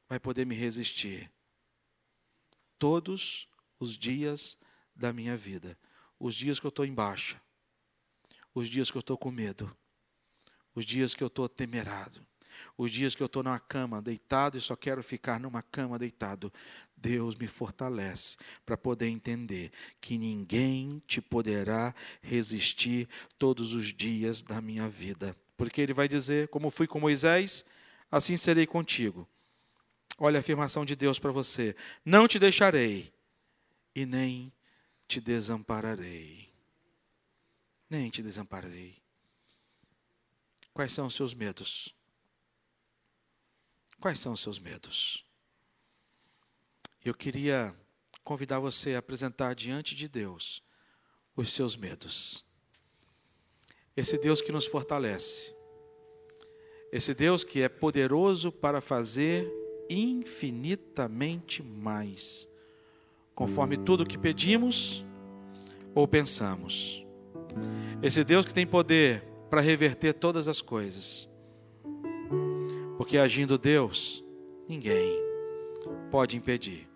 vai 0.09 0.20
poder 0.20 0.44
me 0.44 0.55
resistir. 0.55 1.30
Todos 2.78 3.48
os 3.78 3.96
dias 3.96 4.59
da 4.94 5.12
minha 5.12 5.36
vida, 5.36 5.78
os 6.18 6.34
dias 6.34 6.61
que 6.61 6.66
eu 6.66 6.70
estou 6.70 6.84
em 6.84 6.94
baixa, 6.94 7.40
os 8.55 8.68
dias 8.68 8.90
que 8.90 8.96
eu 8.96 9.00
estou 9.00 9.16
com 9.16 9.30
medo, 9.30 9.74
os 10.74 10.84
dias 10.84 11.14
que 11.14 11.22
eu 11.22 11.28
estou 11.28 11.48
temerado, 11.48 12.24
os 12.76 12.90
dias 12.90 13.14
que 13.14 13.22
eu 13.22 13.26
estou 13.26 13.42
numa 13.42 13.59
cama 13.59 14.03
deitado 14.03 14.59
e 14.59 14.61
só 14.61 14.76
quero 14.76 15.03
ficar 15.03 15.40
numa 15.40 15.62
cama 15.62 15.98
deitado, 15.98 16.53
Deus 16.96 17.34
me 17.36 17.46
fortalece 17.46 18.36
para 18.64 18.76
poder 18.76 19.09
entender 19.09 19.72
que 20.00 20.18
ninguém 20.18 21.03
te 21.07 21.20
poderá 21.20 21.94
resistir 22.20 23.09
todos 23.38 23.74
os 23.74 23.86
dias 23.86 24.42
da 24.42 24.61
minha 24.61 24.88
vida 24.88 25.36
porque 25.63 25.81
ele 25.81 25.95
vai 25.95 26.09
dizer: 26.09 26.49
Como 26.49 26.71
fui 26.71 26.89
com 26.89 26.99
Moisés, 26.99 27.65
assim 28.11 28.37
serei 28.37 28.67
contigo. 28.67 29.29
Olha 30.19 30.39
a 30.39 30.41
afirmação 30.41 30.85
de 30.85 30.97
Deus 30.97 31.21
para 31.21 31.31
você: 31.31 31.77
Não 32.05 32.27
te 32.27 32.37
deixarei 32.37 33.15
e 33.95 34.05
nem 34.05 34.53
te 35.07 35.21
desampararei. 35.21 36.53
Nem 37.89 38.11
te 38.11 38.25
desampararei. 38.25 39.01
Quais 40.75 40.93
são 40.93 41.07
os 41.07 41.15
seus 41.15 41.33
medos? 41.33 41.95
Quais 44.01 44.19
são 44.19 44.33
os 44.33 44.41
seus 44.41 44.59
medos? 44.59 45.25
Eu 47.05 47.15
queria 47.15 47.73
convidar 48.25 48.59
você 48.59 48.97
a 48.97 48.99
apresentar 48.99 49.55
diante 49.55 49.95
de 49.95 50.09
Deus 50.09 50.61
os 51.37 51.53
seus 51.53 51.77
medos. 51.77 52.45
Esse 53.97 54.16
Deus 54.16 54.40
que 54.40 54.53
nos 54.53 54.66
fortalece. 54.66 55.55
Esse 56.90 57.14
Deus 57.14 57.45
que 57.45 57.62
é 57.62 57.68
poderoso 57.68 58.51
para 58.51 58.80
fazer 58.80 59.51
infinitamente 59.88 61.62
mais, 61.62 62.49
conforme 63.34 63.76
tudo 63.76 64.07
que 64.07 64.16
pedimos 64.16 65.05
ou 65.95 66.09
pensamos. 66.09 67.07
Esse 68.03 68.24
Deus 68.24 68.47
que 68.47 68.55
tem 68.55 68.66
poder 68.66 69.22
para 69.51 69.61
reverter 69.61 70.14
todas 70.14 70.49
as 70.49 70.62
coisas. 70.62 71.28
Porque 72.97 73.18
agindo 73.18 73.59
Deus, 73.59 74.24
ninguém 74.66 75.18
pode 76.11 76.36
impedir. 76.36 76.88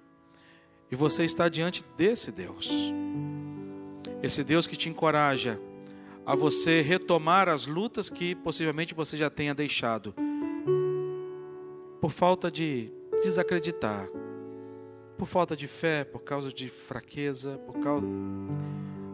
E 0.90 0.96
você 0.96 1.24
está 1.24 1.48
diante 1.48 1.84
desse 1.96 2.32
Deus. 2.32 2.70
Esse 4.22 4.42
Deus 4.42 4.66
que 4.66 4.76
te 4.76 4.88
encoraja 4.88 5.60
a 6.26 6.34
você 6.34 6.82
retomar 6.82 7.48
as 7.48 7.66
lutas 7.66 8.10
que 8.10 8.34
possivelmente 8.34 8.92
você 8.92 9.16
já 9.16 9.30
tenha 9.30 9.54
deixado 9.54 10.12
por 12.00 12.10
falta 12.10 12.50
de 12.50 12.90
desacreditar, 13.22 14.08
por 15.16 15.26
falta 15.26 15.56
de 15.56 15.68
fé, 15.68 16.04
por 16.04 16.20
causa 16.20 16.52
de 16.52 16.68
fraqueza, 16.68 17.58
por 17.58 17.78
causa 17.78 18.06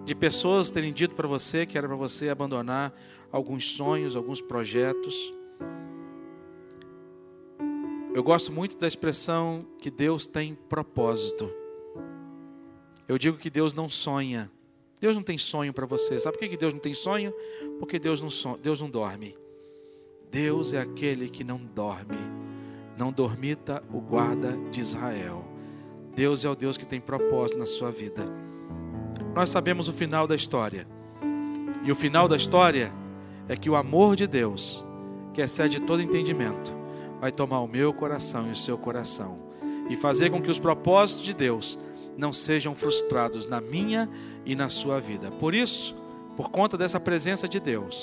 de 0.06 0.14
pessoas 0.14 0.70
terem 0.70 0.92
dito 0.92 1.14
para 1.14 1.28
você 1.28 1.66
que 1.66 1.76
era 1.76 1.86
para 1.86 1.96
você 1.96 2.30
abandonar 2.30 2.94
alguns 3.30 3.72
sonhos, 3.72 4.16
alguns 4.16 4.40
projetos. 4.40 5.34
Eu 8.14 8.22
gosto 8.22 8.50
muito 8.50 8.78
da 8.78 8.88
expressão 8.88 9.66
que 9.78 9.90
Deus 9.90 10.26
tem 10.26 10.54
propósito. 10.54 11.50
Eu 13.06 13.18
digo 13.18 13.36
que 13.36 13.50
Deus 13.50 13.74
não 13.74 13.88
sonha, 13.88 14.50
Deus 15.02 15.16
não 15.16 15.22
tem 15.24 15.36
sonho 15.36 15.72
para 15.72 15.84
você. 15.84 16.20
Sabe 16.20 16.38
por 16.38 16.48
que 16.48 16.56
Deus 16.56 16.72
não 16.72 16.78
tem 16.78 16.94
sonho? 16.94 17.34
Porque 17.80 17.98
Deus 17.98 18.20
não, 18.20 18.30
son... 18.30 18.56
Deus 18.56 18.80
não 18.80 18.88
dorme. 18.88 19.36
Deus 20.30 20.72
é 20.72 20.80
aquele 20.80 21.28
que 21.28 21.42
não 21.42 21.58
dorme. 21.58 22.20
Não 22.96 23.10
dormita 23.10 23.82
o 23.92 24.00
guarda 24.00 24.56
de 24.70 24.80
Israel. 24.80 25.44
Deus 26.14 26.44
é 26.44 26.48
o 26.48 26.54
Deus 26.54 26.78
que 26.78 26.86
tem 26.86 27.00
propósito 27.00 27.58
na 27.58 27.66
sua 27.66 27.90
vida. 27.90 28.24
Nós 29.34 29.50
sabemos 29.50 29.88
o 29.88 29.92
final 29.92 30.28
da 30.28 30.36
história. 30.36 30.86
E 31.84 31.90
o 31.90 31.96
final 31.96 32.28
da 32.28 32.36
história 32.36 32.92
é 33.48 33.56
que 33.56 33.68
o 33.68 33.74
amor 33.74 34.14
de 34.14 34.28
Deus, 34.28 34.86
que 35.34 35.42
excede 35.42 35.80
todo 35.80 36.00
entendimento, 36.00 36.72
vai 37.20 37.32
tomar 37.32 37.58
o 37.58 37.66
meu 37.66 37.92
coração 37.92 38.46
e 38.46 38.52
o 38.52 38.56
seu 38.56 38.78
coração 38.78 39.50
e 39.90 39.96
fazer 39.96 40.30
com 40.30 40.40
que 40.40 40.50
os 40.50 40.60
propósitos 40.60 41.24
de 41.24 41.34
Deus 41.34 41.76
não 42.16 42.32
sejam 42.32 42.74
frustrados 42.74 43.46
na 43.46 43.60
minha 43.60 44.08
e 44.44 44.54
na 44.54 44.68
sua 44.68 45.00
vida. 45.00 45.30
Por 45.30 45.54
isso, 45.54 45.94
por 46.36 46.50
conta 46.50 46.76
dessa 46.76 47.00
presença 47.00 47.48
de 47.48 47.60
Deus, 47.60 48.02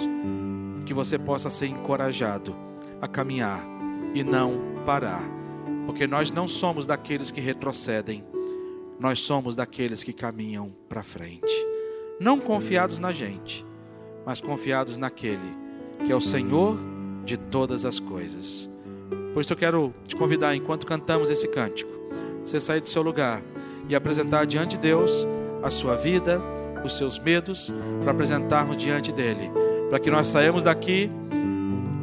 que 0.86 0.94
você 0.94 1.18
possa 1.18 1.50
ser 1.50 1.68
encorajado 1.68 2.56
a 3.02 3.08
caminhar 3.08 3.66
e 4.14 4.24
não 4.24 4.60
parar, 4.86 5.24
porque 5.86 6.08
nós 6.08 6.32
não 6.32 6.48
somos 6.48 6.86
daqueles 6.86 7.32
que 7.32 7.42
retrocedem, 7.42 8.24
nós 9.00 9.20
somos 9.20 9.56
daqueles 9.56 10.04
que 10.04 10.14
caminham 10.14 10.74
para 10.88 11.04
frente, 11.04 11.54
não 12.20 12.40
confiados 12.40 13.00
na 13.00 13.12
gente, 13.12 13.66
mas 14.26 14.42
confiados 14.42 14.98
naquele 14.98 15.58
que 16.06 16.12
é 16.12 16.16
o 16.16 16.22
Senhor 16.22 16.78
de 17.26 17.38
todas 17.38 17.86
as 17.86 18.00
coisas. 18.00 18.70
Por 19.34 19.42
isso 19.42 19.54
eu 19.54 19.58
quero 19.58 19.94
te 20.08 20.16
convidar, 20.16 20.56
enquanto 20.56 20.88
cantamos 20.88 21.30
esse 21.30 21.48
cântico, 21.48 21.92
você 22.44 22.60
sair 22.60 22.82
do 22.82 22.90
seu 22.90 23.02
lugar 23.02 23.44
e 23.90 23.96
apresentar 23.96 24.46
diante 24.46 24.78
de 24.78 24.84
Deus 24.84 25.28
a 25.62 25.70
sua 25.72 25.96
vida, 25.96 26.40
os 26.86 26.98
seus 26.98 27.20
medos, 27.20 27.74
para 28.02 28.12
apresentarmos 28.12 28.78
diante 28.78 29.12
dele, 29.12 29.52
para 29.90 30.00
que 30.00 30.12
nós 30.12 30.28
saímos 30.28 30.64
daqui 30.64 31.12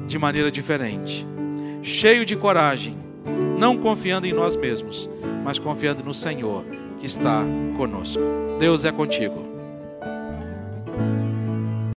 de 0.07 0.18
maneira 0.18 0.51
diferente, 0.51 1.26
cheio 1.82 2.26
de 2.26 2.37
coragem, 2.37 2.97
não 3.59 3.76
confiando 3.78 4.26
em 4.26 4.32
nós 4.32 4.57
mesmos, 4.57 5.09
mas 5.45 5.59
confiando 5.59 6.03
no 6.03 6.12
Senhor 6.12 6.64
que 6.99 7.07
está 7.07 7.45
conosco. 7.76 8.22
Deus 8.59 8.84
é 8.84 8.93
contigo. 8.93 9.56